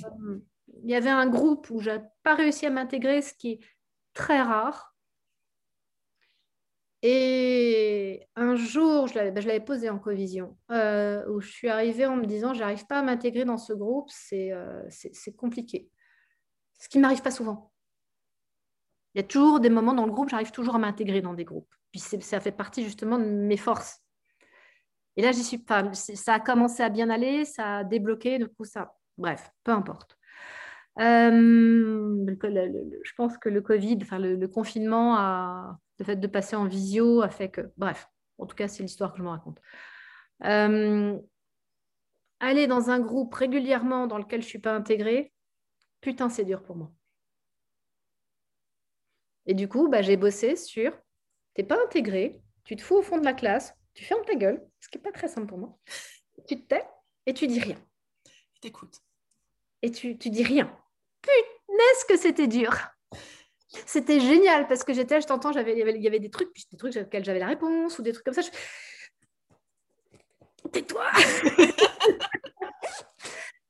Il 0.83 0.89
y 0.89 0.95
avait 0.95 1.09
un 1.09 1.27
groupe 1.27 1.69
où 1.69 1.79
je 1.79 1.91
n'ai 1.91 2.01
pas 2.23 2.35
réussi 2.35 2.65
à 2.65 2.69
m'intégrer, 2.69 3.21
ce 3.21 3.33
qui 3.33 3.51
est 3.51 3.59
très 4.13 4.41
rare. 4.41 4.95
Et 7.01 8.25
un 8.35 8.55
jour, 8.55 9.07
je 9.07 9.15
l'avais 9.15 9.31
ben, 9.31 9.63
posé 9.63 9.89
en 9.89 9.99
covision, 9.99 10.57
euh, 10.71 11.27
où 11.29 11.41
je 11.41 11.49
suis 11.49 11.67
arrivée 11.67 12.05
en 12.05 12.15
me 12.15 12.25
disant, 12.25 12.53
j'arrive 12.53 12.85
pas 12.85 12.99
à 12.99 13.03
m'intégrer 13.03 13.43
dans 13.43 13.57
ce 13.57 13.73
groupe, 13.73 14.09
c'est 14.09 14.53
euh, 14.53 14.87
compliqué 15.37 15.89
ce 16.83 16.89
qui 16.89 16.97
ne 16.97 17.03
m'arrive 17.03 17.21
pas 17.21 17.31
souvent. 17.31 17.71
Il 19.15 19.19
y 19.19 19.23
a 19.23 19.27
toujours 19.27 19.61
des 19.61 19.69
moments 19.69 19.93
dans 19.93 20.05
le 20.05 20.11
groupe, 20.11 20.27
j'arrive 20.27 20.51
toujours 20.51 20.75
à 20.75 20.79
m'intégrer 20.79 21.21
dans 21.21 21.33
des 21.33 21.45
groupes. 21.45 21.73
Puis 21.91 22.01
ça 22.01 22.41
fait 22.41 22.51
partie 22.51 22.83
justement 22.83 23.17
de 23.17 23.23
mes 23.23 23.55
forces. 23.55 24.02
Et 25.15 25.21
là, 25.21 25.31
j'y 25.31 25.43
suis. 25.43 25.63
Ça 26.15 26.33
a 26.33 26.39
commencé 26.39 26.81
à 26.83 26.89
bien 26.89 27.09
aller, 27.09 27.45
ça 27.45 27.77
a 27.77 27.83
débloqué, 27.83 28.39
du 28.39 28.47
coup, 28.47 28.65
ça. 28.65 28.95
Bref, 29.17 29.51
peu 29.63 29.71
importe. 29.71 30.17
Euh, 30.99 32.25
je 32.27 33.11
pense 33.15 33.37
que 33.37 33.49
le 33.49 33.61
Covid, 33.61 33.97
enfin 34.01 34.19
le, 34.19 34.47
confinement, 34.47 35.77
le 35.99 36.05
fait 36.05 36.15
de 36.15 36.27
passer 36.27 36.55
en 36.55 36.65
visio 36.65 37.21
a 37.21 37.29
fait 37.29 37.49
que. 37.49 37.71
Bref, 37.77 38.07
en 38.37 38.45
tout 38.45 38.55
cas, 38.55 38.67
c'est 38.67 38.83
l'histoire 38.83 39.11
que 39.11 39.19
je 39.19 39.23
me 39.23 39.29
raconte. 39.29 39.59
Euh, 40.43 41.17
aller 42.39 42.67
dans 42.67 42.89
un 42.89 42.99
groupe 42.99 43.33
régulièrement 43.33 44.07
dans 44.07 44.17
lequel 44.17 44.41
je 44.41 44.47
ne 44.47 44.49
suis 44.49 44.59
pas 44.59 44.75
intégrée, 44.75 45.33
putain, 46.01 46.29
c'est 46.29 46.45
dur 46.45 46.61
pour 46.63 46.75
moi. 46.75 46.91
Et 49.45 49.53
du 49.53 49.67
coup, 49.67 49.89
bah, 49.89 50.01
j'ai 50.01 50.17
bossé 50.17 50.55
sur, 50.55 50.97
t'es 51.53 51.63
pas 51.63 51.81
intégré, 51.83 52.41
tu 52.63 52.75
te 52.75 52.81
fous 52.81 52.97
au 52.97 53.01
fond 53.01 53.17
de 53.17 53.25
la 53.25 53.33
classe, 53.33 53.73
tu 53.93 54.03
fermes 54.03 54.25
ta 54.25 54.35
gueule, 54.35 54.65
ce 54.79 54.89
qui 54.89 54.97
n'est 54.97 55.03
pas 55.03 55.11
très 55.11 55.27
simple 55.27 55.47
pour 55.47 55.57
moi. 55.57 55.77
Tu 56.47 56.61
te 56.61 56.67
tais 56.67 56.85
et 57.25 57.33
tu 57.33 57.47
dis 57.47 57.59
rien. 57.59 57.77
Et 58.25 58.59
t'écoutes. 58.61 58.99
Et 59.81 59.91
tu, 59.91 60.17
tu 60.17 60.29
dis 60.29 60.43
rien. 60.43 60.65
Punaise 61.21 62.03
que 62.07 62.17
c'était 62.17 62.47
dur. 62.47 62.73
C'était 63.85 64.19
génial 64.19 64.67
parce 64.67 64.83
que 64.83 64.93
j'étais, 64.93 65.19
je 65.21 65.27
t'entends, 65.27 65.51
il 65.51 65.77
y 65.77 66.07
avait 66.07 66.19
des 66.19 66.29
trucs, 66.29 66.53
puis 66.53 66.65
des 66.71 66.77
trucs 66.77 66.95
auxquels 66.95 67.25
j'avais 67.25 67.39
la 67.39 67.47
réponse 67.47 67.97
ou 67.97 68.03
des 68.03 68.11
trucs 68.13 68.25
comme 68.25 68.33
ça. 68.33 68.41
Tais-toi 70.71 71.05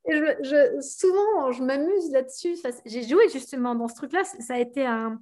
je, 0.09 0.81
souvent, 0.81 1.51
je 1.51 1.63
m'amuse 1.63 2.11
là-dessus. 2.11 2.55
J'ai 2.85 3.03
joué 3.03 3.29
justement 3.29 3.75
dans 3.75 3.87
ce 3.87 3.95
truc-là. 3.95 4.23
Ça 4.23 4.55
a 4.55 4.59
été 4.59 4.85
un, 4.85 5.19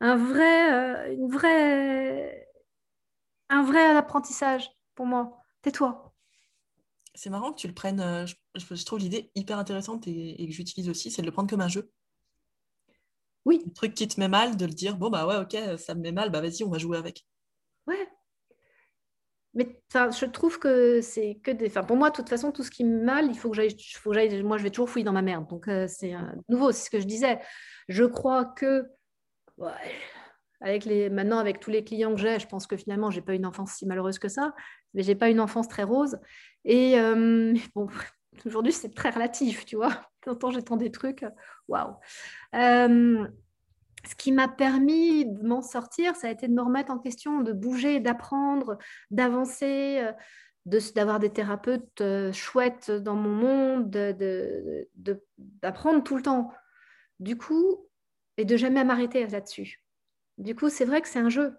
vrai, 0.00 0.72
euh, 0.72 1.12
une 1.12 1.30
vraie, 1.30 2.47
un 3.48 3.62
vrai 3.62 3.96
apprentissage 3.96 4.70
pour 4.94 5.06
moi. 5.06 5.40
Tais-toi. 5.62 6.14
C'est 7.14 7.30
marrant 7.30 7.52
que 7.52 7.58
tu 7.58 7.68
le 7.68 7.74
prennes. 7.74 8.00
Euh, 8.00 8.26
je, 8.54 8.84
trouve 8.84 8.98
l'idée 8.98 9.30
hyper 9.34 9.58
intéressante 9.58 10.06
et, 10.06 10.46
que 10.46 10.52
j'utilise 10.52 10.88
aussi, 10.88 11.10
c'est 11.10 11.22
de 11.22 11.26
le 11.26 11.32
prendre 11.32 11.50
comme 11.50 11.60
un 11.60 11.68
jeu. 11.68 11.90
Oui. 13.44 13.62
Un 13.66 13.70
truc 13.70 13.94
qui 13.94 14.06
te 14.06 14.20
met 14.20 14.28
mal, 14.28 14.56
de 14.56 14.66
le 14.66 14.72
dire 14.72 14.96
bon, 14.96 15.10
bah 15.10 15.26
ouais, 15.26 15.36
ok, 15.36 15.78
ça 15.78 15.94
me 15.94 16.00
met 16.00 16.12
mal, 16.12 16.30
bah 16.30 16.40
vas-y, 16.40 16.64
on 16.64 16.70
va 16.70 16.78
jouer 16.78 16.98
avec. 16.98 17.24
Ouais, 17.86 18.08
mais 19.54 19.80
je 19.92 20.24
trouve 20.26 20.58
que 20.58 21.00
c'est 21.00 21.40
que 21.42 21.50
des. 21.50 21.66
Enfin, 21.66 21.82
pour 21.82 21.96
moi, 21.96 22.10
de 22.10 22.14
toute 22.14 22.28
façon, 22.28 22.52
tout 22.52 22.62
ce 22.62 22.70
qui 22.70 22.84
me 22.84 23.02
mal, 23.02 23.26
il 23.26 23.36
faut 23.36 23.50
que 23.50 23.56
j'aille. 23.56 23.74
Moi, 24.42 24.58
je 24.58 24.62
vais 24.62 24.70
toujours 24.70 24.88
fouiller 24.88 25.04
dans 25.04 25.12
ma 25.12 25.22
merde. 25.22 25.48
Donc, 25.48 25.66
euh, 25.68 25.86
c'est 25.88 26.14
nouveau, 26.48 26.70
c'est 26.70 26.84
ce 26.84 26.90
que 26.90 27.00
je 27.00 27.06
disais. 27.06 27.40
Je 27.88 28.04
crois 28.04 28.44
que. 28.44 28.86
Maintenant, 30.60 31.38
avec 31.38 31.60
tous 31.60 31.70
les 31.70 31.84
clients 31.84 32.14
que 32.14 32.20
j'ai, 32.20 32.38
je 32.38 32.46
pense 32.46 32.66
que 32.66 32.76
finalement, 32.76 33.10
j'ai 33.10 33.20
pas 33.20 33.34
une 33.34 33.46
enfance 33.46 33.72
si 33.72 33.86
malheureuse 33.86 34.18
que 34.18 34.28
ça. 34.28 34.54
Mais 34.94 35.02
j'ai 35.02 35.14
pas 35.14 35.28
une 35.28 35.40
enfance 35.40 35.68
très 35.68 35.84
rose. 35.84 36.18
Et 36.64 36.98
euh, 36.98 37.54
bon, 37.74 37.88
aujourd'hui, 38.44 38.72
c'est 38.72 38.94
très 38.94 39.10
relatif, 39.10 39.64
tu 39.64 39.76
vois. 39.76 40.10
Tant 40.22 40.50
j'entends 40.50 40.76
des 40.76 40.90
trucs. 40.90 41.24
Waouh. 41.68 41.94
Euh, 42.54 43.26
ce 44.06 44.14
qui 44.14 44.32
m'a 44.32 44.48
permis 44.48 45.26
de 45.26 45.46
m'en 45.46 45.62
sortir, 45.62 46.14
ça 46.16 46.28
a 46.28 46.30
été 46.30 46.48
de 46.48 46.52
me 46.52 46.62
remettre 46.62 46.92
en 46.92 46.98
question, 46.98 47.40
de 47.40 47.52
bouger, 47.52 48.00
d'apprendre, 48.00 48.78
d'avancer, 49.10 50.00
euh, 50.00 50.12
d'avoir 50.94 51.18
des 51.18 51.30
thérapeutes 51.30 52.02
chouettes 52.32 52.90
dans 52.90 53.14
mon 53.14 53.30
monde, 53.30 53.90
d'apprendre 55.62 56.02
tout 56.02 56.16
le 56.16 56.22
temps. 56.22 56.52
Du 57.20 57.36
coup, 57.36 57.88
et 58.36 58.44
de 58.44 58.56
jamais 58.56 58.84
m'arrêter 58.84 59.26
là-dessus. 59.26 59.82
Du 60.38 60.54
coup, 60.54 60.70
c'est 60.70 60.84
vrai 60.84 61.02
que 61.02 61.08
c'est 61.08 61.18
un 61.18 61.28
jeu. 61.28 61.56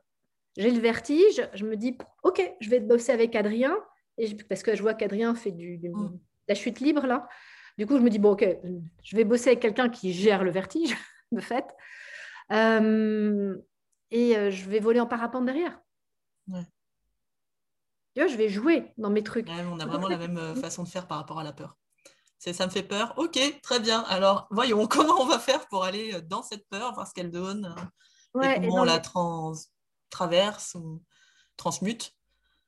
J'ai 0.58 0.72
le 0.72 0.80
vertige, 0.80 1.48
je 1.54 1.66
me 1.66 1.76
dis, 1.76 1.98
OK, 2.24 2.42
je 2.60 2.70
vais 2.70 2.80
bosser 2.80 3.12
avec 3.12 3.36
Adrien, 3.36 3.78
et 4.18 4.36
parce 4.50 4.64
que 4.64 4.76
je 4.76 4.82
vois 4.82 4.94
qu'Adrien 4.94 5.36
fait 5.36 5.52
du, 5.52 5.78
mm. 5.78 6.18
la 6.48 6.56
chute 6.56 6.80
libre 6.80 7.06
là. 7.06 7.28
Du 7.78 7.86
coup, 7.86 7.98
je 7.98 8.02
me 8.02 8.10
dis, 8.10 8.20
bon, 8.20 8.32
OK, 8.32 8.46
je 9.04 9.16
vais 9.16 9.24
bosser 9.24 9.50
avec 9.50 9.62
quelqu'un 9.62 9.90
qui 9.90 10.14
gère 10.14 10.44
le 10.44 10.52
vertige, 10.52 10.98
de 11.32 11.40
fait. 11.40 11.66
Euh, 12.52 13.56
et 14.12 14.36
euh, 14.36 14.50
je 14.50 14.70
vais 14.70 14.80
voler 14.80 15.00
en 15.00 15.06
parapente 15.06 15.46
derrière. 15.46 15.80
Tu 16.48 18.22
vois, 18.22 18.28
je 18.28 18.36
vais 18.36 18.50
jouer 18.50 18.92
dans 18.98 19.10
mes 19.10 19.24
trucs. 19.24 19.48
on 19.48 19.80
a 19.80 19.86
vraiment 19.86 20.08
la 20.08 20.18
même 20.18 20.38
euh, 20.38 20.56
façon 20.56 20.84
de 20.84 20.90
faire 20.90 21.08
par 21.08 21.18
rapport 21.20 21.40
à 21.40 21.44
la 21.44 21.54
peur. 21.54 21.78
ça 22.40 22.66
me 22.66 22.72
fait 22.72 22.84
peur. 22.84 23.14
Ok, 23.18 23.40
très 23.62 23.80
bien. 23.80 24.02
Alors, 24.10 24.48
voyons 24.50 24.88
comment 24.88 25.22
on 25.22 25.26
va 25.26 25.40
faire 25.40 25.68
pour 25.68 25.84
aller 25.84 26.22
dans 26.24 26.44
cette 26.44 26.68
peur, 26.70 26.94
voir 26.96 27.08
ce 27.08 27.14
qu'elle 27.14 27.32
donne, 27.32 27.74
euh, 28.38 28.42
et 28.44 28.68
comment 28.68 28.82
on 28.82 28.84
la 28.84 29.02
traverse 30.10 30.76
ou 30.76 31.02
transmute. 31.58 32.16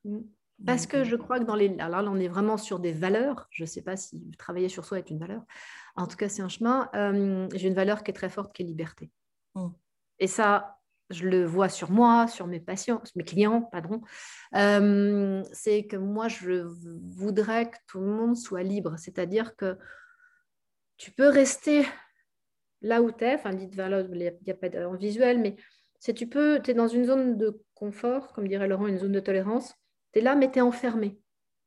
Mm. 0.04 0.20
Parce 0.64 0.86
que 0.86 1.02
je 1.02 1.16
crois 1.16 1.40
que 1.40 1.44
dans 1.44 1.56
les... 1.56 1.76
Alors 1.80 2.02
là, 2.02 2.10
on 2.10 2.20
est 2.20 2.28
vraiment 2.28 2.56
sur 2.56 2.78
des 2.78 2.92
valeurs. 2.92 3.48
Je 3.50 3.64
ne 3.64 3.66
sais 3.66 3.82
pas 3.82 3.96
si 3.96 4.30
travailler 4.38 4.68
sur 4.68 4.84
soi 4.84 4.98
est 4.98 5.10
une 5.10 5.18
valeur. 5.18 5.42
En 5.96 6.06
tout 6.06 6.16
cas, 6.16 6.28
c'est 6.28 6.42
un 6.42 6.48
chemin. 6.48 6.88
Euh, 6.94 7.48
j'ai 7.52 7.68
une 7.68 7.74
valeur 7.74 8.04
qui 8.04 8.12
est 8.12 8.14
très 8.14 8.28
forte, 8.28 8.54
qui 8.54 8.62
est 8.62 8.66
liberté. 8.66 9.10
Mm. 9.54 9.68
Et 10.20 10.28
ça, 10.28 10.78
je 11.10 11.28
le 11.28 11.44
vois 11.44 11.68
sur 11.68 11.90
moi, 11.90 12.26
sur 12.26 12.46
mes 12.46 12.60
patients, 12.60 13.02
mes 13.16 13.24
clients, 13.24 13.62
pardon, 13.62 14.02
euh, 14.54 15.42
c'est 15.52 15.86
que 15.86 15.96
moi, 15.96 16.28
je 16.28 16.64
voudrais 17.16 17.70
que 17.70 17.76
tout 17.86 18.00
le 18.00 18.06
monde 18.06 18.36
soit 18.36 18.62
libre. 18.62 18.94
C'est-à-dire 18.98 19.56
que 19.56 19.78
tu 20.96 21.10
peux 21.10 21.28
rester 21.28 21.86
là 22.82 23.00
où 23.00 23.10
tu 23.10 23.24
es, 23.24 23.34
enfin, 23.34 23.52
il 23.52 23.68
n'y 23.68 24.50
a 24.50 24.54
pas 24.54 24.86
en 24.86 24.94
visuel, 24.94 25.38
mais 25.38 25.56
si 25.98 26.12
tu 26.14 26.26
peux, 26.26 26.60
tu 26.62 26.72
es 26.72 26.74
dans 26.74 26.88
une 26.88 27.04
zone 27.04 27.38
de 27.38 27.62
confort, 27.74 28.32
comme 28.32 28.48
dirait 28.48 28.68
Laurent, 28.68 28.88
une 28.88 28.98
zone 28.98 29.12
de 29.12 29.20
tolérance, 29.20 29.74
tu 30.12 30.18
es 30.18 30.22
là, 30.22 30.34
mais 30.34 30.50
tu 30.50 30.58
es 30.58 30.62
enfermé. 30.62 31.18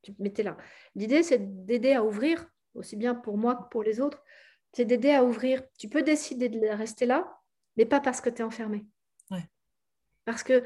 Tu 0.04 0.14
es 0.20 0.44
là. 0.44 0.58
L'idée, 0.94 1.24
c'est 1.24 1.66
d'aider 1.66 1.94
à 1.94 2.04
ouvrir, 2.04 2.46
aussi 2.76 2.96
bien 2.96 3.16
pour 3.16 3.38
moi 3.38 3.56
que 3.56 3.70
pour 3.70 3.82
les 3.82 4.00
autres, 4.00 4.22
c'est 4.74 4.86
d'aider 4.86 5.12
à 5.12 5.24
ouvrir. 5.24 5.64
Tu 5.80 5.88
peux 5.88 6.04
décider 6.04 6.50
de 6.50 6.68
rester 6.68 7.06
là, 7.06 7.40
mais 7.78 7.86
pas 7.86 8.02
parce 8.02 8.22
que 8.22 8.30
tu 8.30 8.42
es 8.42 8.44
enfermé. 8.44 8.86
Parce 10.26 10.44
qu'il 10.44 10.64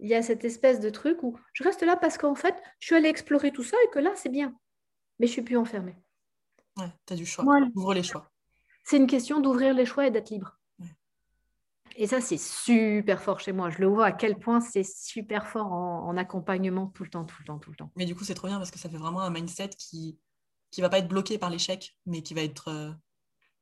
y 0.00 0.14
a 0.14 0.22
cette 0.22 0.44
espèce 0.44 0.78
de 0.78 0.90
truc 0.90 1.22
où 1.22 1.38
je 1.52 1.64
reste 1.64 1.82
là 1.82 1.96
parce 1.96 2.18
qu'en 2.18 2.34
fait, 2.34 2.54
je 2.78 2.86
suis 2.86 2.94
allée 2.94 3.08
explorer 3.08 3.50
tout 3.50 3.64
ça 3.64 3.76
et 3.84 3.90
que 3.90 3.98
là, 3.98 4.12
c'est 4.14 4.28
bien. 4.28 4.54
Mais 5.18 5.26
je 5.26 5.32
suis 5.32 5.42
plus 5.42 5.56
enfermée. 5.56 5.96
Ouais, 6.76 6.88
tu 7.06 7.14
as 7.14 7.16
du 7.16 7.26
choix. 7.26 7.44
Ouvre 7.74 7.94
les 7.94 8.02
choix. 8.02 8.30
C'est 8.84 8.96
une 8.96 9.06
question 9.06 9.40
d'ouvrir 9.40 9.74
les 9.74 9.86
choix 9.86 10.06
et 10.06 10.10
d'être 10.10 10.30
libre. 10.30 10.58
Et 11.96 12.08
ça, 12.08 12.20
c'est 12.20 12.38
super 12.38 13.22
fort 13.22 13.38
chez 13.38 13.52
moi. 13.52 13.70
Je 13.70 13.78
le 13.78 13.86
vois 13.86 14.06
à 14.06 14.12
quel 14.12 14.38
point 14.38 14.60
c'est 14.60 14.82
super 14.82 15.46
fort 15.46 15.72
en, 15.72 16.16
accompagnement 16.16 16.88
tout 16.88 17.04
le 17.04 17.10
temps, 17.10 17.24
tout 17.24 17.36
le 17.38 17.44
temps, 17.46 17.58
tout 17.58 17.70
le 17.70 17.76
temps. 17.76 17.90
Mais 17.96 18.04
du 18.04 18.16
coup, 18.16 18.24
c'est 18.24 18.34
trop 18.34 18.48
bien 18.48 18.58
parce 18.58 18.72
que 18.72 18.78
ça 18.78 18.88
fait 18.88 18.96
vraiment 18.96 19.20
un 19.20 19.30
mindset 19.30 19.70
qui 19.70 20.18
qui 20.72 20.80
va 20.80 20.88
pas 20.88 20.98
être 20.98 21.06
bloqué 21.06 21.38
par 21.38 21.50
l'échec, 21.50 21.96
mais 22.04 22.20
qui 22.20 22.34
va 22.34 22.42
être 22.42 22.66
euh, 22.66 22.90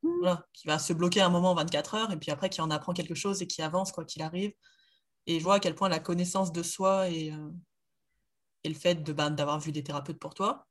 mmh. 0.02 0.34
qui 0.54 0.66
va 0.66 0.78
se 0.78 0.94
bloquer 0.94 1.20
un 1.20 1.28
moment 1.28 1.54
24 1.54 1.94
heures 1.94 2.10
et 2.10 2.16
puis 2.16 2.30
après 2.30 2.48
qui 2.48 2.62
en 2.62 2.70
apprend 2.70 2.94
quelque 2.94 3.14
chose 3.14 3.42
et 3.42 3.46
qui 3.46 3.60
avance 3.60 3.92
quoi 3.92 4.06
qu'il 4.06 4.22
arrive 4.22 4.54
et 5.26 5.38
je 5.38 5.44
vois 5.44 5.54
à 5.54 5.60
quel 5.60 5.74
point 5.74 5.88
la 5.88 5.98
connaissance 5.98 6.52
de 6.52 6.62
soi 6.62 7.08
et, 7.08 7.32
euh, 7.32 7.50
et 8.64 8.68
le 8.68 8.74
fait 8.74 8.96
de, 8.96 9.12
ben, 9.12 9.30
d'avoir 9.30 9.60
vu 9.60 9.72
des 9.72 9.84
thérapeutes 9.84 10.18
pour 10.18 10.34
toi, 10.34 10.66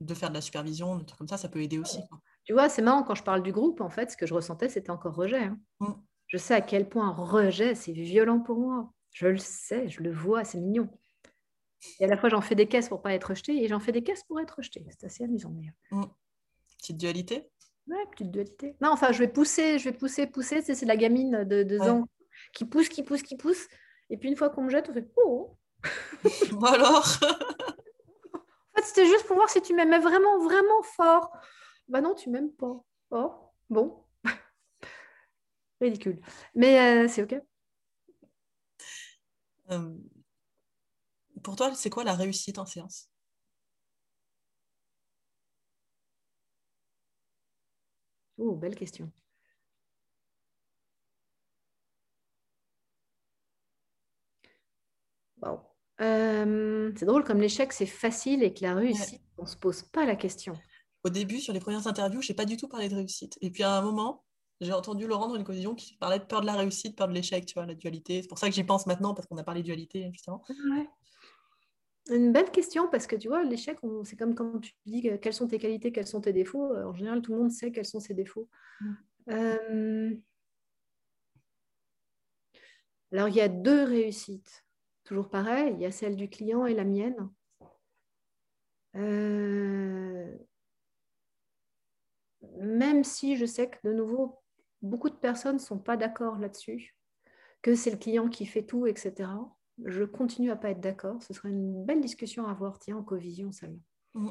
de 0.00 0.14
faire 0.14 0.28
de 0.30 0.34
la 0.34 0.40
supervision, 0.40 0.96
des 0.96 1.04
trucs 1.04 1.18
comme 1.18 1.28
ça, 1.28 1.36
ça 1.36 1.48
peut 1.48 1.62
aider 1.62 1.78
aussi. 1.78 1.98
Tu 2.44 2.52
vois, 2.52 2.68
c'est 2.68 2.82
marrant, 2.82 3.02
quand 3.02 3.14
je 3.14 3.22
parle 3.22 3.42
du 3.42 3.52
groupe, 3.52 3.80
en 3.80 3.90
fait, 3.90 4.10
ce 4.10 4.16
que 4.16 4.26
je 4.26 4.34
ressentais, 4.34 4.68
c'était 4.68 4.90
encore 4.90 5.14
rejet. 5.14 5.44
Hein. 5.44 5.58
Mm. 5.80 5.92
Je 6.26 6.36
sais 6.38 6.54
à 6.54 6.60
quel 6.60 6.88
point 6.88 7.10
rejet, 7.10 7.74
c'est 7.74 7.92
violent 7.92 8.40
pour 8.40 8.58
moi. 8.58 8.92
Je 9.12 9.28
le 9.28 9.38
sais, 9.38 9.88
je 9.88 10.02
le 10.02 10.10
vois, 10.10 10.44
c'est 10.44 10.58
mignon. 10.58 10.88
Et 12.00 12.04
à 12.04 12.08
la 12.08 12.16
fois, 12.16 12.28
j'en 12.28 12.40
fais 12.40 12.54
des 12.54 12.66
caisses 12.66 12.88
pour 12.88 13.02
pas 13.02 13.12
être 13.12 13.30
rejeté 13.30 13.62
et 13.62 13.68
j'en 13.68 13.80
fais 13.80 13.92
des 13.92 14.02
caisses 14.02 14.24
pour 14.24 14.40
être 14.40 14.56
rejeté. 14.56 14.84
C'est 14.90 15.06
assez 15.06 15.24
amusant 15.24 15.50
d'ailleurs. 15.50 15.74
Mm. 15.90 16.10
Petite 16.78 16.96
dualité? 16.96 17.50
Ouais, 17.86 18.06
petite 18.10 18.30
dualité. 18.30 18.76
Non, 18.80 18.90
enfin, 18.90 19.12
je 19.12 19.18
vais 19.18 19.28
pousser, 19.28 19.78
je 19.78 19.84
vais 19.84 19.96
pousser, 19.96 20.26
pousser. 20.26 20.62
C'est, 20.62 20.86
la 20.86 20.96
gamine 20.96 21.44
de 21.44 21.62
deux 21.62 21.80
ans 21.82 22.06
qui 22.52 22.64
pousse, 22.64 22.88
qui 22.88 23.02
pousse, 23.02 23.22
qui 23.22 23.36
pousse. 23.36 23.68
Et 24.10 24.16
puis 24.16 24.28
une 24.28 24.36
fois 24.36 24.50
qu'on 24.50 24.62
me 24.62 24.70
jette, 24.70 24.88
on 24.90 24.94
fait 24.94 25.08
Oh 25.16 25.56
alors? 26.66 27.18
En 28.74 28.80
fait, 28.80 28.86
c'était 28.86 29.06
juste 29.06 29.26
pour 29.26 29.36
voir 29.36 29.50
si 29.50 29.60
tu 29.60 29.74
m'aimais 29.74 29.98
vraiment, 29.98 30.38
vraiment 30.38 30.82
fort. 30.82 31.30
Bah 31.92 32.00
non, 32.00 32.14
tu 32.14 32.30
m'aimes 32.30 32.50
pas. 32.52 32.82
Oh, 33.10 33.34
bon. 33.68 34.02
Ridicule. 35.82 36.20
Mais 36.54 37.04
euh, 37.04 37.08
c'est 37.08 37.22
OK. 37.22 37.34
Euh, 39.70 39.92
pour 41.42 41.56
toi, 41.56 41.74
c'est 41.74 41.90
quoi 41.90 42.04
la 42.04 42.14
réussite 42.14 42.58
en 42.58 42.64
séance? 42.64 43.10
Oh, 48.38 48.54
belle 48.56 48.74
question. 48.74 49.10
Euh, 56.00 56.92
c'est 56.96 57.04
drôle, 57.04 57.24
comme 57.24 57.40
l'échec, 57.40 57.72
c'est 57.72 57.86
facile 57.86 58.42
et 58.42 58.52
que 58.52 58.62
la 58.62 58.74
réussite, 58.74 59.20
on 59.38 59.42
ne 59.42 59.46
se 59.46 59.56
pose 59.56 59.82
pas 59.82 60.04
la 60.04 60.16
question. 60.16 60.54
Au 61.04 61.10
début, 61.10 61.40
sur 61.40 61.52
les 61.52 61.60
premières 61.60 61.86
interviews, 61.86 62.22
je 62.22 62.32
n'ai 62.32 62.36
pas 62.36 62.44
du 62.44 62.56
tout 62.56 62.68
parlé 62.68 62.88
de 62.88 62.94
réussite. 62.94 63.38
Et 63.40 63.50
puis 63.50 63.62
à 63.62 63.76
un 63.76 63.82
moment, 63.82 64.24
j'ai 64.60 64.72
entendu 64.72 65.06
Laurent 65.06 65.28
dans 65.28 65.36
une 65.36 65.44
condition 65.44 65.74
qui 65.74 65.96
parlait 65.96 66.18
de 66.18 66.24
peur 66.24 66.40
de 66.40 66.46
la 66.46 66.54
réussite, 66.54 66.96
peur 66.96 67.08
de 67.08 67.14
l'échec, 67.14 67.44
tu 67.46 67.54
vois, 67.54 67.66
la 67.66 67.74
dualité. 67.74 68.22
C'est 68.22 68.28
pour 68.28 68.38
ça 68.38 68.48
que 68.48 68.54
j'y 68.54 68.64
pense 68.64 68.86
maintenant, 68.86 69.14
parce 69.14 69.26
qu'on 69.26 69.38
a 69.38 69.42
parlé 69.42 69.62
de 69.62 69.66
dualité, 69.66 70.10
justement. 70.12 70.42
Une 72.10 72.32
belle 72.32 72.50
question, 72.50 72.88
parce 72.88 73.06
que 73.06 73.16
tu 73.16 73.28
vois, 73.28 73.42
l'échec, 73.44 73.78
c'est 74.04 74.16
comme 74.16 74.34
quand 74.34 74.60
tu 74.60 74.72
dis 74.86 75.02
quelles 75.20 75.34
sont 75.34 75.48
tes 75.48 75.58
qualités, 75.58 75.92
quels 75.92 76.06
sont 76.06 76.20
tes 76.20 76.32
défauts. 76.32 76.76
En 76.76 76.94
général, 76.94 77.22
tout 77.22 77.32
le 77.32 77.38
monde 77.38 77.50
sait 77.50 77.72
quels 77.72 77.86
sont 77.86 78.00
ses 78.00 78.14
défauts. 78.14 78.48
Mm. 78.80 78.94
Euh, 79.30 80.14
alors, 83.12 83.28
il 83.28 83.34
y 83.34 83.40
a 83.40 83.48
deux 83.48 83.82
réussites 83.84 84.64
toujours 85.04 85.28
pareil, 85.28 85.74
il 85.74 85.80
y 85.80 85.86
a 85.86 85.90
celle 85.90 86.16
du 86.16 86.28
client 86.28 86.66
et 86.66 86.74
la 86.74 86.84
mienne. 86.84 87.30
Euh, 88.96 90.36
même 92.58 93.04
si 93.04 93.36
je 93.36 93.46
sais 93.46 93.68
que 93.70 93.78
de 93.84 93.92
nouveau, 93.92 94.40
beaucoup 94.82 95.10
de 95.10 95.16
personnes 95.16 95.56
ne 95.56 95.60
sont 95.60 95.78
pas 95.78 95.96
d'accord 95.96 96.38
là-dessus, 96.38 96.96
que 97.62 97.74
c'est 97.74 97.90
le 97.90 97.96
client 97.96 98.28
qui 98.28 98.46
fait 98.46 98.64
tout, 98.64 98.86
etc. 98.86 99.30
Je 99.84 100.04
continue 100.04 100.50
à 100.50 100.56
pas 100.56 100.70
être 100.70 100.80
d'accord. 100.80 101.22
Ce 101.22 101.32
serait 101.32 101.50
une 101.50 101.84
belle 101.84 102.00
discussion 102.00 102.46
à 102.46 102.50
avoir, 102.50 102.78
tiens, 102.78 102.98
en 102.98 103.02
co-vision, 103.02 103.52
celle-là. 103.52 104.20
Mm. 104.20 104.30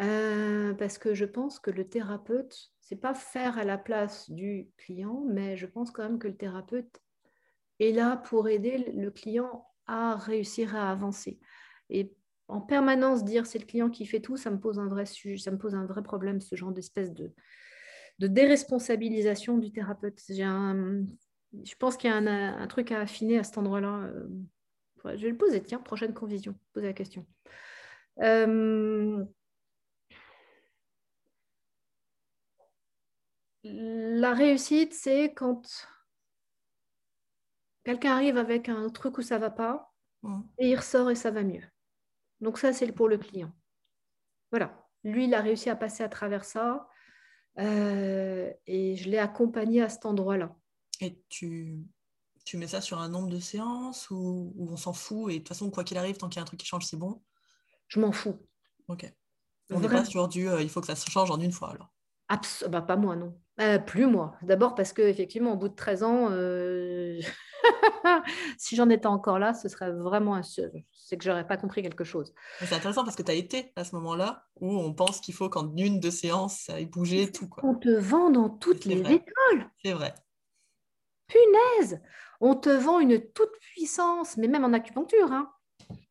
Euh, 0.00 0.74
parce 0.74 0.98
que 0.98 1.14
je 1.14 1.24
pense 1.24 1.58
que 1.58 1.70
le 1.70 1.88
thérapeute, 1.88 2.70
c'est 2.80 2.96
pas 2.96 3.14
faire 3.14 3.58
à 3.58 3.64
la 3.64 3.76
place 3.78 4.30
du 4.30 4.68
client, 4.76 5.24
mais 5.28 5.56
je 5.56 5.66
pense 5.66 5.90
quand 5.90 6.02
même 6.02 6.18
que 6.18 6.28
le 6.28 6.36
thérapeute 6.36 7.00
est 7.80 7.92
là 7.92 8.16
pour 8.16 8.48
aider 8.48 8.92
le 8.94 9.10
client 9.10 9.66
à 9.86 10.16
réussir 10.16 10.76
à 10.76 10.90
avancer. 10.90 11.38
Et 11.88 12.14
en 12.50 12.60
permanence 12.60 13.24
dire 13.24 13.46
c'est 13.46 13.58
le 13.58 13.64
client 13.64 13.90
qui 13.90 14.06
fait 14.06 14.20
tout, 14.20 14.36
ça 14.36 14.50
me 14.50 14.58
pose 14.58 14.78
un 14.78 14.88
vrai 14.88 15.06
sujet, 15.06 15.38
ça 15.38 15.50
me 15.50 15.58
pose 15.58 15.74
un 15.74 15.86
vrai 15.86 16.02
problème, 16.02 16.40
ce 16.40 16.56
genre 16.56 16.72
d'espèce 16.72 17.12
de, 17.12 17.32
de 18.18 18.26
déresponsabilisation 18.26 19.58
du 19.58 19.72
thérapeute. 19.72 20.20
J'ai 20.28 20.42
un, 20.42 21.04
je 21.64 21.74
pense 21.76 21.96
qu'il 21.96 22.10
y 22.10 22.12
a 22.12 22.16
un, 22.16 22.66
truc 22.66 22.92
à 22.92 23.00
affiner 23.00 23.38
à 23.38 23.44
cet 23.44 23.58
endroit-là. 23.58 24.04
Euh, 24.04 24.28
je 25.04 25.22
vais 25.22 25.30
le 25.30 25.36
poser, 25.36 25.62
tiens, 25.62 25.78
prochaine 25.78 26.14
convision, 26.14 26.54
poser 26.72 26.88
la 26.88 26.92
question. 26.92 27.26
Euh, 28.20 29.24
la 33.62 34.34
réussite, 34.34 34.94
c'est 34.94 35.32
quand 35.34 35.62
Quelqu'un 37.84 38.12
arrive 38.12 38.36
avec 38.36 38.68
un 38.68 38.88
truc 38.90 39.18
où 39.18 39.22
ça 39.22 39.38
va 39.38 39.50
pas 39.50 39.92
mm. 40.22 40.40
et 40.58 40.70
il 40.70 40.76
ressort 40.76 41.10
et 41.10 41.14
ça 41.14 41.30
va 41.30 41.42
mieux. 41.42 41.62
Donc 42.40 42.58
ça, 42.58 42.72
c'est 42.72 42.90
pour 42.92 43.08
le 43.08 43.18
client. 43.18 43.52
Voilà. 44.50 44.86
Lui, 45.04 45.24
il 45.24 45.34
a 45.34 45.40
réussi 45.40 45.70
à 45.70 45.76
passer 45.76 46.02
à 46.02 46.08
travers 46.08 46.44
ça 46.44 46.88
euh, 47.58 48.52
et 48.66 48.96
je 48.96 49.08
l'ai 49.08 49.18
accompagné 49.18 49.82
à 49.82 49.88
cet 49.88 50.06
endroit-là. 50.06 50.54
Et 51.00 51.22
tu, 51.28 51.78
tu 52.44 52.56
mets 52.56 52.66
ça 52.66 52.80
sur 52.80 52.98
un 52.98 53.08
nombre 53.08 53.28
de 53.28 53.40
séances 53.40 54.10
ou, 54.10 54.54
on 54.58 54.76
s'en 54.76 54.92
fout 54.92 55.30
et 55.30 55.34
de 55.34 55.38
toute 55.38 55.48
façon, 55.48 55.70
quoi 55.70 55.84
qu'il 55.84 55.98
arrive, 55.98 56.16
tant 56.16 56.28
qu'il 56.28 56.38
y 56.38 56.40
a 56.40 56.42
un 56.42 56.46
truc 56.46 56.60
qui 56.60 56.66
change, 56.66 56.86
c'est 56.86 56.98
bon? 56.98 57.22
Je 57.88 58.00
m'en 58.00 58.12
fous. 58.12 58.38
Ok. 58.88 59.10
On 59.70 59.80
n'est 59.80 59.88
pas 59.88 60.04
sur 60.04 60.28
du 60.28 60.48
euh, 60.48 60.62
il 60.62 60.68
faut 60.68 60.80
que 60.80 60.88
ça 60.88 60.96
se 60.96 61.08
change 61.10 61.30
en 61.30 61.40
une 61.40 61.52
fois 61.52 61.70
alors 61.70 61.92
bah, 62.68 62.82
Pas 62.82 62.96
moi, 62.96 63.16
non. 63.16 63.40
Euh, 63.60 63.78
plus 63.78 64.06
moi. 64.06 64.34
D'abord 64.42 64.74
parce 64.74 64.92
qu'effectivement, 64.92 65.52
au 65.52 65.56
bout 65.56 65.68
de 65.68 65.74
13 65.74 66.02
ans, 66.02 66.30
si 68.58 68.76
j'en 68.76 68.88
étais 68.88 69.06
encore 69.06 69.38
là, 69.38 69.54
ce 69.54 69.68
serait 69.68 69.92
vraiment 69.92 70.40
c'est 71.10 71.16
que 71.16 71.24
j'aurais 71.24 71.46
pas 71.46 71.56
compris 71.56 71.82
quelque 71.82 72.04
chose. 72.04 72.32
C'est 72.60 72.74
intéressant 72.74 73.04
parce 73.04 73.16
que 73.16 73.22
tu 73.22 73.30
as 73.30 73.34
été 73.34 73.72
à 73.76 73.84
ce 73.84 73.96
moment-là 73.96 74.44
où 74.60 74.70
on 74.70 74.94
pense 74.94 75.20
qu'il 75.20 75.34
faut 75.34 75.48
qu'en 75.48 75.74
une 75.76 75.98
de 75.98 76.08
séance, 76.10 76.60
ça 76.66 76.80
ait 76.80 76.86
bougé 76.86 77.32
tout. 77.32 77.48
On 77.62 77.74
te 77.74 77.88
vend 77.88 78.30
dans 78.30 78.48
toutes 78.48 78.84
les 78.84 79.00
écoles. 79.00 79.70
C'est 79.82 79.92
vrai. 79.92 80.14
Punaise 81.26 82.00
On 82.40 82.54
te 82.54 82.70
vend 82.70 83.00
une 83.00 83.20
toute 83.32 83.52
puissance, 83.60 84.36
mais 84.36 84.48
même 84.48 84.64
en 84.64 84.72
acupuncture. 84.72 85.32
Hein. 85.32 85.50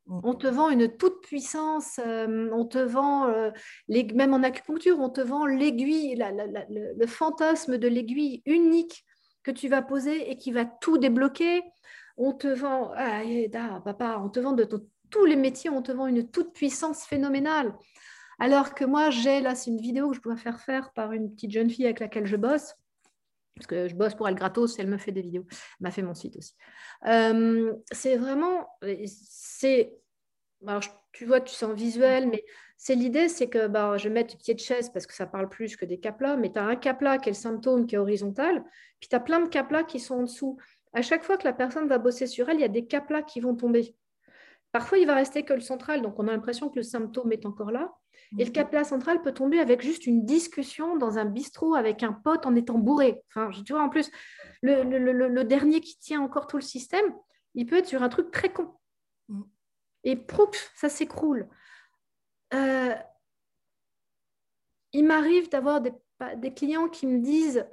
On 0.10 0.34
te 0.34 0.47
vend 0.47 0.70
une 0.70 0.97
toute 0.97 1.22
puissance, 1.22 1.99
euh, 2.03 2.49
on 2.51 2.66
te 2.66 2.80
vend, 2.80 3.28
euh, 3.28 3.51
même 3.88 4.34
en 4.34 4.41
acupuncture, 4.41 4.99
on 4.99 5.10
te 5.10 5.22
vend 5.22 5.45
l'aiguille, 5.45 6.16
le 6.18 7.07
fantasme 7.07 7.78
de 7.78 7.88
l'aiguille 7.88 8.41
unique 8.45 9.05
que 9.43 9.51
tu 9.51 9.68
vas 9.68 9.84
poser 9.84 10.32
et 10.32 10.36
qui 10.36 10.51
va 10.51 10.66
tout 10.66 10.97
débloquer. 10.97 11.62
On 12.18 12.34
te 12.34 12.47
vend, 12.47 12.91
ah, 12.95 13.22
papa, 13.86 14.20
on 14.24 14.30
te 14.30 14.39
vend 14.39 14.53
de 14.53 14.68
tous 15.10 15.26
les 15.26 15.36
métiers, 15.36 15.70
on 15.70 15.82
te 15.82 15.91
vend 15.91 16.07
une 16.07 16.30
toute 16.30 16.53
puissance 16.53 17.05
phénoménale. 17.05 17.74
Alors 18.39 18.74
que 18.74 18.86
moi, 18.86 19.10
j'ai 19.10 19.41
là, 19.41 19.53
c'est 19.53 19.70
une 19.70 19.82
vidéo 19.82 20.10
que 20.10 20.16
je 20.16 20.22
dois 20.22 20.38
faire 20.38 20.60
faire 20.60 20.91
par 20.93 21.12
une 21.12 21.32
petite 21.32 21.51
jeune 21.51 21.70
fille 21.70 21.86
avec 21.86 21.99
laquelle 21.99 22.26
je 22.26 22.38
bosse. 22.38 22.74
Parce 23.60 23.68
que 23.68 23.89
je 23.89 23.95
bosse 23.95 24.16
pour 24.16 24.26
elle 24.30 24.36
gratos, 24.36 24.80
elle 24.80 24.88
me 24.88 24.97
fait 24.97 25.12
des 25.12 25.22
vidéos. 25.22 25.45
Elle 25.51 25.57
m'a 25.82 25.91
fait 25.91 26.01
mon 26.01 26.14
site 26.14 26.38
aussi. 26.38 26.55
Euh, 27.05 27.74
c'est 27.91 28.16
vraiment, 28.16 28.70
c'est, 29.05 29.93
alors 30.66 30.82
tu 31.12 31.26
vois, 31.26 31.41
tu 31.41 31.53
sens 31.53 31.74
visuel, 31.74 32.30
mais 32.30 32.45
c'est 32.78 32.95
l'idée, 32.95 33.28
c'est 33.28 33.49
que 33.49 33.68
bah, 33.68 33.97
je 33.97 34.07
vais 34.07 34.14
mettre 34.14 34.38
pied 34.38 34.53
de 34.53 34.60
chaise 34.62 34.89
parce 34.89 35.05
que 35.05 35.14
ça 35.14 35.26
parle 35.26 35.49
plus 35.49 35.76
que 35.76 35.84
des 35.84 35.99
caplas, 35.99 36.38
mais 36.38 36.53
tu 36.53 36.60
as 36.60 36.64
un 36.64 36.78
capla 36.78 37.18
qui 37.18 37.28
est 37.28 37.34
le 37.34 37.38
symptôme 37.38 37.86
qui 37.86 37.95
est 37.95 37.97
horizontal, 37.97 38.64
puis 39.01 39.10
tu 39.10 39.16
as 39.16 39.20
plein 39.20 39.41
de 39.41 39.49
caplas 39.49 39.84
qui 39.84 39.99
sont 39.99 40.16
en 40.16 40.24
dessous. 40.24 40.57
À 40.93 41.01
chaque 41.01 41.24
fois 41.24 41.36
que 41.36 41.43
la 41.43 41.53
personne 41.53 41.89
va 41.89 41.97
bosser 41.97 42.28
sur 42.28 42.47
elle, 42.47 42.57
il 42.57 42.62
y 42.62 42.66
a 42.66 42.70
des 42.70 42.86
caplas 42.86 43.24
qui 43.24 43.41
vont 43.41 43.55
tomber. 43.55 43.93
Parfois, 44.72 44.99
il 44.99 45.05
va 45.05 45.16
rester 45.16 45.43
que 45.43 45.53
le 45.53 45.60
central, 45.60 46.01
donc 46.01 46.18
on 46.18 46.28
a 46.30 46.32
l'impression 46.32 46.70
que 46.70 46.78
le 46.78 46.84
symptôme 46.84 47.34
est 47.34 47.45
encore 47.45 47.72
là. 47.72 47.91
Et 48.38 48.45
le 48.45 48.51
capla 48.51 48.84
central 48.84 49.21
peut 49.21 49.34
tomber 49.34 49.59
avec 49.59 49.82
juste 49.82 50.05
une 50.05 50.23
discussion 50.23 50.97
dans 50.97 51.17
un 51.17 51.25
bistrot 51.25 51.73
avec 51.73 52.03
un 52.03 52.13
pote 52.13 52.45
en 52.45 52.55
étant 52.55 52.77
bourré. 52.77 53.23
Enfin, 53.30 53.49
tu 53.63 53.73
vois, 53.73 53.82
en 53.82 53.89
plus, 53.89 54.11
le, 54.61 55.43
dernier 55.43 55.82
qui 55.82 55.97
tient 55.97 56.21
encore 56.21 56.45
tout 56.45 56.57
le 56.57 56.61
système, 56.61 57.05
il 57.55 57.65
peut 57.65 57.77
être 57.77 57.88
sur 57.88 58.03
un 58.03 58.09
truc 58.09 58.30
très 58.30 58.53
con. 58.53 58.75
Mhm. 59.30 59.45
Et 60.03 60.15
prouf, 60.15 60.71
ça 60.75 60.89
s'écroule. 60.89 61.49
Euh, 62.53 62.95
il 64.93 65.05
m'arrive 65.05 65.49
d'avoir 65.49 65.82
des, 65.82 65.93
des, 66.38 66.53
clients 66.53 66.88
qui 66.88 67.07
me 67.07 67.19
disent 67.19 67.65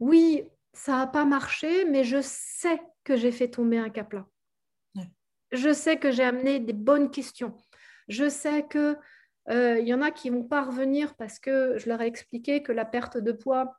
Oui, 0.00 0.44
ça 0.72 0.96
n'a 0.96 1.06
pas 1.06 1.26
marché, 1.26 1.84
mais 1.84 2.04
je 2.04 2.20
sais 2.22 2.80
que 3.04 3.16
j'ai 3.16 3.32
fait 3.32 3.48
tomber 3.48 3.78
un 3.78 3.90
capla. 3.90 4.26
Je 5.52 5.70
sais 5.70 5.98
que 5.98 6.10
j'ai 6.10 6.22
amené 6.22 6.60
des 6.60 6.72
bonnes 6.72 7.10
questions. 7.10 7.54
Je 8.08 8.30
sais 8.30 8.66
que 8.66 8.96
euh, 9.50 9.78
il 9.80 9.88
y 9.88 9.94
en 9.94 10.02
a 10.02 10.10
qui 10.10 10.30
vont 10.30 10.44
pas 10.44 10.62
revenir 10.62 11.14
parce 11.16 11.38
que 11.38 11.76
je 11.78 11.88
leur 11.88 12.00
ai 12.00 12.06
expliqué 12.06 12.62
que 12.62 12.72
la 12.72 12.84
perte 12.84 13.18
de 13.18 13.32
poids, 13.32 13.76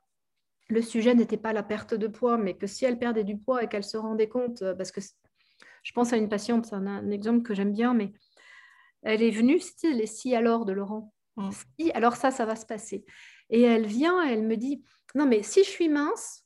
le 0.68 0.82
sujet 0.82 1.14
n'était 1.14 1.38
pas 1.38 1.52
la 1.52 1.62
perte 1.62 1.94
de 1.94 2.06
poids, 2.06 2.36
mais 2.36 2.54
que 2.54 2.66
si 2.66 2.84
elle 2.84 2.98
perdait 2.98 3.24
du 3.24 3.38
poids 3.38 3.62
et 3.62 3.68
qu'elle 3.68 3.84
se 3.84 3.96
rendait 3.96 4.28
compte, 4.28 4.62
euh, 4.62 4.74
parce 4.74 4.92
que 4.92 5.00
je 5.00 5.92
pense 5.92 6.12
à 6.12 6.16
une 6.16 6.28
patiente, 6.28 6.66
c'est 6.66 6.74
un, 6.74 7.10
exemple 7.10 7.42
que 7.42 7.54
j'aime 7.54 7.72
bien, 7.72 7.94
mais 7.94 8.12
elle 9.02 9.22
est 9.22 9.30
venue, 9.30 9.60
c'était 9.60 9.92
les 9.92 10.06
si 10.06 10.34
alors 10.34 10.64
de 10.64 10.72
Laurent. 10.72 11.12
Mm. 11.36 11.50
Si, 11.78 11.90
alors 11.92 12.16
ça, 12.16 12.30
ça 12.30 12.44
va 12.44 12.56
se 12.56 12.66
passer. 12.66 13.04
Et 13.50 13.62
elle 13.62 13.86
vient, 13.86 14.22
elle 14.22 14.42
me 14.42 14.56
dit, 14.56 14.82
non 15.14 15.26
mais 15.26 15.42
si 15.42 15.64
je 15.64 15.68
suis 15.68 15.88
mince, 15.88 16.42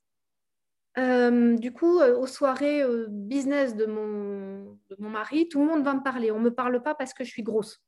euh, 0.96 1.56
du 1.56 1.72
coup, 1.72 2.00
aux 2.00 2.26
soirées 2.26 2.82
business 3.08 3.76
de 3.76 3.86
mon, 3.86 4.78
de 4.90 4.96
mon 4.98 5.10
mari, 5.10 5.48
tout 5.48 5.60
le 5.60 5.66
monde 5.66 5.84
va 5.84 5.94
me 5.94 6.02
parler. 6.02 6.32
On 6.32 6.40
ne 6.40 6.44
me 6.44 6.54
parle 6.54 6.82
pas 6.82 6.96
parce 6.96 7.14
que 7.14 7.22
je 7.22 7.30
suis 7.30 7.44
grosse. 7.44 7.80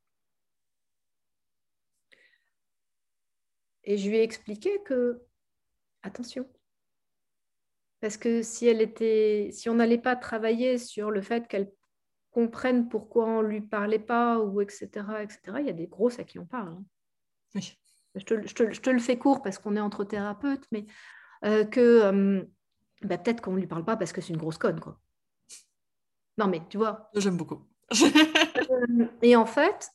Et 3.91 3.99
je 3.99 4.09
lui 4.09 4.19
ai 4.19 4.23
expliqué 4.23 4.81
que, 4.85 5.21
attention, 6.05 6.49
parce 7.99 8.17
que 8.17 8.41
si 8.41 8.69
elle 8.69 8.81
était, 8.81 9.49
si 9.51 9.69
on 9.69 9.75
n'allait 9.75 9.99
pas 9.99 10.15
travailler 10.15 10.79
sur 10.79 11.11
le 11.11 11.21
fait 11.23 11.49
qu'elle 11.49 11.73
comprenne 12.31 12.89
pourquoi 12.89 13.27
on 13.27 13.43
lui 13.43 13.61
parlait 13.61 13.99
pas 13.99 14.39
ou 14.39 14.61
etc 14.61 14.87
etc, 15.23 15.57
il 15.59 15.67
y 15.67 15.71
a 15.71 15.73
des 15.73 15.89
grosses 15.89 16.21
à 16.21 16.25
qui 16.25 16.39
on 16.39 16.47
parle. 16.47 16.79
Hein. 17.57 17.61
Je, 18.15 18.25
te, 18.25 18.47
je, 18.47 18.55
te, 18.55 18.73
je, 18.73 18.81
te, 18.81 18.91
le 18.91 19.01
fais 19.01 19.19
court 19.19 19.43
parce 19.43 19.59
qu'on 19.59 19.75
est 19.75 19.81
entre 19.81 20.05
thérapeutes, 20.05 20.69
mais 20.71 20.87
euh, 21.45 21.65
que 21.65 21.81
euh, 21.81 22.45
bah, 23.03 23.19
peut-être 23.19 23.41
qu'on 23.41 23.55
ne 23.55 23.59
lui 23.59 23.67
parle 23.67 23.85
pas 23.85 23.97
parce 23.97 24.13
que 24.13 24.21
c'est 24.21 24.33
une 24.33 24.39
grosse 24.39 24.59
conne 24.59 24.79
quoi. 24.79 25.01
Non 26.39 26.47
mais 26.47 26.63
tu 26.69 26.77
vois. 26.77 27.11
J'aime 27.17 27.37
beaucoup. 27.37 27.67
Euh, 28.71 29.07
et 29.21 29.35
en 29.35 29.47
fait, 29.47 29.91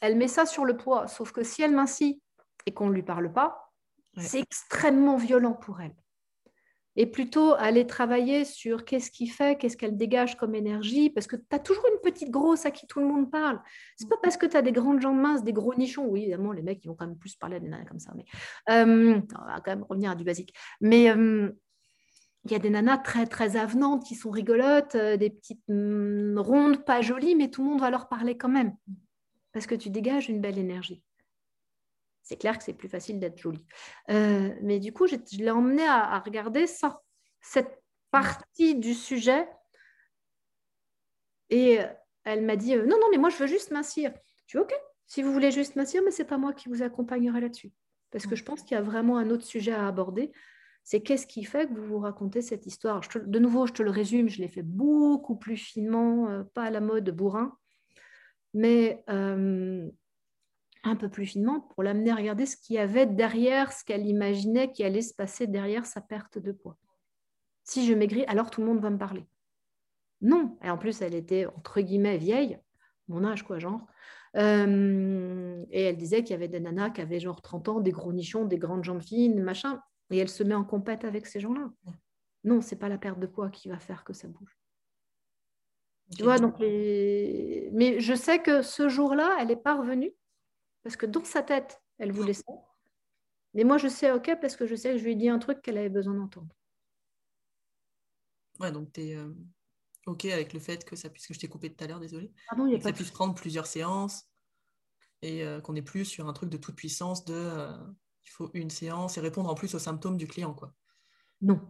elle 0.00 0.16
met 0.16 0.26
ça 0.26 0.44
sur 0.44 0.64
le 0.64 0.76
poids, 0.76 1.06
sauf 1.06 1.30
que 1.30 1.44
si 1.44 1.62
elle 1.62 1.72
mincit 1.72 2.20
et 2.68 2.72
qu'on 2.74 2.88
ne 2.88 2.92
lui 2.92 3.02
parle 3.02 3.32
pas, 3.32 3.72
c'est 4.18 4.40
extrêmement 4.40 5.16
violent 5.16 5.54
pour 5.54 5.80
elle. 5.80 5.94
Et 6.96 7.06
plutôt 7.06 7.54
aller 7.54 7.86
travailler 7.86 8.44
sur 8.44 8.84
qu'est-ce 8.84 9.10
qui 9.10 9.26
fait, 9.26 9.56
qu'est-ce 9.56 9.76
qu'elle 9.78 9.96
dégage 9.96 10.36
comme 10.36 10.54
énergie, 10.54 11.08
parce 11.08 11.26
que 11.26 11.36
tu 11.36 11.46
as 11.52 11.60
toujours 11.60 11.84
une 11.90 12.00
petite 12.02 12.30
grosse 12.30 12.66
à 12.66 12.70
qui 12.70 12.86
tout 12.86 13.00
le 13.00 13.06
monde 13.06 13.30
parle. 13.30 13.58
C'est 13.96 14.08
pas 14.08 14.18
parce 14.22 14.36
que 14.36 14.44
tu 14.44 14.56
as 14.56 14.60
des 14.60 14.72
grandes 14.72 15.00
jambes 15.00 15.18
minces, 15.18 15.42
des 15.44 15.54
gros 15.54 15.74
nichons, 15.76 16.06
oui, 16.08 16.22
évidemment, 16.22 16.52
les 16.52 16.60
mecs, 16.60 16.84
ils 16.84 16.88
vont 16.88 16.94
quand 16.94 17.06
même 17.06 17.16
plus 17.16 17.36
parler 17.36 17.56
à 17.56 17.60
des 17.60 17.68
nanas 17.68 17.86
comme 17.86 18.00
ça, 18.00 18.12
mais 18.14 18.26
euh, 18.68 19.18
on 19.18 19.46
va 19.46 19.60
quand 19.60 19.70
même 19.70 19.86
revenir 19.88 20.10
à 20.10 20.14
du 20.14 20.24
basique. 20.24 20.52
Mais 20.82 21.08
euh, 21.10 21.50
il 22.44 22.52
y 22.52 22.54
a 22.54 22.58
des 22.58 22.70
nanas 22.70 22.98
très, 22.98 23.24
très 23.24 23.56
avenantes 23.56 24.04
qui 24.04 24.14
sont 24.14 24.30
rigolotes, 24.30 24.94
euh, 24.94 25.16
des 25.16 25.30
petites 25.30 25.66
mm, 25.68 26.38
rondes, 26.38 26.84
pas 26.84 27.00
jolies, 27.00 27.34
mais 27.34 27.48
tout 27.48 27.62
le 27.62 27.70
monde 27.70 27.80
va 27.80 27.88
leur 27.88 28.08
parler 28.08 28.36
quand 28.36 28.50
même, 28.50 28.76
parce 29.54 29.66
que 29.66 29.74
tu 29.74 29.88
dégages 29.88 30.28
une 30.28 30.42
belle 30.42 30.58
énergie 30.58 31.02
c'est 32.28 32.36
clair 32.36 32.58
que 32.58 32.64
c'est 32.64 32.74
plus 32.74 32.90
facile 32.90 33.18
d'être 33.18 33.38
jolie. 33.38 33.64
Euh, 34.10 34.54
mais 34.60 34.80
du 34.80 34.92
coup, 34.92 35.06
je, 35.06 35.16
l'ai 35.38 35.50
emmené 35.50 35.86
à, 35.86 36.18
regarder 36.18 36.66
ça, 36.66 37.00
cette 37.40 37.82
partie 38.10 38.74
du 38.74 38.92
sujet. 38.92 39.48
Et 41.48 41.78
elle 42.24 42.44
m'a 42.44 42.56
dit 42.56 42.74
euh, 42.74 42.84
Non, 42.84 42.98
non, 43.00 43.06
mais 43.10 43.16
moi, 43.16 43.30
je 43.30 43.38
veux 43.38 43.46
juste 43.46 43.70
mincir. 43.70 44.12
Je 44.46 44.58
dis 44.58 44.62
Ok, 44.62 44.74
si 45.06 45.22
vous 45.22 45.32
voulez 45.32 45.50
juste 45.50 45.74
mincir, 45.74 46.02
mais 46.04 46.10
ce 46.10 46.20
n'est 46.20 46.28
pas 46.28 46.36
moi 46.36 46.52
qui 46.52 46.68
vous 46.68 46.82
accompagnerai 46.82 47.40
là-dessus. 47.40 47.72
Parce 48.10 48.26
que 48.26 48.36
je 48.36 48.44
pense 48.44 48.60
qu'il 48.62 48.72
y 48.72 48.78
a 48.78 48.82
vraiment 48.82 49.16
un 49.16 49.30
autre 49.30 49.44
sujet 49.44 49.72
à 49.72 49.86
aborder. 49.86 50.30
C'est 50.84 51.00
qu'est-ce 51.00 51.26
qui 51.26 51.44
fait 51.44 51.66
que 51.66 51.72
vous 51.72 51.86
vous 51.86 51.98
racontez 51.98 52.42
cette 52.42 52.66
histoire? 52.66 53.00
De 53.14 53.38
nouveau, 53.38 53.66
je 53.66 53.72
te 53.72 53.82
le 53.82 53.90
résume, 53.90 54.28
je 54.28 54.42
l'ai 54.42 54.48
fait 54.48 54.62
beaucoup 54.62 55.36
plus 55.36 55.56
finement, 55.56 56.28
euh, 56.28 56.42
pas 56.52 56.64
à 56.64 56.70
la 56.70 56.80
mode 56.82 57.08
bourrin. 57.08 57.56
Mais 58.52 59.02
un 60.84 60.96
peu 60.96 61.08
plus 61.08 61.26
finement 61.26 61.60
pour 61.60 61.82
l'amener 61.82 62.10
à 62.10 62.16
regarder 62.16 62.46
ce 62.46 62.56
qu'il 62.56 62.76
y 62.76 62.78
avait 62.78 63.06
derrière, 63.06 63.72
ce 63.72 63.84
qu'elle 63.84 64.06
imaginait 64.06 64.72
qui 64.72 64.84
allait 64.84 65.02
se 65.02 65.14
passer 65.14 65.46
derrière 65.46 65.86
sa 65.86 66.00
perte 66.00 66.38
de 66.38 66.52
poids. 66.52 66.76
Si 67.64 67.86
je 67.86 67.94
maigris, 67.94 68.24
alors 68.26 68.50
tout 68.50 68.60
le 68.60 68.66
monde 68.66 68.80
va 68.80 68.90
me 68.90 68.98
parler. 68.98 69.26
Non. 70.20 70.58
Et 70.62 70.70
en 70.70 70.78
plus, 70.78 71.02
elle 71.02 71.14
était 71.14 71.46
entre 71.46 71.80
guillemets 71.80 72.16
vieille, 72.16 72.58
mon 73.08 73.24
âge 73.24 73.42
quoi, 73.42 73.58
genre. 73.58 73.86
Euh, 74.36 75.64
et 75.70 75.82
elle 75.82 75.96
disait 75.96 76.22
qu'il 76.22 76.30
y 76.30 76.34
avait 76.34 76.48
des 76.48 76.60
nanas 76.60 76.90
qui 76.90 77.00
avaient 77.00 77.20
genre 77.20 77.42
30 77.42 77.68
ans, 77.68 77.80
des 77.80 77.92
gros 77.92 78.12
nichons, 78.12 78.44
des 78.44 78.58
grandes 78.58 78.84
jambes 78.84 79.02
fines, 79.02 79.42
machin. 79.42 79.82
Et 80.10 80.18
elle 80.18 80.28
se 80.28 80.42
met 80.42 80.54
en 80.54 80.64
compète 80.64 81.04
avec 81.04 81.26
ces 81.26 81.40
gens-là. 81.40 81.70
Non, 82.44 82.60
c'est 82.60 82.76
pas 82.76 82.88
la 82.88 82.98
perte 82.98 83.18
de 83.18 83.26
poids 83.26 83.50
qui 83.50 83.68
va 83.68 83.78
faire 83.78 84.04
que 84.04 84.12
ça 84.12 84.28
bouge. 84.28 84.56
Tu 86.16 86.22
vois, 86.22 86.38
donc 86.38 86.58
mais 86.58 88.00
je 88.00 88.14
sais 88.14 88.38
que 88.38 88.62
ce 88.62 88.88
jour-là, 88.88 89.36
elle 89.40 89.48
n'est 89.48 89.56
pas 89.56 89.76
revenue 89.76 90.14
parce 90.88 90.96
que 90.96 91.04
dans 91.04 91.22
sa 91.22 91.42
tête, 91.42 91.82
elle 91.98 92.12
voulait 92.12 92.32
ça. 92.32 92.50
Mais 93.52 93.62
moi, 93.62 93.76
je 93.76 93.88
sais 93.88 94.10
OK 94.10 94.30
parce 94.40 94.56
que 94.56 94.66
je 94.66 94.74
sais 94.74 94.92
que 94.92 94.98
je 94.98 95.04
lui 95.04 95.12
ai 95.12 95.16
dit 95.16 95.28
un 95.28 95.38
truc 95.38 95.60
qu'elle 95.60 95.76
avait 95.76 95.90
besoin 95.90 96.14
d'entendre. 96.14 96.48
Ouais, 98.58 98.72
donc 98.72 98.90
tu 98.94 99.02
es 99.02 99.14
euh, 99.14 99.28
OK 100.06 100.24
avec 100.24 100.54
le 100.54 100.60
fait 100.60 100.86
que 100.86 100.96
ça, 100.96 101.10
puisque 101.10 101.34
je 101.34 101.40
t'ai 101.40 101.46
coupé 101.46 101.70
tout 101.70 101.84
à 101.84 101.88
l'heure, 101.88 102.00
désolé, 102.00 102.32
Pardon, 102.48 102.74
que 102.74 102.82
ça 102.82 102.94
puisse 102.94 103.10
prendre 103.10 103.34
plusieurs 103.34 103.66
séances 103.66 104.30
et 105.20 105.44
euh, 105.44 105.60
qu'on 105.60 105.74
n'est 105.74 105.82
plus 105.82 106.06
sur 106.06 106.26
un 106.26 106.32
truc 106.32 106.48
de 106.48 106.56
toute 106.56 106.74
puissance 106.74 107.26
de 107.26 107.34
euh, 107.34 107.76
il 108.24 108.30
faut 108.30 108.50
une 108.54 108.70
séance 108.70 109.18
et 109.18 109.20
répondre 109.20 109.50
en 109.50 109.54
plus 109.54 109.74
aux 109.74 109.78
symptômes 109.78 110.16
du 110.16 110.26
client. 110.26 110.54
quoi. 110.54 110.72
Non. 111.42 111.60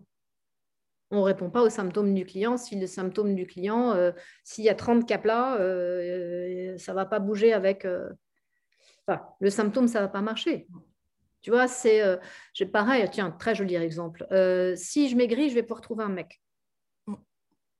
On 1.10 1.16
ne 1.16 1.22
répond 1.22 1.50
pas 1.50 1.62
aux 1.62 1.70
symptômes 1.70 2.14
du 2.14 2.24
client. 2.24 2.56
Si 2.56 2.78
le 2.78 2.86
symptôme 2.86 3.34
du 3.34 3.48
client, 3.48 4.12
s'il 4.44 4.64
y 4.64 4.68
a 4.68 4.76
30 4.76 5.08
cas 5.08 5.20
là, 5.24 5.56
ça 6.78 6.92
ne 6.92 6.94
va 6.94 7.06
pas 7.06 7.18
bouger 7.18 7.52
avec 7.52 7.84
le 9.40 9.50
symptôme, 9.50 9.88
ça 9.88 10.00
ne 10.00 10.04
va 10.04 10.08
pas 10.08 10.20
marcher. 10.20 10.66
Tu 11.40 11.50
vois, 11.50 11.68
c'est 11.68 12.02
euh, 12.02 12.16
pareil, 12.72 13.08
tiens, 13.10 13.30
très 13.30 13.54
joli 13.54 13.76
exemple. 13.76 14.26
Euh, 14.32 14.74
si 14.76 15.08
je 15.08 15.16
maigris, 15.16 15.50
je 15.50 15.54
vais 15.54 15.62
pouvoir 15.62 15.80
trouver 15.80 16.04
un 16.04 16.08
mec. 16.08 16.42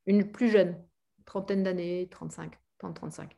Une 0.07 0.31
plus 0.31 0.49
jeune, 0.49 0.83
trentaine 1.27 1.63
d'années, 1.63 2.09
35, 2.11 2.55
30, 2.79 2.97
35. 2.97 3.37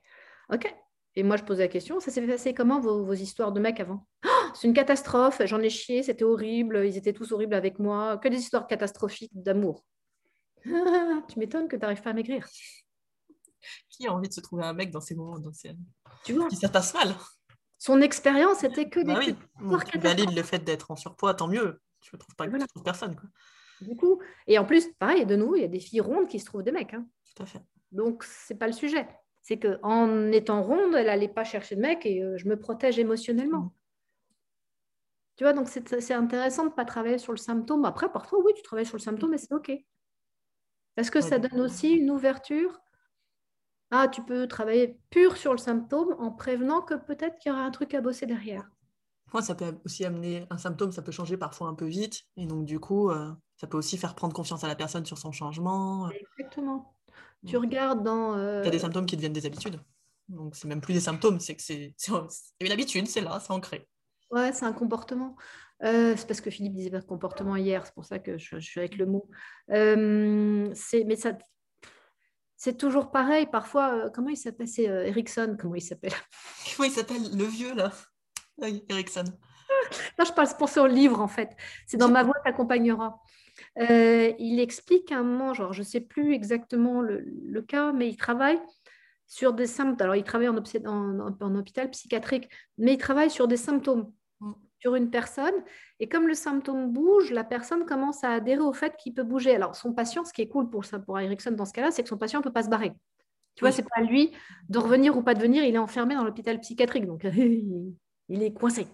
OK. 0.53 0.73
Et 1.17 1.25
moi, 1.25 1.37
je 1.37 1.43
pose 1.43 1.59
la 1.59 1.67
question, 1.67 1.99
ça 1.99 2.13
s'est 2.13 2.25
passé 2.25 2.55
comment 2.55 2.81
vos, 2.81 3.13
histoires 3.15 3.51
de 3.51 3.59
mecs 3.59 3.81
avant? 3.81 4.07
Oh, 4.25 4.29
C'est 4.55 4.69
une 4.69 4.75
catastrophe, 4.75 5.43
j'en 5.45 5.61
ai 5.61 5.71
chié, 5.71 6.05
c'était 6.05 6.23
horrible, 6.23 6.87
ils 6.87 6.97
étaient 6.97 7.13
tous 7.13 7.33
horribles 7.33 7.55
avec 7.55 7.81
moi, 7.81 8.17
que 8.19 8.29
des 8.29 8.37
histoires 8.37 8.69
catastrophiques 8.69 9.33
d'amour. 9.35 9.85
tu 10.63 11.39
m'étonnes 11.39 11.67
que 11.67 11.75
tu 11.75 11.83
n'arrives 11.83 12.03
pas 12.03 12.11
à 12.11 12.13
maigrir. 12.13 12.47
Qui 13.89 14.07
a 14.07 14.13
envie 14.13 14.29
de 14.29 14.33
se 14.33 14.41
trouver 14.41 14.63
un 14.63 14.73
mec 14.73 14.93
dans 14.93 15.01
ces 15.01 15.17
moments 15.17 15.39
dans 15.41 15.51
Tu 16.25 16.33
vois? 16.33 16.49
Qui 16.49 16.57
ça 16.57 16.69
passe 16.69 16.95
mal 16.95 17.17
son 17.81 18.03
expérience 18.03 18.63
était 18.63 18.91
que 18.91 19.01
des 19.01 19.15
bah 19.15 19.21
oui. 19.21 19.35
Tu 19.91 19.99
valides 19.99 20.37
le 20.37 20.43
fait 20.43 20.59
d'être 20.59 20.91
en 20.91 20.97
surpoids, 20.97 21.33
tant 21.33 21.49
mieux. 21.49 21.81
Je 22.03 22.11
ne 22.13 22.19
trouve 22.19 22.37
pas 22.37 22.47
voilà. 22.47 22.67
trouve 22.67 22.83
personne. 22.83 23.17
Quoi. 23.17 23.29
Du 23.81 23.97
coup, 23.97 24.21
et 24.47 24.59
en 24.59 24.67
plus, 24.67 24.93
pareil, 24.99 25.25
de 25.25 25.35
nous, 25.35 25.57
il 25.57 25.63
y 25.63 25.65
a 25.65 25.69
des 25.69 25.81
filles 25.81 26.03
rondes 26.03 26.29
qui 26.29 26.39
se 26.39 26.45
trouvent 26.45 26.63
des 26.63 26.73
mecs. 26.73 26.93
Hein. 26.93 27.07
Tout 27.35 27.43
à 27.43 27.47
fait. 27.47 27.63
Donc, 27.91 28.23
c'est 28.25 28.55
pas 28.55 28.67
le 28.67 28.75
sujet. 28.75 29.09
C'est 29.41 29.59
qu'en 29.59 30.31
étant 30.31 30.63
ronde, 30.63 30.95
elle 30.95 31.07
n'allait 31.07 31.27
pas 31.27 31.45
chercher 31.45 31.75
de 31.75 31.81
mec 31.81 32.05
et 32.05 32.23
euh, 32.23 32.37
je 32.37 32.47
me 32.49 32.59
protège 32.59 32.99
émotionnellement. 32.99 33.75
Tu 35.37 35.45
vois, 35.45 35.55
donc 35.55 35.69
c'est 35.69 36.13
intéressant 36.13 36.65
de 36.65 36.69
ne 36.69 36.75
pas 36.75 36.85
travailler 36.85 37.17
sur 37.17 37.33
le 37.33 37.39
symptôme. 37.39 37.87
Après, 37.87 38.13
parfois, 38.13 38.41
oui, 38.45 38.53
tu 38.55 38.63
travailles 38.63 38.85
sur 38.85 38.99
le 38.99 39.03
symptôme 39.03 39.33
et 39.33 39.39
c'est 39.39 39.55
OK. 39.55 39.73
Parce 40.97 41.09
que 41.09 41.23
ça 41.23 41.39
donne 41.39 41.63
aussi 41.63 41.93
une 41.93 42.11
ouverture 42.11 42.79
ah, 43.91 44.09
tu 44.09 44.23
peux 44.23 44.47
travailler 44.47 44.99
pur 45.11 45.37
sur 45.37 45.53
le 45.53 45.59
symptôme 45.59 46.15
en 46.19 46.31
prévenant 46.31 46.81
que 46.83 46.95
peut-être 46.95 47.39
qu'il 47.39 47.51
y 47.51 47.55
aura 47.55 47.65
un 47.65 47.71
truc 47.71 47.95
à 47.95 48.01
bosser 48.01 48.27
derrière. 48.27 48.71
Moi, 49.33 49.43
ça 49.43 49.55
peut 49.55 49.79
aussi 49.85 50.05
amener 50.05 50.47
un 50.51 50.59
symptôme, 50.59 50.93
ça 50.93 51.03
peut 51.03 51.13
changer 51.13 51.37
parfois 51.37 51.69
un 51.69 51.75
peu 51.75 51.87
vite. 51.87 52.23
Et 52.37 52.47
donc, 52.47 52.65
du 52.65 52.81
coup, 52.81 53.11
euh, 53.11 53.33
ça 53.57 53.67
peut 53.67 53.79
aussi 53.79 53.97
faire 53.97 54.15
prendre 54.15 54.35
confiance 54.35 54.65
à 54.65 54.69
la 54.69 54.75
personne 54.75 55.05
sur 55.05 55.19
son 55.19 55.33
changement. 55.33 56.11
Exactement. 56.11 56.95
Tu 57.47 57.57
regardes 57.57 58.03
dans. 58.03 58.35
Tu 58.63 58.69
as 58.69 58.71
des 58.71 58.81
symptômes 58.81 59.07
qui 59.07 59.17
deviennent 59.17 59.33
des 59.33 59.47
habitudes. 59.47 59.81
Donc, 60.31 60.55
c'est 60.55 60.69
même 60.69 60.81
plus 60.81 60.95
des 60.95 61.01
symptômes, 61.01 61.41
c'est 61.41 61.57
que 61.57 61.63
c'est 61.63 61.95
une 62.61 62.73
habitude, 62.73 63.07
c'est 63.09 63.21
là, 63.21 63.41
c'est 63.41 63.53
ancré. 63.53 63.89
Ouais, 64.31 64.53
c'est 64.53 64.65
un 64.65 64.73
comportement. 64.73 65.37
Euh, 65.83 66.15
c'est 66.17 66.27
parce 66.27 66.41
que 66.41 66.51
Philippe 66.51 66.75
disait 66.75 66.91
pas 66.91 67.01
comportement 67.01 67.57
hier, 67.57 67.85
c'est 67.85 67.95
pour 67.95 68.05
ça 68.05 68.19
que 68.19 68.39
je, 68.39 68.59
suis 68.59 68.81
avec 68.81 68.97
le 68.97 69.07
mot. 69.07 69.29
Euh, 69.71 70.73
mais 71.07 71.17
ça, 71.17 71.33
c'est 72.61 72.77
toujours 72.77 73.11
pareil. 73.11 73.47
Parfois, 73.47 73.95
euh, 73.95 74.11
comment 74.11 74.29
il 74.29 74.37
s'appelle 74.37 74.69
C'est 74.69 74.83
Ericsson, 74.83 75.57
comment 75.59 75.77
il 75.77 75.81
s'appelle? 75.81 76.13
Comment 76.77 76.91
il 76.91 76.93
s'appelle 76.93 77.23
Le 77.35 77.45
vieux, 77.45 77.75
là? 77.75 77.91
Oui, 78.59 78.85
Ericsson. 78.91 79.25
Non, 80.19 80.27
je 80.27 80.33
parle 80.33 80.49
pour 80.59 80.69
son 80.69 80.85
livre, 80.85 81.21
en 81.21 81.27
fait. 81.27 81.57
C'est 81.87 81.97
dans 81.97 82.11
Ma 82.11 82.23
voix 82.23 82.35
t'accompagnera. 82.45 83.19
il 83.79 84.61
explique 84.61 85.11
un 85.11 85.23
moment, 85.23 85.55
genre, 85.55 85.73
je 85.73 85.81
ne 85.81 85.87
sais 85.87 86.03
plus 86.03 86.35
exactement 86.35 87.01
le, 87.01 87.25
le, 87.25 87.63
cas, 87.63 87.93
mais 87.93 88.09
il 88.09 88.17
travaille 88.17 88.61
sur 89.27 89.55
des 89.55 89.67
symptômes. 89.67 90.05
Alors, 90.05 90.17
il 90.17 90.23
travaille 90.23 90.49
en, 90.49 90.59
en, 90.59 91.55
hôpital 91.55 91.89
psychiatrique, 91.91 92.51
mais 92.77 92.93
il 92.93 92.99
travaille 92.99 93.31
sur 93.31 93.49
des 93.49 93.57
symptômes 93.57 94.13
mm. 94.41 94.53
Sur 94.81 94.95
une 94.95 95.11
personne. 95.11 95.55
Et 96.01 96.09
comme 96.09 96.27
le 96.27 96.35
symptôme 96.35 96.91
bouge, 96.91 97.31
la 97.31 97.45
personne 97.45 97.85
commence 97.85 98.25
à 98.25 98.33
adhérer 98.33 98.63
au 98.63 98.73
fait 98.73 98.97
qu'il 98.97 99.15
peut 99.15 99.23
bouger. 99.23 99.55
Alors, 99.55 99.77
son 99.77 99.93
patient, 99.93 100.25
ce 100.25 100.33
qui 100.33 100.43
est 100.43 100.49
cool 100.49 100.71
pour, 100.71 100.85
ça, 100.85 100.99
pour 100.99 101.19
Erickson 101.19 101.53
dans 101.53 101.67
ce 101.67 101.73
cas-là, 101.73 101.91
c'est 101.91 102.03
que 102.03 102.09
son 102.09 102.19
patient 102.19 102.41
ne 102.41 102.45
peut 102.45 102.53
pas 102.53 102.63
se 102.63 102.69
barrer. 102.69 102.93
Tu 103.57 103.65
vois, 103.65 103.73
c'est 103.73 103.87
pas 103.89 104.01
lui 104.01 104.33
de 104.69 104.79
revenir 104.79 105.17
ou 105.17 105.23
pas 105.23 105.35
de 105.35 105.41
venir, 105.41 105.65
il 105.65 105.75
est 105.75 105.79
enfermé 105.79 106.15
dans 106.15 106.25
l'hôpital 106.25 106.59
psychiatrique. 106.61 107.07
Donc, 107.07 107.25
il 108.29 108.43
est 108.43 108.53
coincé. 108.53 108.87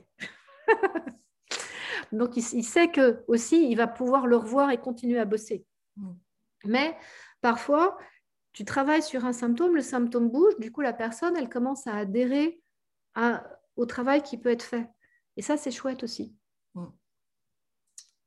donc, 2.12 2.37
il, 2.37 2.43
sait 2.43 2.89
que 2.89 3.22
aussi, 3.28 3.70
il 3.70 3.76
va 3.76 3.87
pouvoir 3.87 4.26
le 4.26 4.37
revoir 4.37 4.70
et 4.70 4.78
continuer 4.78 5.18
à 5.18 5.24
bosser. 5.24 5.64
Mm. 5.97 6.12
Mais 6.64 6.97
parfois, 7.41 7.97
tu 8.53 8.64
travailles 8.64 9.03
sur 9.03 9.24
un 9.24 9.32
symptôme, 9.32 9.76
le 9.76 9.82
symptôme 9.82 10.30
bouge, 10.30 10.57
du 10.59 10.72
coup, 10.72 10.80
la 10.80 10.95
personne, 10.95 11.37
elle 11.37 11.49
commence 11.49 11.87
à 11.87 11.95
adhérer 11.95 12.61
au 13.76 13.87
travail 13.87 14.22
qui 14.22 14.37
peut 14.37 14.51
être 14.51 14.62
fait. 14.62 14.89
Et 15.37 15.43
ça, 15.43 15.57
c'est 15.57 15.70
chouette 15.70 16.03
aussi. 16.03 16.34
Mm. 16.74 16.87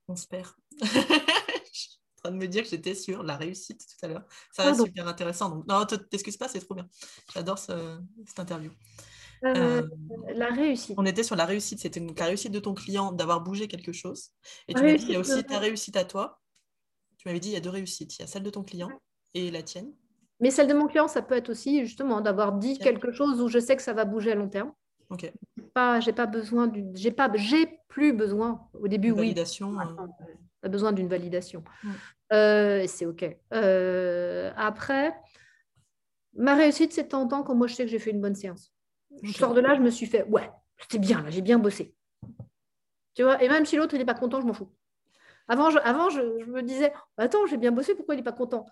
On 0.07 0.15
se 0.15 0.27
perd. 0.27 0.49
Je 0.81 0.87
suis 1.71 1.99
en 2.17 2.21
train 2.23 2.31
de 2.31 2.37
me 2.37 2.47
dire 2.47 2.63
que 2.63 2.69
j'étais 2.69 2.95
sur 2.95 3.23
la 3.23 3.37
réussite 3.37 3.79
tout 3.79 4.05
à 4.05 4.09
l'heure. 4.09 4.25
Ça 4.51 4.63
va 4.63 4.73
super 4.73 5.07
intéressant. 5.07 5.49
Donc, 5.49 5.67
non, 5.67 5.85
t'excuses 5.85 6.37
pas, 6.37 6.47
c'est 6.47 6.59
trop 6.59 6.75
bien. 6.75 6.87
J'adore 7.33 7.57
cette 7.57 8.39
interview. 8.39 8.71
Euh, 9.45 9.83
euh, 9.83 9.87
la 10.33 10.47
réussite. 10.47 10.95
On 10.97 11.05
était 11.05 11.23
sur 11.23 11.35
la 11.35 11.45
réussite. 11.45 11.79
C'était 11.79 11.99
la 11.99 12.25
réussite 12.25 12.51
de 12.51 12.59
ton 12.59 12.73
client 12.73 13.11
d'avoir 13.11 13.41
bougé 13.41 13.67
quelque 13.67 13.93
chose. 13.93 14.31
Et 14.67 14.73
tu 14.73 14.81
m'as 14.81 14.95
dit, 14.95 15.05
il 15.05 15.11
y 15.11 15.15
a 15.15 15.19
aussi 15.19 15.43
ta 15.43 15.59
réussite 15.59 15.95
à 15.95 16.03
toi. 16.03 16.41
Tu 17.17 17.27
m'avais 17.27 17.39
dit, 17.39 17.49
il 17.49 17.53
y 17.53 17.57
a 17.57 17.61
deux 17.61 17.69
réussites. 17.69 18.17
Il 18.17 18.21
y 18.21 18.23
a 18.23 18.27
celle 18.27 18.43
de 18.43 18.49
ton 18.49 18.63
client 18.63 18.89
et 19.33 19.51
la 19.51 19.63
tienne. 19.63 19.93
Mais 20.39 20.51
celle 20.51 20.67
de 20.67 20.73
mon 20.73 20.87
client, 20.87 21.07
ça 21.07 21.21
peut 21.21 21.35
être 21.35 21.49
aussi 21.49 21.85
justement 21.85 22.21
d'avoir 22.21 22.53
dit 22.53 22.77
quelque 22.79 23.11
chose 23.11 23.41
où 23.41 23.49
je 23.49 23.59
sais 23.59 23.75
que 23.75 23.81
ça 23.81 23.93
va 23.93 24.05
bouger 24.05 24.31
à 24.31 24.35
long 24.35 24.49
terme. 24.49 24.71
Ok. 25.09 25.31
Pas, 25.73 25.99
j'ai 25.99 26.13
pas 26.13 26.25
besoin 26.25 26.67
d'une, 26.67 26.95
j'ai 26.95 27.11
pas, 27.11 27.29
j'ai 27.35 27.79
plus 27.87 28.13
besoin. 28.13 28.67
Au 28.73 28.87
début, 28.87 29.11
validation, 29.11 29.69
oui. 29.69 29.77
Validation. 29.77 30.15
Euh... 30.63 30.69
besoin 30.69 30.91
d'une 30.91 31.07
validation. 31.07 31.63
Euh, 32.31 32.85
c'est 32.87 33.05
ok. 33.05 33.37
Euh, 33.53 34.51
après, 34.55 35.15
ma 36.33 36.55
réussite, 36.55 36.93
c'est 36.93 37.13
en 37.13 37.27
tant 37.27 37.43
que 37.43 37.51
moi 37.51 37.67
je 37.67 37.75
sais 37.75 37.85
que 37.85 37.91
j'ai 37.91 37.99
fait 37.99 38.11
une 38.11 38.21
bonne 38.21 38.35
séance. 38.35 38.71
Je 39.23 39.31
sors 39.31 39.53
de 39.53 39.61
là, 39.61 39.75
je 39.75 39.81
me 39.81 39.89
suis 39.89 40.05
fait, 40.05 40.23
ouais, 40.25 40.49
c'était 40.79 40.99
bien 40.99 41.21
là, 41.21 41.29
j'ai 41.29 41.41
bien 41.41 41.57
bossé. 41.57 41.95
Tu 43.15 43.23
vois, 43.23 43.41
et 43.43 43.49
même 43.49 43.65
si 43.65 43.75
l'autre 43.75 43.95
il 43.95 43.97
n'est 43.97 44.05
pas 44.05 44.13
content, 44.13 44.39
je 44.39 44.45
m'en 44.45 44.53
fous. 44.53 44.71
Avant, 45.47 45.71
je, 45.71 45.79
avant 45.79 46.09
je, 46.11 46.21
je 46.45 46.51
me 46.51 46.61
disais, 46.61 46.93
attends, 47.17 47.47
j'ai 47.47 47.57
bien 47.57 47.71
bossé, 47.71 47.95
pourquoi 47.95 48.13
il 48.13 48.17
n'est 48.17 48.23
pas 48.23 48.31
content? 48.31 48.67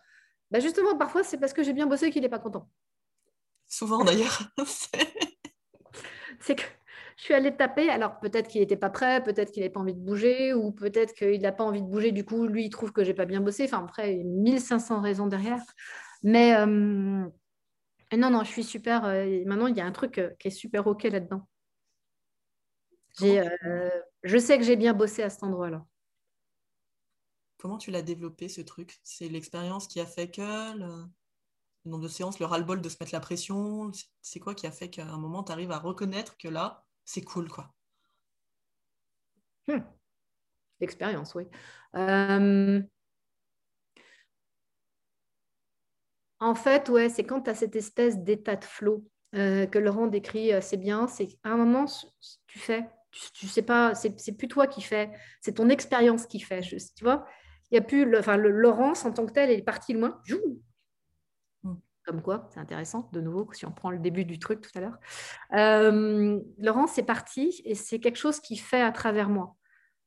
Bah, 0.51 0.59
justement, 0.59 0.95
parfois, 0.95 1.23
c'est 1.23 1.37
parce 1.37 1.53
que 1.53 1.63
j'ai 1.63 1.73
bien 1.73 1.87
bossé 1.87 2.11
qu'il 2.11 2.21
n'est 2.21 2.29
pas 2.29 2.39
content. 2.39 2.69
Souvent, 3.67 4.03
d'ailleurs. 4.03 4.39
c'est 6.41 6.55
que 6.55 6.63
je 7.17 7.23
suis 7.23 7.33
allée 7.33 7.55
taper. 7.55 7.89
Alors, 7.89 8.19
peut-être 8.19 8.47
qu'il 8.47 8.61
n'était 8.61 8.77
pas 8.77 8.89
prêt, 8.89 9.23
peut-être 9.23 9.51
qu'il 9.51 9.61
n'avait 9.61 9.73
pas 9.73 9.79
envie 9.79 9.93
de 9.93 9.99
bouger, 9.99 10.53
ou 10.53 10.71
peut-être 10.71 11.13
qu'il 11.13 11.41
n'a 11.41 11.51
pas 11.51 11.63
envie 11.63 11.81
de 11.81 11.87
bouger. 11.87 12.11
Du 12.11 12.23
coup, 12.23 12.45
lui, 12.47 12.65
il 12.65 12.69
trouve 12.69 12.91
que 12.91 13.03
j'ai 13.03 13.13
pas 13.13 13.25
bien 13.25 13.41
bossé. 13.41 13.65
Enfin, 13.65 13.83
après, 13.83 14.13
il 14.13 14.17
y 14.19 14.21
a 14.21 14.23
1500 14.23 15.01
raisons 15.01 15.27
derrière. 15.27 15.61
Mais 16.23 16.55
euh, 16.55 16.65
non, 16.65 18.29
non, 18.29 18.43
je 18.43 18.49
suis 18.51 18.63
super. 18.63 19.05
Euh, 19.05 19.43
maintenant, 19.45 19.67
il 19.67 19.75
y 19.75 19.81
a 19.81 19.85
un 19.85 19.91
truc 19.91 20.19
euh, 20.19 20.29
qui 20.39 20.49
est 20.49 20.51
super 20.51 20.87
OK 20.87 21.03
là-dedans. 21.03 21.47
je 23.19 24.37
sais 24.37 24.57
que 24.57 24.63
j'ai 24.63 24.75
bien 24.75 24.93
bossé 24.93 25.23
à 25.23 25.29
cet 25.29 25.43
endroit-là. 25.43 25.85
Comment 27.57 27.79
tu 27.79 27.89
l'as 27.89 28.03
développé 28.03 28.49
ce 28.49 28.61
truc? 28.61 28.99
C'est 29.03 29.27
l'expérience 29.27 29.87
qui 29.87 29.99
a 29.99 30.05
fait 30.05 30.29
que 30.29 30.77
le... 30.77 31.05
nombre 31.89 32.03
de 32.03 32.09
séances, 32.09 32.39
le 32.39 32.45
ras-le-bol 32.45 32.81
de 32.81 32.89
se 32.89 32.97
mettre 32.99 33.13
la 33.13 33.19
pression 33.19 33.91
C'est 34.21 34.39
quoi 34.39 34.55
qui 34.55 34.67
a 34.67 34.71
fait 34.71 34.89
qu'à 34.89 35.05
un 35.05 35.17
moment, 35.17 35.43
tu 35.43 35.51
arrives 35.51 35.71
à 35.71 35.79
reconnaître 35.79 36.37
que 36.37 36.47
là, 36.47 36.85
c'est 37.05 37.23
cool 37.23 37.49
quoi? 37.49 37.73
Hmm. 39.67 39.79
L'expérience, 40.79 41.35
oui. 41.35 41.43
Euh, 41.95 42.81
en 46.39 46.55
fait, 46.55 46.89
ouais, 46.89 47.09
c'est 47.09 47.23
quand 47.23 47.41
tu 47.41 47.49
as 47.49 47.55
cette 47.55 47.75
espèce 47.75 48.17
d'état 48.19 48.55
de 48.55 48.65
flow 48.65 49.03
euh, 49.35 49.65
que 49.65 49.79
Laurent 49.79 50.07
décrit 50.07 50.53
assez 50.53 50.77
bien. 50.77 51.07
C'est 51.07 51.29
à 51.43 51.49
un 51.49 51.57
moment, 51.57 51.85
tu 52.47 52.59
fais, 52.59 52.87
tu, 53.11 53.47
sais 53.47 53.61
pas, 53.63 53.95
c'est 53.95 54.37
plus 54.37 54.47
toi 54.47 54.67
qui 54.67 54.81
fais, 54.81 55.11
c'est 55.41 55.53
ton 55.53 55.69
expérience 55.69 56.25
qui 56.27 56.39
fait. 56.39 56.61
tu 56.61 57.03
vois? 57.03 57.25
Il 57.71 57.75
y 57.75 57.77
a 57.77 57.81
plus, 57.81 58.05
le, 58.05 58.19
enfin, 58.19 58.37
le, 58.37 58.49
Laurence 58.49 59.03
en 59.05 59.11
tant 59.11 59.25
que 59.25 59.33
tel 59.33 59.49
est 59.49 59.61
parti 59.61 59.93
loin. 59.93 60.21
Comme 62.07 62.21
quoi, 62.21 62.47
c'est 62.53 62.61
intéressant, 62.61 63.09
de 63.11 63.19
nouveau, 63.19 63.49
si 63.51 63.65
on 63.65 63.71
prend 63.71 63.91
le 63.91 63.99
début 63.99 64.23
du 64.23 64.39
truc 64.39 64.61
tout 64.61 64.71
à 64.75 64.79
l'heure. 64.79 64.97
Euh, 65.53 66.39
Laurence 66.57 66.97
est 66.97 67.03
parti 67.03 67.61
et 67.65 67.75
c'est 67.75 67.99
quelque 67.99 68.15
chose 68.15 68.39
qui 68.39 68.55
fait 68.55 68.81
à 68.81 68.93
travers 68.93 69.27
moi. 69.27 69.57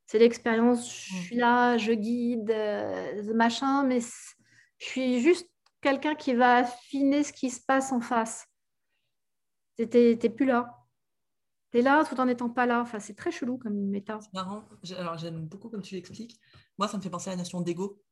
C'est 0.06 0.18
l'expérience, 0.18 0.90
je 0.90 1.14
suis 1.14 1.36
là, 1.36 1.76
je 1.76 1.92
guide, 1.92 2.50
euh, 2.50 3.34
machin, 3.34 3.84
mais 3.84 4.00
je 4.00 4.84
suis 4.86 5.20
juste 5.20 5.46
quelqu'un 5.82 6.14
qui 6.14 6.34
va 6.34 6.56
affiner 6.56 7.22
ce 7.22 7.34
qui 7.34 7.50
se 7.50 7.60
passe 7.60 7.92
en 7.92 8.00
face. 8.00 8.46
Tu 9.76 9.86
n'es 9.86 10.16
plus 10.16 10.46
là. 10.46 10.78
Tu 11.70 11.78
es 11.78 11.82
là 11.82 12.02
tout 12.04 12.18
en 12.18 12.24
n'étant 12.24 12.48
pas 12.48 12.64
là. 12.64 12.80
Enfin, 12.80 12.98
c'est 12.98 13.14
très 13.14 13.30
chelou 13.30 13.58
comme 13.58 13.74
méta. 13.74 14.18
C'est 14.22 14.32
marrant. 14.32 14.64
Alors, 14.96 15.18
j'aime 15.18 15.46
beaucoup 15.46 15.68
comme 15.68 15.82
tu 15.82 15.94
l'expliques. 15.96 16.40
Moi, 16.78 16.88
ça 16.88 16.96
me 16.96 17.02
fait 17.02 17.10
penser 17.10 17.28
à 17.28 17.34
la 17.34 17.36
notion 17.36 17.60
d'ego, 17.60 18.02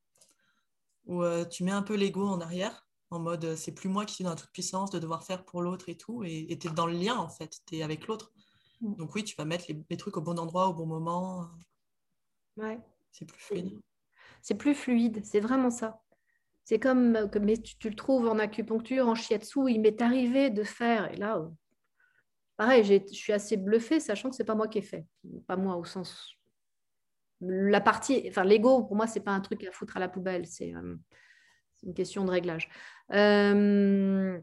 où 1.07 1.23
euh, 1.23 1.47
tu 1.47 1.65
mets 1.65 1.73
un 1.73 1.83
peu 1.83 1.95
l'ego 1.95 2.27
en 2.27 2.41
arrière, 2.41 2.87
en 3.11 3.19
mode 3.19 3.45
euh, 3.45 3.57
c'est 3.57 3.73
plus 3.73 3.89
moi 3.89 4.05
qui 4.05 4.15
suis 4.15 4.25
dans 4.25 4.31
la 4.31 4.37
toute 4.37 4.51
puissance 4.51 4.91
de 4.91 4.99
devoir 4.99 5.25
faire 5.25 5.45
pour 5.45 5.63
l'autre 5.63 5.89
et 5.89 5.97
tout, 5.97 6.25
et 6.25 6.59
tu 6.61 6.69
es 6.69 6.71
dans 6.71 6.87
le 6.87 6.93
lien 6.93 7.17
en 7.17 7.29
fait, 7.29 7.59
tu 7.67 7.77
es 7.77 7.83
avec 7.83 8.07
l'autre. 8.07 8.33
Mm. 8.81 8.95
Donc 8.97 9.15
oui, 9.15 9.25
tu 9.25 9.35
vas 9.37 9.45
mettre 9.45 9.65
les, 9.69 9.97
trucs 9.97 10.17
au 10.17 10.21
bon 10.21 10.39
endroit, 10.39 10.69
au 10.69 10.75
bon 10.75 10.87
moment. 10.87 11.49
Ouais. 12.57 12.79
C'est 13.13 13.25
plus 13.25 13.41
fluide. 13.41 13.81
C'est 14.43 14.55
plus 14.55 14.75
fluide, 14.75 15.25
c'est 15.25 15.41
vraiment 15.41 15.71
ça. 15.71 16.01
C'est 16.65 16.79
comme, 16.79 17.17
euh, 17.17 17.27
mais 17.41 17.57
tu, 17.57 17.89
le 17.89 17.97
trouves 17.97 18.29
en 18.29 18.39
acupuncture, 18.39 19.09
en 19.09 19.15
shiatsu, 19.15 19.71
il 19.71 19.81
m'est 19.81 20.03
arrivé 20.03 20.51
de 20.51 20.63
faire, 20.63 21.13
et 21.13 21.17
là, 21.17 21.43
pareil, 22.57 22.85
je 22.85 23.15
suis 23.15 23.33
assez 23.33 23.57
bluffée, 23.57 24.01
sachant 24.01 24.31
que 24.31 24.37
c'est 24.37 24.45
pas 24.45 24.55
moi 24.55 24.69
qui 24.69 24.79
ai 24.79 24.83
fait. 24.83 25.07
Pas 25.47 25.57
moi 25.57 25.77
au 25.77 25.85
sens 25.85 26.39
la 27.41 27.81
partie, 27.81 28.25
enfin 28.29 28.45
l'ego, 28.45 28.85
pour 28.85 28.97
moi, 28.97 29.07
c'est 29.07 29.21
pas 29.21 29.31
un 29.31 29.41
truc 29.41 29.65
à 29.65 29.73
foutre 29.73 29.97
à 29.97 30.01
la 30.01 30.09
poubelle, 30.09 30.47
c'est 30.47 30.75
euh, 30.75 30.97
une 31.83 31.95
question 31.95 32.25
de 32.25 32.31
réglage. 32.31 32.69
Euh, 33.13 34.39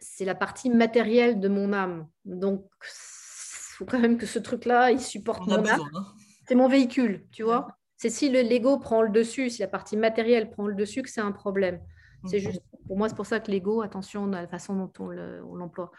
c'est 0.00 0.24
la 0.24 0.34
partie 0.34 0.70
matérielle 0.70 1.40
de 1.40 1.48
mon 1.48 1.72
âme. 1.72 2.08
Donc, 2.24 2.66
il 2.82 3.76
faut 3.76 3.84
quand 3.84 3.98
même 3.98 4.18
que 4.18 4.26
ce 4.26 4.38
truc-là, 4.38 4.90
il 4.90 5.00
supporte 5.00 5.46
mon 5.46 5.64
âme. 5.64 5.88
Hein. 5.94 6.06
C'est 6.46 6.54
mon 6.54 6.68
véhicule, 6.68 7.26
tu 7.32 7.42
vois. 7.42 7.68
C'est 7.96 8.10
si 8.10 8.28
l'ego 8.28 8.78
prend 8.78 9.02
le 9.02 9.08
dessus, 9.08 9.50
si 9.50 9.62
la 9.62 9.68
partie 9.68 9.96
matérielle 9.96 10.50
prend 10.50 10.66
le 10.66 10.74
dessus, 10.74 11.02
que 11.02 11.10
c'est 11.10 11.20
un 11.20 11.32
problème. 11.32 11.80
C'est 12.26 12.38
juste, 12.38 12.62
pour 12.86 12.96
moi, 12.96 13.08
c'est 13.08 13.14
pour 13.14 13.26
ça 13.26 13.40
que 13.40 13.50
l'ego, 13.50 13.82
attention 13.82 14.32
à 14.32 14.42
la 14.42 14.48
façon 14.48 14.74
dont 14.76 14.92
on 14.98 15.10
l'emploie. 15.56 15.90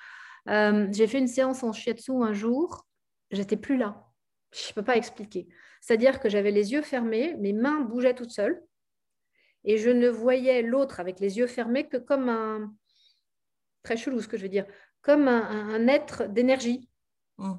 Euh, 0.50 0.88
j'ai 0.92 1.08
fait 1.08 1.20
une 1.20 1.28
séance 1.28 1.64
en 1.64 1.72
shiatsu 1.72 2.12
un 2.24 2.34
jour, 2.34 2.86
j'étais 3.32 3.58
plus 3.58 3.78
là. 3.78 4.08
Je 4.52 4.70
ne 4.70 4.74
peux 4.74 4.84
pas 4.84 4.98
expliquer. 4.98 5.48
C'est-à-dire 5.82 6.20
que 6.20 6.30
j'avais 6.30 6.52
les 6.52 6.72
yeux 6.72 6.82
fermés, 6.82 7.36
mes 7.40 7.54
mains 7.54 7.82
bougeaient 7.82 8.16
toutes 8.16 8.32
seules, 8.32 8.62
et 9.66 9.78
je 9.78 9.90
ne 9.90 10.08
voyais 10.08 10.62
l'autre 10.62 11.00
avec 11.00 11.20
les 11.20 11.38
yeux 11.38 11.48
fermés 11.48 11.88
que 11.88 11.98
comme 11.98 12.30
un... 12.30 12.74
Très 13.84 13.98
chelou 13.98 14.20
ce 14.20 14.28
que 14.28 14.38
je 14.38 14.44
veux 14.44 14.50
dire, 14.50 14.66
comme 15.02 15.28
un, 15.28 15.88
être 15.88 16.28
d'énergie. 16.28 16.90
Mmh. 17.38 17.54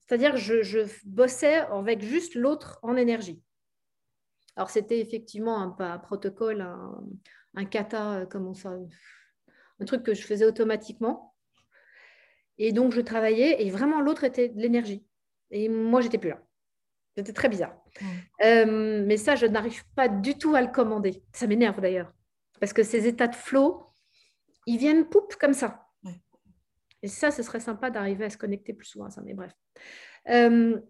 C'est-à-dire 0.00 0.32
que 0.32 0.38
je, 0.38 0.80
bossais 1.06 1.60
avec 1.60 2.02
juste 2.02 2.34
l'autre 2.34 2.78
en 2.82 2.96
énergie. 2.96 3.40
Alors 4.56 4.68
c'était 4.68 5.00
effectivement 5.00 5.62
un, 5.62 5.98
protocole, 5.98 6.66
un, 7.54 7.64
kata, 7.64 8.26
comment 8.30 8.52
ça 8.52 8.76
un 9.80 9.84
truc 9.84 10.02
que 10.02 10.14
je 10.14 10.22
faisais 10.22 10.44
automatiquement. 10.44 11.34
Et 12.58 12.72
donc, 12.72 12.92
je 12.92 13.00
travaillais 13.00 13.64
et 13.64 13.70
vraiment, 13.70 14.00
l'autre 14.00 14.24
était 14.24 14.48
de 14.48 14.60
l'énergie. 14.60 15.04
Et 15.50 15.68
moi, 15.68 16.00
j'étais 16.00 16.18
plus 16.18 16.30
là. 16.30 16.42
C'était 17.16 17.32
très 17.32 17.48
bizarre. 17.48 17.76
Euh, 18.42 19.04
mais 19.06 19.16
ça, 19.16 19.34
je 19.34 19.46
n'arrive 19.46 19.84
pas 19.94 20.08
du 20.08 20.38
tout 20.38 20.54
à 20.54 20.62
le 20.62 20.68
commander. 20.68 21.22
Ça 21.32 21.46
m'énerve 21.46 21.80
d'ailleurs. 21.80 22.12
Parce 22.58 22.72
que 22.72 22.82
ces 22.82 23.06
états 23.06 23.28
de 23.28 23.34
flow, 23.34 23.86
ils 24.66 24.78
viennent 24.78 25.08
poup 25.08 25.34
comme 25.38 25.52
ça. 25.52 25.86
Et 27.02 27.08
ça, 27.08 27.30
ce 27.30 27.42
serait 27.42 27.60
sympa 27.60 27.90
d'arriver 27.90 28.24
à 28.24 28.30
se 28.30 28.38
connecter 28.38 28.72
plus 28.72 28.86
souvent 28.86 29.06
à 29.06 29.10
ça. 29.10 29.20
Mais 29.22 29.34
bref. 29.34 29.52
Euh, 30.28 30.80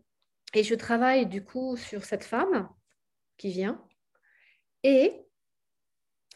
et 0.55 0.63
je 0.63 0.75
travaille 0.75 1.27
du 1.27 1.43
coup 1.43 1.77
sur 1.77 2.05
cette 2.05 2.25
femme 2.25 2.69
qui 3.39 3.51
vient. 3.51 3.83
Et 4.83 5.27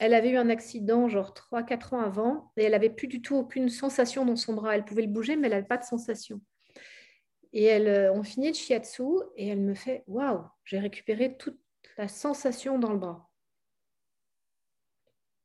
elle 0.01 0.14
avait 0.14 0.30
eu 0.30 0.37
un 0.37 0.49
accident 0.49 1.09
genre 1.09 1.34
3-4 1.34 1.95
ans 1.95 2.01
avant 2.01 2.53
et 2.57 2.64
elle 2.64 2.72
n'avait 2.72 2.91
plus 2.91 3.09
du 3.09 3.22
tout 3.22 3.37
aucune 3.37 3.68
sensation 3.68 4.24
dans 4.24 4.37
son 4.37 4.55
bras. 4.55 4.74
Elle 4.74 4.84
pouvait 4.84 5.03
le 5.03 5.12
bouger, 5.12 5.37
mais 5.37 5.47
elle 5.47 5.55
n'avait 5.55 5.66
pas 5.66 5.78
de 5.78 5.84
sensation. 5.84 6.41
Et 7.59 7.64
elle, 7.64 7.88
euh, 7.88 8.12
on 8.12 8.22
finit 8.22 8.48
le 8.48 8.54
shiatsu 8.54 9.02
et 9.34 9.48
elle 9.48 9.62
me 9.62 9.74
fait 9.74 10.04
Waouh, 10.09 10.44
j'ai 10.66 10.78
récupéré 10.78 11.38
toute 11.38 11.59
la 11.96 12.07
sensation 12.07 12.78
dans 12.78 12.92
le 12.92 12.98
bras. 12.98 13.30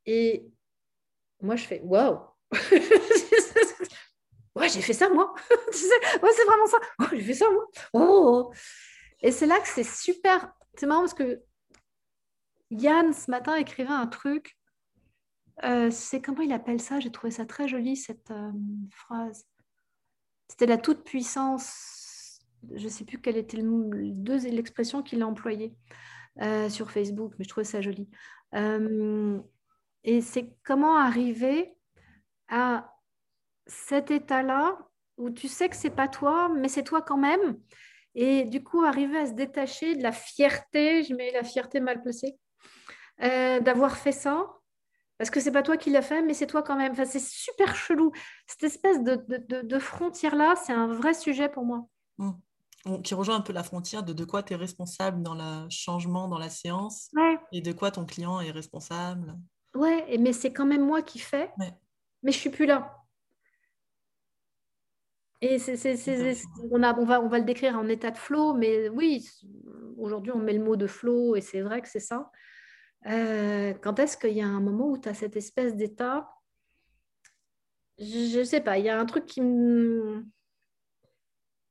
Et 0.06 0.52
moi, 1.40 1.56
je 1.56 1.64
fais 1.64 1.80
Waouh 1.80 2.20
Ouais, 4.56 4.68
j'ai 4.68 4.82
fait 4.82 4.92
ça, 4.92 5.08
moi. 5.08 5.34
ouais, 5.50 6.32
c'est 6.36 6.44
vraiment 6.44 6.68
ça. 6.68 6.80
Oh, 7.00 7.06
j'ai 7.12 7.22
fait 7.22 7.34
ça, 7.34 7.50
moi. 7.50 7.66
Oh. 7.94 8.52
Et 9.22 9.32
c'est 9.32 9.46
là 9.46 9.62
que 9.62 9.70
c'est 9.70 9.86
super. 9.86 10.54
C'est 10.76 10.88
marrant 10.88 11.04
parce 11.04 11.14
que 11.14 11.42
Yann, 12.72 13.14
ce 13.14 13.32
matin, 13.32 13.56
écrivait 13.56 13.88
un 13.88 14.08
truc. 14.08 14.58
Euh, 15.64 15.90
c'est 15.90 16.22
comment 16.22 16.42
il 16.42 16.52
appelle 16.52 16.82
ça? 16.82 17.00
J'ai 17.00 17.10
trouvé 17.10 17.32
ça 17.32 17.46
très 17.46 17.70
joli, 17.70 17.96
cette 17.96 18.32
euh, 18.32 18.52
phrase. 18.90 19.46
C'était 20.50 20.66
la 20.66 20.78
toute-puissance. 20.78 22.01
Je 22.74 22.84
ne 22.84 22.90
sais 22.90 23.06
plus 23.06 23.20
quelle 23.20 23.38
était 23.38 23.58
l'expression 23.58 25.02
qu'il 25.04 25.22
a 25.22 25.28
employée 25.28 25.74
euh, 26.42 26.70
sur 26.70 26.92
Facebook, 26.92 27.34
mais 27.38 27.46
je 27.46 27.50
trouvais 27.50 27.66
ça 27.66 27.82
joli. 27.82 28.10
et 30.04 30.22
c'est 30.22 30.54
comment 30.64 30.98
arriver 30.98 31.74
à 32.48 32.94
cet 33.68 34.12
état-là 34.12 34.78
où 35.18 35.30
tu 35.30 35.48
sais 35.48 35.70
que 35.70 35.76
c'est 35.76 35.92
pas 35.92 36.08
toi, 36.08 36.50
mais 36.50 36.68
c'est 36.68 36.84
toi 36.84 37.02
quand 37.02 37.18
même. 37.18 37.58
Et 38.16 38.44
du 38.44 38.64
coup, 38.64 38.84
arriver 38.84 39.18
à 39.20 39.28
se 39.28 39.34
détacher 39.34 39.96
de 39.96 40.04
la 40.04 40.12
fierté, 40.12 41.04
je 41.04 41.14
mets 41.14 41.32
la 41.32 41.44
fierté 41.44 41.80
mal 41.80 42.02
placée, 42.02 42.38
euh, 43.22 43.60
d'avoir 43.60 43.96
fait 43.98 44.12
ça, 44.12 44.48
parce 45.18 45.30
que 45.30 45.40
c'est 45.40 45.52
pas 45.52 45.64
toi 45.64 45.78
qui 45.78 45.92
l'as 45.92 46.02
fait, 46.02 46.22
mais 46.22 46.34
c'est 46.34 46.48
toi 46.48 46.64
quand 46.64 46.76
même. 46.76 46.92
Enfin, 46.94 47.06
c'est 47.06 47.22
super 47.22 47.76
chelou. 47.76 48.12
Cette 48.48 48.64
espèce 48.64 49.02
de, 49.02 49.80
frontière-là, 49.80 50.56
c'est 50.56 50.74
un 50.74 50.88
vrai 50.88 51.14
sujet 51.14 51.48
pour 51.48 51.64
moi. 51.64 51.88
Mmh. 52.18 52.32
Qui 53.04 53.14
rejoint 53.14 53.36
un 53.36 53.42
peu 53.42 53.54
la 53.54 53.64
frontière 53.64 54.04
de 54.04 54.12
de 54.12 54.26
quoi 54.26 54.42
tu 54.42 54.54
es 54.54 54.56
responsable 54.56 55.22
dans 55.22 55.36
le 55.36 55.70
changement 55.70 56.28
dans 56.28 56.40
la 56.40 56.50
séance 56.50 57.12
et 57.52 57.62
de 57.62 57.72
quoi 57.74 57.92
ton 57.92 58.06
client 58.06 58.42
est 58.42 58.50
responsable? 58.50 59.38
Ouais, 59.76 60.18
mais 60.18 60.34
c'est 60.34 60.52
quand 60.52 60.66
même 60.66 60.86
moi 60.86 61.02
qui 61.04 61.20
fais, 61.20 61.52
mais 62.24 62.32
je 62.32 62.38
suis 62.38 62.50
plus 62.50 62.66
là. 62.66 62.98
Et 65.44 65.58
on, 66.72 66.84
a, 66.84 67.00
on, 67.00 67.06
va, 67.06 67.20
on 67.20 67.28
va 67.28 67.40
le 67.40 67.46
décrire 67.46 67.76
en 67.76 67.88
état 67.88 68.12
de 68.12 68.18
flow, 68.18 68.54
mais 68.54 68.90
oui, 68.90 69.28
aujourd'hui 69.98 70.32
on 70.32 70.38
met 70.38 70.54
le 70.54 70.64
mot 70.64 70.76
de 70.76 70.86
flow 70.86 71.36
et 71.36 71.42
c'est 71.42 71.62
vrai 71.62 71.82
que 71.82 71.90
c'est 71.90 72.00
ça. 72.00 72.32
Euh, 73.08 73.74
quand 73.82 73.98
est-ce 73.98 74.18
qu'il 74.18 74.34
y 74.34 74.42
a 74.42 74.48
un 74.48 74.60
moment 74.60 74.90
où 74.90 74.98
tu 75.00 75.10
as 75.10 75.16
cette 75.16 75.36
espèce 75.36 75.76
d'état? 75.76 76.30
Je 77.98 78.40
ne 78.40 78.44
sais 78.44 78.62
pas, 78.62 78.78
il 78.78 78.86
y 78.86 78.90
a 78.90 79.00
un 79.00 79.06
truc 79.06 79.26
qui 79.26 79.42
me, 79.42 80.26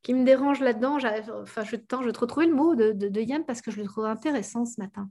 qui 0.02 0.14
me 0.14 0.24
dérange 0.24 0.60
là-dedans. 0.60 0.96
Enfin, 1.42 1.62
je, 1.62 1.70
je 1.70 1.76
vais 1.76 1.82
te 1.82 1.94
retrouver 1.94 2.46
le 2.46 2.54
mot 2.54 2.74
de, 2.74 2.92
de, 2.92 3.20
Yann 3.20 3.44
parce 3.44 3.60
que 3.60 3.70
je 3.70 3.80
le 3.80 3.86
trouve 3.86 4.06
intéressant 4.06 4.64
ce 4.64 4.80
matin. 4.80 5.10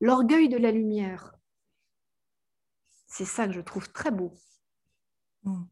L'orgueil 0.00 0.48
de 0.48 0.56
la 0.56 0.70
lumière. 0.70 1.34
C'est 3.06 3.24
ça 3.24 3.46
que 3.46 3.52
je 3.52 3.60
trouve 3.60 3.90
très 3.92 4.10
beau. 4.10 4.34
Mm. 5.44 5.64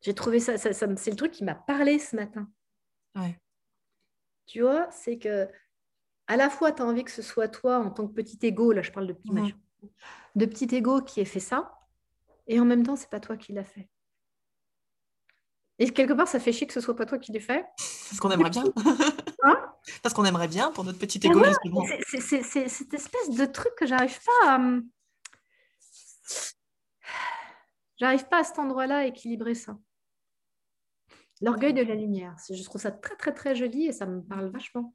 J'ai 0.00 0.14
trouvé 0.14 0.38
ça, 0.38 0.58
ça, 0.58 0.72
c'est 0.72 1.10
le 1.10 1.16
truc 1.16 1.32
qui 1.32 1.44
m'a 1.44 1.54
parlé 1.54 1.98
ce 1.98 2.14
matin. 2.14 2.48
Tu 4.46 4.62
vois, 4.62 4.90
c'est 4.90 5.18
que 5.18 5.48
à 6.26 6.36
la 6.36 6.50
fois, 6.50 6.72
tu 6.72 6.82
as 6.82 6.86
envie 6.86 7.04
que 7.04 7.10
ce 7.10 7.22
soit 7.22 7.48
toi 7.48 7.78
en 7.78 7.90
tant 7.90 8.06
que 8.06 8.12
petit 8.12 8.38
ego, 8.46 8.72
là 8.72 8.82
je 8.82 8.92
parle 8.92 9.08
de, 9.08 9.16
mmh. 9.24 9.50
de 10.36 10.46
petit 10.46 10.74
ego 10.74 11.02
qui 11.02 11.20
ait 11.20 11.24
fait 11.24 11.40
ça, 11.40 11.78
et 12.46 12.60
en 12.60 12.64
même 12.64 12.84
temps, 12.84 12.96
c'est 12.96 13.10
pas 13.10 13.20
toi 13.20 13.36
qui 13.36 13.52
l'as 13.52 13.64
fait. 13.64 13.88
Et 15.78 15.90
quelque 15.90 16.12
part, 16.12 16.26
ça 16.26 16.40
fait 16.40 16.52
chier 16.52 16.66
que 16.66 16.72
ce 16.72 16.80
soit 16.80 16.96
pas 16.96 17.06
toi 17.06 17.18
qui 17.18 17.30
l'ai 17.32 17.40
fait. 17.40 17.64
Parce 18.08 18.18
qu'on 18.20 18.30
aimerait 18.30 18.50
bien. 18.50 18.64
Hein? 19.44 19.56
Parce 20.02 20.14
qu'on 20.14 20.24
aimerait 20.24 20.48
bien 20.48 20.72
pour 20.72 20.82
notre 20.82 20.98
petit 20.98 21.20
ego. 21.24 21.40
c'est 22.08 22.42
cette 22.42 22.94
espèce 22.94 23.30
de 23.30 23.44
truc 23.44 23.72
que 23.78 23.86
j'arrive 23.86 24.18
pas 24.24 24.56
à. 24.56 24.80
J'arrive 27.98 28.28
pas 28.28 28.40
à 28.40 28.44
cet 28.44 28.58
endroit-là 28.58 28.98
à 28.98 29.04
équilibrer 29.04 29.54
ça. 29.54 29.78
L'orgueil 31.40 31.72
de 31.72 31.82
la 31.82 31.94
lumière. 31.94 32.36
Je 32.50 32.62
trouve 32.64 32.80
ça 32.80 32.90
très, 32.90 33.16
très, 33.16 33.32
très 33.32 33.54
joli 33.54 33.86
et 33.86 33.92
ça 33.92 34.06
me 34.06 34.22
parle 34.22 34.50
vachement. 34.50 34.94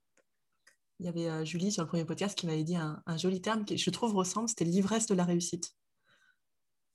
Il 0.99 1.05
y 1.05 1.09
avait 1.09 1.29
euh, 1.29 1.45
Julie 1.45 1.71
sur 1.71 1.83
le 1.83 1.87
premier 1.87 2.05
podcast 2.05 2.37
qui 2.37 2.45
m'avait 2.45 2.63
dit 2.63 2.75
un, 2.75 3.01
joli 3.17 3.41
terme 3.41 3.65
qui, 3.65 3.77
je 3.77 3.89
trouve, 3.89 4.13
ressemble 4.15 4.49
c'était 4.49 4.65
l'ivresse 4.65 5.07
de 5.07 5.15
la 5.15 5.23
réussite. 5.23 5.71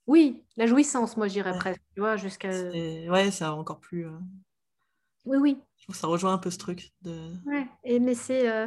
Oui, 0.09 0.43
la 0.57 0.65
jouissance, 0.65 1.17
moi, 1.17 1.27
j'irais 1.27 1.55
presque, 1.55 1.83
tu 1.93 1.99
vois, 1.99 2.17
jusqu'à... 2.17 2.49
Ouais, 2.49 3.29
ça 3.29 3.53
encore 3.53 3.79
plus... 3.79 4.07
Euh, 4.07 4.17
oui, 5.25 5.37
oui. 5.37 5.61
Je 5.77 5.83
trouve 5.83 5.95
que 5.95 6.01
ça 6.01 6.07
rejoint 6.07 6.33
un 6.33 6.39
peu 6.39 6.49
ce 6.49 6.57
truc. 6.57 6.91
De... 7.03 7.31
Ouais, 7.45 7.67
et, 7.83 7.99
mais 7.99 8.15
c'est... 8.15 8.49
Euh, 8.49 8.65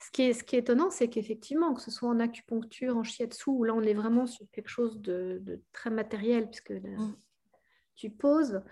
ce, 0.00 0.12
qui 0.12 0.22
est, 0.22 0.32
ce 0.34 0.44
qui 0.44 0.54
est 0.54 0.60
étonnant, 0.60 0.90
c'est 0.90 1.08
qu'effectivement, 1.08 1.74
que 1.74 1.80
ce 1.80 1.90
soit 1.90 2.08
en 2.08 2.20
acupuncture, 2.20 2.96
en 2.96 3.02
shiatsu, 3.02 3.50
où 3.50 3.64
là, 3.64 3.74
on 3.74 3.82
est 3.82 3.92
vraiment 3.92 4.28
sur 4.28 4.46
quelque 4.52 4.68
chose 4.68 5.00
de, 5.00 5.60
très 5.72 5.90
matériel, 5.90 6.48
puisque 6.48 6.70
mm. 6.70 7.16
tu 7.96 8.10
poses... 8.10 8.62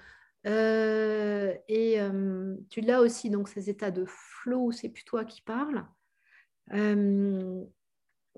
et 0.44 1.98
tu 2.70 2.80
l'as 2.82 3.00
aussi, 3.00 3.30
donc 3.30 3.48
ces 3.48 3.68
états 3.68 3.90
de 3.90 4.04
flow, 4.06 4.70
c'est 4.70 4.90
plus 4.90 5.04
toi 5.04 5.24
qui 5.24 5.40
parles. 5.40 5.84
Euh, 6.72 7.64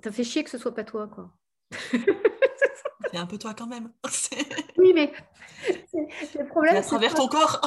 ça 0.03 0.11
fait 0.11 0.25
chier 0.25 0.43
que 0.43 0.51
ce 0.51 0.57
soit 0.57 0.75
pas 0.75 0.85
toi, 0.85 1.07
quoi. 1.07 1.37
c'est 3.11 3.17
un 3.19 3.27
peu 3.27 3.39
toi 3.39 3.55
quand 3.55 3.67
même. 3.67 3.93
oui, 4.79 4.93
mais 4.95 5.13
le 6.39 6.47
problème. 6.47 6.77
c'est 6.77 6.89
travers 6.89 7.15
ton 7.15 7.29
corps. 7.29 7.61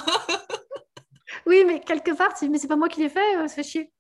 oui, 1.46 1.64
mais 1.66 1.80
quelque 1.82 2.12
part, 2.16 2.34
mais 2.50 2.58
c'est 2.58 2.68
pas 2.68 2.76
moi 2.76 2.90
qui 2.90 3.02
l'ai 3.02 3.10
fait, 3.10 3.38
euh, 3.38 3.48
ça 3.48 3.56
fait 3.56 3.64
chier. 3.64 3.94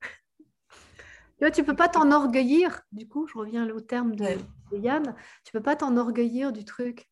Tu 0.70 1.42
vois, 1.42 1.52
tu 1.52 1.64
peux 1.64 1.76
pas 1.76 1.88
t'enorgueillir. 1.90 2.82
Du 2.92 3.08
coup, 3.08 3.28
je 3.28 3.38
reviens 3.38 3.70
au 3.70 3.82
terme 3.82 4.16
de, 4.16 4.38
Yann. 4.72 5.16
Tu 5.44 5.52
peux 5.52 5.62
pas 5.62 5.76
t'enorgueillir 5.76 6.52
du 6.52 6.66
truc. 6.66 7.10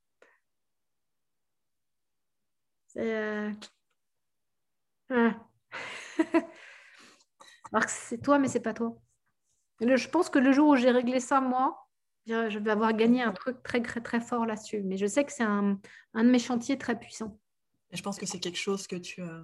C'est. 2.88 3.15
Euh... 3.15 3.51
Alors 7.71 7.86
que 7.86 7.91
c'est 7.91 8.21
toi, 8.21 8.39
mais 8.39 8.47
c'est 8.47 8.61
pas 8.61 8.73
toi 8.73 8.95
je 9.82 10.07
pense 10.09 10.30
que 10.30 10.39
le 10.39 10.51
jour 10.51 10.69
où 10.69 10.76
j'ai 10.76 10.91
réglé 10.91 11.19
ça, 11.19 11.41
moi, 11.41 11.85
je 12.28 12.59
vais 12.59 12.71
avoir 12.71 12.93
gagné 12.93 13.21
un 13.21 13.32
truc 13.32 13.61
très, 13.63 13.82
très, 13.82 14.01
très 14.01 14.21
fort 14.21 14.45
là-dessus. 14.45 14.82
Mais 14.84 14.97
je 14.97 15.05
sais 15.05 15.23
que 15.23 15.32
c'est 15.32 15.43
un, 15.43 15.80
un, 16.13 16.23
de 16.23 16.30
mes 16.30 16.39
chantiers 16.39 16.78
très 16.78 16.99
puissants. 16.99 17.39
Et 17.91 17.97
je 17.97 18.03
pense 18.03 18.17
que 18.17 18.26
c'est 18.26 18.39
quelque 18.39 18.57
chose 18.57 18.88
que 18.88 18.95
tu, 18.95 19.21
euh, 19.21 19.43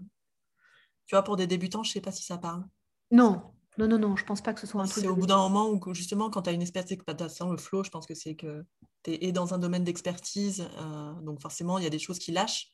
tu 1.05 1.15
vois, 1.15 1.23
pour 1.23 1.35
des 1.35 1.47
débutants, 1.47 1.83
je 1.83 1.89
ne 1.89 1.93
sais 1.93 2.01
pas 2.01 2.11
si 2.11 2.23
ça 2.23 2.37
parle. 2.37 2.63
Non, 3.11 3.53
non, 3.77 3.87
non, 3.87 3.99
non, 3.99 4.15
je 4.15 4.25
pense 4.25 4.41
pas 4.41 4.53
que 4.53 4.59
ce 4.59 4.67
soit 4.67 4.81
un 4.81 4.87
truc. 4.87 5.03
C'est 5.03 5.09
au 5.09 5.15
bout 5.15 5.27
d'un 5.27 5.37
moment 5.37 5.69
où, 5.69 5.93
justement, 5.93 6.29
quand 6.29 6.43
tu 6.43 6.49
as 6.49 6.53
une 6.53 6.61
espèce 6.61 6.85
d'exploitation, 6.85 7.51
le 7.51 7.57
flow, 7.57 7.83
je 7.83 7.89
pense 7.89 8.05
que 8.05 8.15
c'est 8.15 8.35
que 8.35 8.65
tu 9.03 9.11
es 9.11 9.31
dans 9.31 9.53
un 9.53 9.57
domaine 9.57 9.83
d'expertise, 9.83 10.67
euh, 10.77 11.13
donc 11.21 11.41
forcément, 11.41 11.77
il 11.77 11.83
y 11.83 11.87
a 11.87 11.91
des 11.91 11.99
choses 11.99 12.19
qui 12.19 12.31
lâchent 12.31 12.69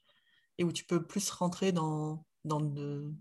et 0.57 0.63
où 0.63 0.71
tu 0.71 0.85
peux 0.85 1.05
plus 1.05 1.29
rentrer 1.29 1.71
dans, 1.71 2.25
dans 2.45 2.59
le, 2.59 3.13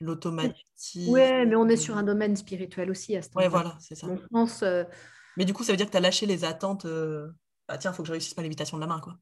l'automatisme. 0.00 1.12
Oui, 1.12 1.46
mais 1.46 1.56
on 1.56 1.68
est 1.68 1.76
sur 1.76 1.96
un 1.96 2.02
domaine 2.02 2.36
spirituel 2.36 2.90
aussi 2.90 3.16
à 3.16 3.22
ce 3.22 3.28
moment-là. 3.34 3.46
Oui, 3.46 3.50
voilà, 3.50 3.76
c'est 3.80 3.94
ça. 3.94 4.08
pense, 4.30 4.62
euh, 4.62 4.84
Mais 5.38 5.44
du 5.44 5.54
coup, 5.54 5.62
ça 5.62 5.72
veut 5.72 5.76
dire 5.76 5.86
que 5.86 5.92
tu 5.92 5.96
as 5.96 6.00
lâché 6.00 6.26
les 6.26 6.44
attentes. 6.44 6.84
Euh, 6.84 7.30
bah, 7.68 7.78
tiens, 7.78 7.92
il 7.92 7.94
faut 7.94 8.02
que 8.02 8.08
je 8.08 8.12
réussisse 8.12 8.36
ma 8.36 8.42
lévitation 8.42 8.76
de 8.76 8.82
la 8.82 8.88
main, 8.88 8.98
quoi. 8.98 9.16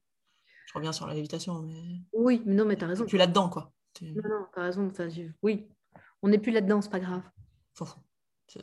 Je 0.65 0.73
reviens 0.73 0.91
sur 0.91 1.05
la 1.05 1.13
lévitation. 1.13 1.61
Mais... 1.61 2.01
Oui, 2.11 2.41
mais 2.45 2.55
non, 2.55 2.65
mais 2.65 2.75
tu 2.75 2.83
as 2.83 2.87
raison. 2.87 3.05
Tu 3.05 3.15
es 3.15 3.19
là-dedans, 3.19 3.49
quoi. 3.49 3.71
Non, 4.01 4.23
non, 4.27 4.47
tu 4.51 4.59
as 4.59 4.63
raison. 4.63 4.91
Oui, 5.43 5.69
on 6.23 6.29
n'est 6.29 6.39
plus 6.39 6.51
là-dedans, 6.51 6.81
c'est 6.81 6.89
pas 6.89 6.99
grave. 6.99 7.21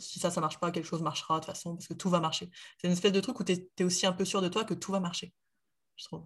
Si 0.00 0.18
ça, 0.18 0.30
ça 0.30 0.40
marche 0.40 0.58
pas, 0.58 0.72
quelque 0.72 0.86
chose 0.86 1.02
marchera 1.02 1.36
de 1.36 1.44
toute 1.44 1.54
façon, 1.54 1.76
parce 1.76 1.86
que 1.86 1.94
tout 1.94 2.10
va 2.10 2.18
marcher. 2.18 2.50
C'est 2.78 2.88
une 2.88 2.92
espèce 2.92 3.12
de 3.12 3.20
truc 3.20 3.38
où 3.38 3.44
tu 3.44 3.52
es, 3.52 3.84
aussi 3.84 4.06
un 4.06 4.12
peu 4.12 4.24
sûr 4.24 4.42
de 4.42 4.48
toi 4.48 4.64
que 4.64 4.74
tout 4.74 4.90
va 4.90 4.98
marcher, 4.98 5.32
je 5.96 6.04
trouve. 6.04 6.24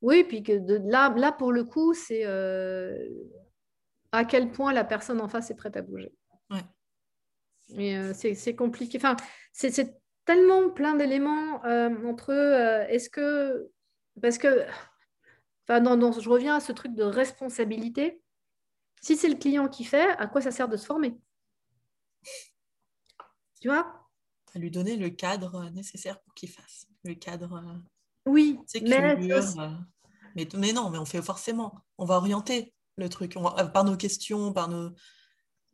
Oui, 0.00 0.24
puis 0.24 0.42
que 0.42 0.58
de, 0.58 0.80
là, 0.90 1.12
là, 1.14 1.32
pour 1.32 1.52
le 1.52 1.64
coup, 1.64 1.92
c'est. 1.92 2.24
Euh, 2.24 2.96
à 4.12 4.24
quel 4.24 4.50
point 4.50 4.72
la 4.72 4.84
personne 4.84 5.20
en 5.20 5.28
face 5.28 5.50
est 5.50 5.56
prête 5.56 5.76
à 5.76 5.82
bouger. 5.82 6.12
Et 7.70 7.96
euh, 7.96 8.12
c'est 8.14 8.54
compliqué. 8.56 8.98
Enfin, 8.98 9.16
c'est 9.52 10.00
tellement 10.24 10.70
plein 10.70 10.94
d'éléments 10.94 11.64
euh, 11.64 11.90
entre 12.06 12.30
euh, 12.30 12.86
est-ce 12.88 13.10
que 13.10 13.70
Parce 14.20 14.38
que, 14.38 14.66
enfin, 15.66 15.80
non, 15.80 15.96
non, 15.96 16.12
je 16.12 16.28
reviens 16.28 16.56
à 16.56 16.60
ce 16.60 16.72
truc 16.72 16.94
de 16.94 17.02
responsabilité. 17.02 18.20
Si 19.00 19.16
c'est 19.16 19.28
le 19.28 19.36
client 19.36 19.68
qui 19.68 19.84
fait, 19.84 20.08
à 20.18 20.26
quoi 20.26 20.40
ça 20.40 20.50
sert 20.50 20.68
de 20.68 20.76
se 20.76 20.86
former? 20.86 21.18
Tu 23.60 23.68
vois? 23.68 24.08
À 24.54 24.58
lui 24.58 24.70
donner 24.70 24.96
le 24.96 25.10
cadre 25.10 25.68
nécessaire 25.70 26.20
pour 26.22 26.34
qu'il 26.34 26.50
fasse. 26.50 26.86
Le 27.02 27.14
cadre. 27.14 27.62
Oui, 28.26 28.58
mais 28.82 29.14
mais, 30.36 30.48
mais 30.54 30.72
non, 30.72 30.90
mais 30.90 30.98
on 30.98 31.04
fait 31.04 31.22
forcément. 31.22 31.84
On 31.98 32.04
va 32.04 32.16
orienter 32.16 32.74
le 32.96 33.08
truc. 33.08 33.34
On 33.36 33.42
va- 33.42 33.66
par 33.66 33.84
nos 33.84 33.96
questions, 33.96 34.52
par 34.52 34.68
nos. 34.68 34.90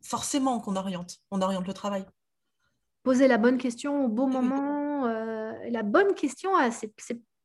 Forcément 0.01 0.59
qu'on 0.59 0.75
oriente. 0.75 1.17
On 1.31 1.41
oriente 1.41 1.67
le 1.67 1.73
travail. 1.73 2.05
poser 3.03 3.27
la 3.27 3.37
bonne 3.37 3.57
question 3.57 4.05
au 4.05 4.07
bon 4.09 4.27
moment. 4.29 5.05
euh, 5.05 5.53
la 5.69 5.83
bonne 5.83 6.13
question, 6.13 6.55
ah, 6.55 6.69
c'est 6.71 6.93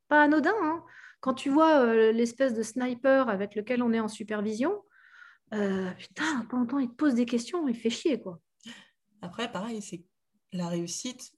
pas 0.07 0.23
anodin. 0.23 0.53
hein. 0.61 0.83
Quand 1.19 1.33
tu 1.33 1.49
vois 1.49 1.79
euh, 1.79 2.11
l'espèce 2.11 2.53
de 2.53 2.61
sniper 2.63 3.27
avec 3.29 3.55
lequel 3.55 3.81
on 3.81 3.91
est 3.93 3.99
en 3.99 4.07
supervision, 4.07 4.83
euh, 5.53 5.89
putain, 5.93 6.41
de 6.41 6.47
temps 6.47 6.61
en 6.61 6.65
temps, 6.65 6.79
il 6.79 6.89
te 6.89 6.95
pose 6.95 7.15
des 7.15 7.25
questions, 7.25 7.67
il 7.67 7.75
fait 7.75 7.89
chier, 7.89 8.19
quoi. 8.21 8.39
Après, 9.21 9.51
pareil, 9.51 9.81
c'est 9.81 10.03
la 10.53 10.67
réussite. 10.67 11.31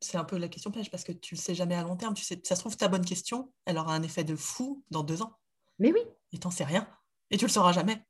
C'est 0.00 0.16
un 0.18 0.24
peu 0.24 0.36
la 0.38 0.48
question 0.48 0.70
piège 0.70 0.90
parce 0.90 1.04
que 1.04 1.12
tu 1.12 1.34
le 1.34 1.40
sais 1.40 1.54
jamais 1.54 1.74
à 1.74 1.82
long 1.82 1.96
terme. 1.96 2.14
Tu 2.14 2.24
sais, 2.24 2.40
ça 2.44 2.56
se 2.56 2.60
trouve, 2.60 2.76
ta 2.76 2.88
bonne 2.88 3.04
question, 3.04 3.52
elle 3.66 3.78
aura 3.78 3.94
un 3.94 4.02
effet 4.02 4.24
de 4.24 4.36
fou 4.36 4.82
dans 4.90 5.02
deux 5.02 5.22
ans. 5.22 5.36
Mais 5.78 5.92
oui. 5.92 6.00
Et 6.32 6.38
t'en 6.38 6.50
sais 6.50 6.64
rien. 6.64 6.86
Et 7.30 7.36
tu 7.38 7.44
le 7.46 7.50
sauras 7.50 7.72
jamais. 7.72 8.04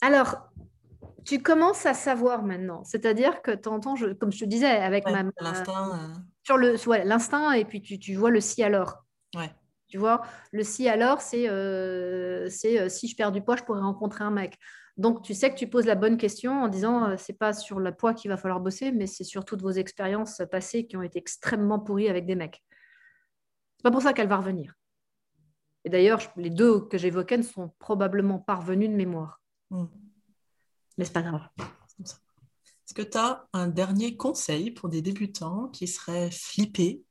Alors, 0.00 0.36
tu 1.24 1.42
commences 1.42 1.86
à 1.86 1.94
savoir 1.94 2.42
maintenant. 2.42 2.84
C'est-à-dire 2.84 3.42
que 3.42 3.52
de 3.52 3.56
temps 3.56 3.74
en 3.74 3.80
temps, 3.80 3.96
je, 3.96 4.06
comme 4.08 4.32
je 4.32 4.40
te 4.40 4.44
disais, 4.44 4.66
avec 4.66 5.06
Ouais, 5.06 5.12
ma, 5.12 5.30
L'instinct. 5.40 5.92
euh, 5.94 6.20
sur 6.42 6.56
le 6.56 6.76
ouais, 6.88 7.04
l'instinct 7.04 7.52
et 7.52 7.64
puis 7.64 7.80
tu, 7.80 7.98
tu 7.98 8.14
vois 8.14 8.30
le 8.30 8.40
si 8.40 8.62
alors. 8.62 9.04
Ouais. 9.34 9.50
Tu 9.88 9.98
vois, 9.98 10.22
le 10.52 10.64
si 10.64 10.88
alors, 10.88 11.20
c'est 11.20 11.48
euh, 11.48 12.48
c'est, 12.50 12.80
euh, 12.80 12.88
si 12.88 13.08
je 13.08 13.16
perds 13.16 13.32
du 13.32 13.42
poids, 13.42 13.56
je 13.56 13.62
pourrais 13.62 13.80
rencontrer 13.80 14.24
un 14.24 14.30
mec. 14.30 14.58
Donc, 14.96 15.22
tu 15.22 15.34
sais 15.34 15.50
que 15.50 15.56
tu 15.56 15.66
poses 15.66 15.86
la 15.86 15.94
bonne 15.96 16.16
question 16.16 16.62
en 16.62 16.68
disant 16.68 17.16
c'est 17.16 17.38
pas 17.38 17.52
sur 17.52 17.80
le 17.80 17.92
poids 17.92 18.14
qu'il 18.14 18.30
va 18.30 18.36
falloir 18.36 18.60
bosser, 18.60 18.92
mais 18.92 19.06
c'est 19.06 19.24
sur 19.24 19.44
toutes 19.44 19.62
vos 19.62 19.70
expériences 19.70 20.40
passées 20.50 20.86
qui 20.86 20.96
ont 20.96 21.02
été 21.02 21.18
extrêmement 21.18 21.80
pourries 21.80 22.08
avec 22.08 22.26
des 22.26 22.36
mecs. 22.36 22.62
C'est 23.78 23.82
pas 23.82 23.90
pour 23.90 24.02
ça 24.02 24.12
qu'elle 24.12 24.28
va 24.28 24.36
revenir. 24.36 24.74
Et 25.84 25.90
d'ailleurs, 25.90 26.20
les 26.36 26.50
deux 26.50 26.80
que 26.80 26.96
j'évoquais 26.96 27.36
ne 27.36 27.42
sont 27.42 27.72
probablement 27.78 28.38
pas 28.38 28.54
revenus 28.54 28.88
de 28.88 28.94
mémoire. 28.94 29.40
Mm. 29.70 29.84
Mais 30.96 31.04
c'est 31.04 31.12
pas 31.12 31.22
grave. 31.22 31.42
Est-ce 32.00 32.94
que 32.94 33.02
tu 33.02 33.18
as 33.18 33.46
un 33.52 33.68
dernier 33.68 34.16
conseil 34.16 34.70
pour 34.70 34.88
des 34.88 35.02
débutants 35.02 35.68
qui 35.68 35.86
seraient 35.88 36.30
flippés, 36.30 37.02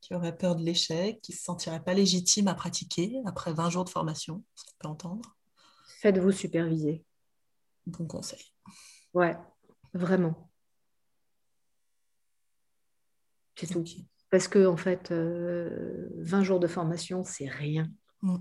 qui 0.00 0.14
auraient 0.14 0.36
peur 0.36 0.54
de 0.54 0.62
l'échec, 0.62 1.20
qui 1.22 1.32
ne 1.32 1.36
se 1.36 1.42
sentiraient 1.42 1.82
pas 1.82 1.94
légitimes 1.94 2.48
à 2.48 2.54
pratiquer 2.54 3.16
après 3.26 3.52
20 3.52 3.70
jours 3.70 3.84
de 3.84 3.90
formation 3.90 4.44
peut 4.78 4.88
entendre? 4.88 5.36
Faites-vous 6.00 6.30
superviser. 6.30 7.04
Bon 7.86 8.06
conseil. 8.06 8.52
Ouais, 9.14 9.36
vraiment. 9.94 10.50
C'est 13.56 13.66
tout. 13.66 13.84
Parce 14.30 14.46
que, 14.46 14.66
en 14.66 14.76
fait, 14.76 15.10
euh, 15.10 16.08
20 16.18 16.44
jours 16.44 16.60
de 16.60 16.68
formation, 16.68 17.24
c'est 17.24 17.48
rien. 17.48 17.90
Mm. 18.22 18.36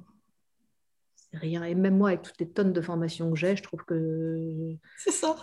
Rien. 1.33 1.63
Et 1.63 1.75
même 1.75 1.97
moi, 1.97 2.09
avec 2.09 2.21
toutes 2.21 2.39
les 2.39 2.49
tonnes 2.49 2.73
de 2.73 2.81
formation 2.81 3.29
que 3.31 3.37
j'ai, 3.37 3.55
je 3.55 3.63
trouve 3.63 3.83
que. 3.85 4.75
C'est 4.97 5.11
ça. 5.11 5.35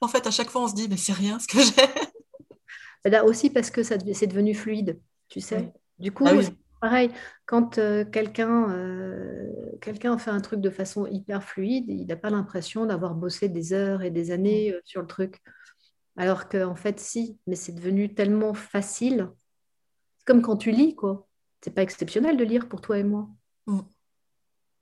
En 0.00 0.08
fait, 0.08 0.26
à 0.26 0.30
chaque 0.30 0.50
fois, 0.50 0.62
on 0.62 0.68
se 0.68 0.74
dit, 0.74 0.88
mais 0.88 0.96
c'est 0.96 1.12
rien 1.12 1.38
ce 1.38 1.46
que 1.46 1.58
j'ai. 1.60 3.10
Là 3.10 3.24
aussi 3.24 3.48
parce 3.50 3.70
que 3.70 3.82
ça, 3.82 3.96
c'est 4.12 4.26
devenu 4.26 4.54
fluide, 4.54 5.00
tu 5.28 5.40
sais. 5.40 5.56
Oui. 5.56 5.68
Du 5.98 6.12
coup, 6.12 6.24
Ah 6.26 6.34
oui. 6.34 6.44
c'est 6.44 6.54
pareil, 6.80 7.10
quand 7.46 7.78
euh, 7.78 8.04
quelqu'un 8.04 8.70
euh, 8.70 9.50
quelqu'un 9.80 10.18
fait 10.18 10.30
un 10.30 10.40
truc 10.40 10.60
de 10.60 10.70
façon 10.70 11.06
hyper 11.06 11.42
fluide, 11.42 11.86
il 11.88 12.06
n'a 12.06 12.16
pas 12.16 12.30
l'impression 12.30 12.86
d'avoir 12.86 13.14
bossé 13.14 13.48
des 13.48 13.72
heures 13.72 14.02
et 14.02 14.10
des 14.10 14.30
années 14.30 14.72
euh, 14.72 14.80
sur 14.84 15.00
le 15.00 15.06
truc. 15.06 15.40
Alors 16.16 16.48
qu'en 16.48 16.74
fait, 16.74 17.00
si, 17.00 17.38
mais 17.46 17.56
c'est 17.56 17.72
devenu 17.72 18.14
tellement 18.14 18.52
facile. 18.52 19.30
C'est 20.18 20.26
comme 20.26 20.42
quand 20.42 20.56
tu 20.56 20.70
lis, 20.70 20.94
quoi. 20.94 21.26
C'est 21.62 21.74
pas 21.74 21.82
exceptionnel 21.82 22.36
de 22.36 22.44
lire 22.44 22.68
pour 22.68 22.80
toi 22.80 22.98
et 22.98 23.04
moi. 23.04 23.28
Mm. 23.66 23.80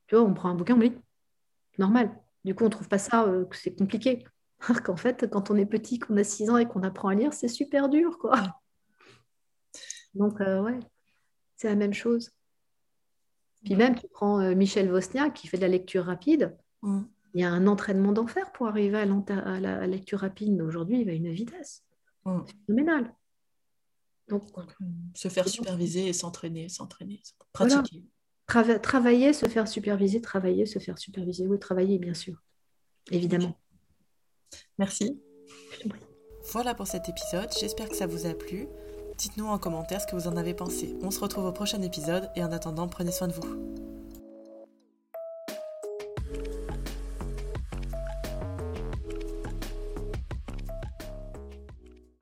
Tu 0.09 0.17
vois, 0.17 0.25
on 0.25 0.35
prend 0.35 0.49
un 0.51 0.55
bouquin, 0.55 0.75
on 0.75 0.81
lit. 0.81 0.97
Normal. 1.79 2.11
Du 2.45 2.55
coup, 2.55 2.65
on 2.65 2.71
trouve 2.71 2.89
pas 2.89 2.99
ça 2.99 3.25
euh, 3.25 3.45
que 3.45 3.57
c'est 3.57 3.77
compliqué. 3.77 4.25
Alors 4.69 4.83
qu'en 4.83 4.97
fait, 4.97 5.31
quand 5.31 5.51
on 5.51 5.57
est 5.57 5.67
petit, 5.67 6.01
qu'on 6.01 6.17
a 6.17 6.25
6 6.25 6.51
ans 6.51 6.57
et 6.57 6.67
qu'on 6.67 6.83
apprend 6.83 7.09
à 7.09 7.15
lire, 7.15 7.33
c'est 7.33 7.49
super 7.49 7.89
dur, 7.89 8.19
quoi. 8.19 8.35
Donc, 10.15 10.41
euh, 10.41 10.61
ouais, 10.61 10.81
c'est 11.55 11.69
la 11.69 11.77
même 11.77 11.95
chose. 11.95 12.33
Puis 13.65 13.77
même, 13.77 13.95
tu 13.95 14.09
prends 14.09 14.41
euh, 14.41 14.55
Michel 14.55 14.91
Wozniak 14.91 15.35
qui 15.35 15.47
fait 15.47 15.59
de 15.59 15.63
la 15.63 15.69
lecture 15.69 16.05
rapide. 16.05 16.57
Mm. 16.83 17.03
Il 17.35 17.41
y 17.43 17.45
a 17.45 17.51
un 17.51 17.67
entraînement 17.67 18.13
d'enfer 18.13 18.51
pour 18.53 18.67
arriver 18.69 18.99
à, 18.99 19.61
la 19.61 19.87
lecture 19.87 20.21
rapide, 20.21 20.53
mais 20.53 20.63
aujourd'hui, 20.63 21.01
il 21.01 21.05
va 21.05 21.13
à 21.13 21.15
une 21.15 21.31
vitesse 21.31 21.85
Mm. 22.29 22.45
phénoménale. 22.67 23.15
Donc, 24.29 24.43
Se 25.15 25.29
faire 25.29 25.49
superviser 25.49 26.09
et 26.09 26.13
s'entraîner, 26.13 26.69
s'entraîner, 26.69 27.23
Voilà. 27.57 27.83
Trava- 28.49 28.81
travailler, 28.81 29.33
se 29.33 29.47
faire 29.47 29.69
superviser, 29.69 30.21
travailler, 30.21 30.67
se 30.67 30.79
faire 30.79 30.99
superviser. 30.99 31.47
Oui, 31.47 31.59
travailler, 31.59 31.99
bien 31.99 32.15
sûr. 32.15 32.43
Évidemment. 33.11 33.59
Merci. 34.79 35.21
Voilà 36.53 36.75
pour 36.75 36.87
cet 36.87 37.09
épisode, 37.09 37.51
j'espère 37.61 37.89
que 37.89 37.97
ça 37.97 38.07
vous 38.07 38.27
a 38.27 38.35
plu. 38.35 38.67
Dites-nous 39.19 39.47
en 39.47 39.59
commentaire 39.59 40.01
ce 40.01 40.07
que 40.07 40.17
vous 40.17 40.29
en 40.29 40.37
avez 40.37 40.55
pensé. 40.55 40.97
On 41.03 41.11
se 41.11 41.21
retrouve 41.21 41.45
au 41.45 41.53
prochain 41.53 41.83
épisode 41.83 42.31
et 42.37 42.43
en 42.43 42.53
attendant, 42.53 42.89
prenez 42.89 43.11
soin 43.13 43.29
de 43.29 43.33
vous. 43.33 43.98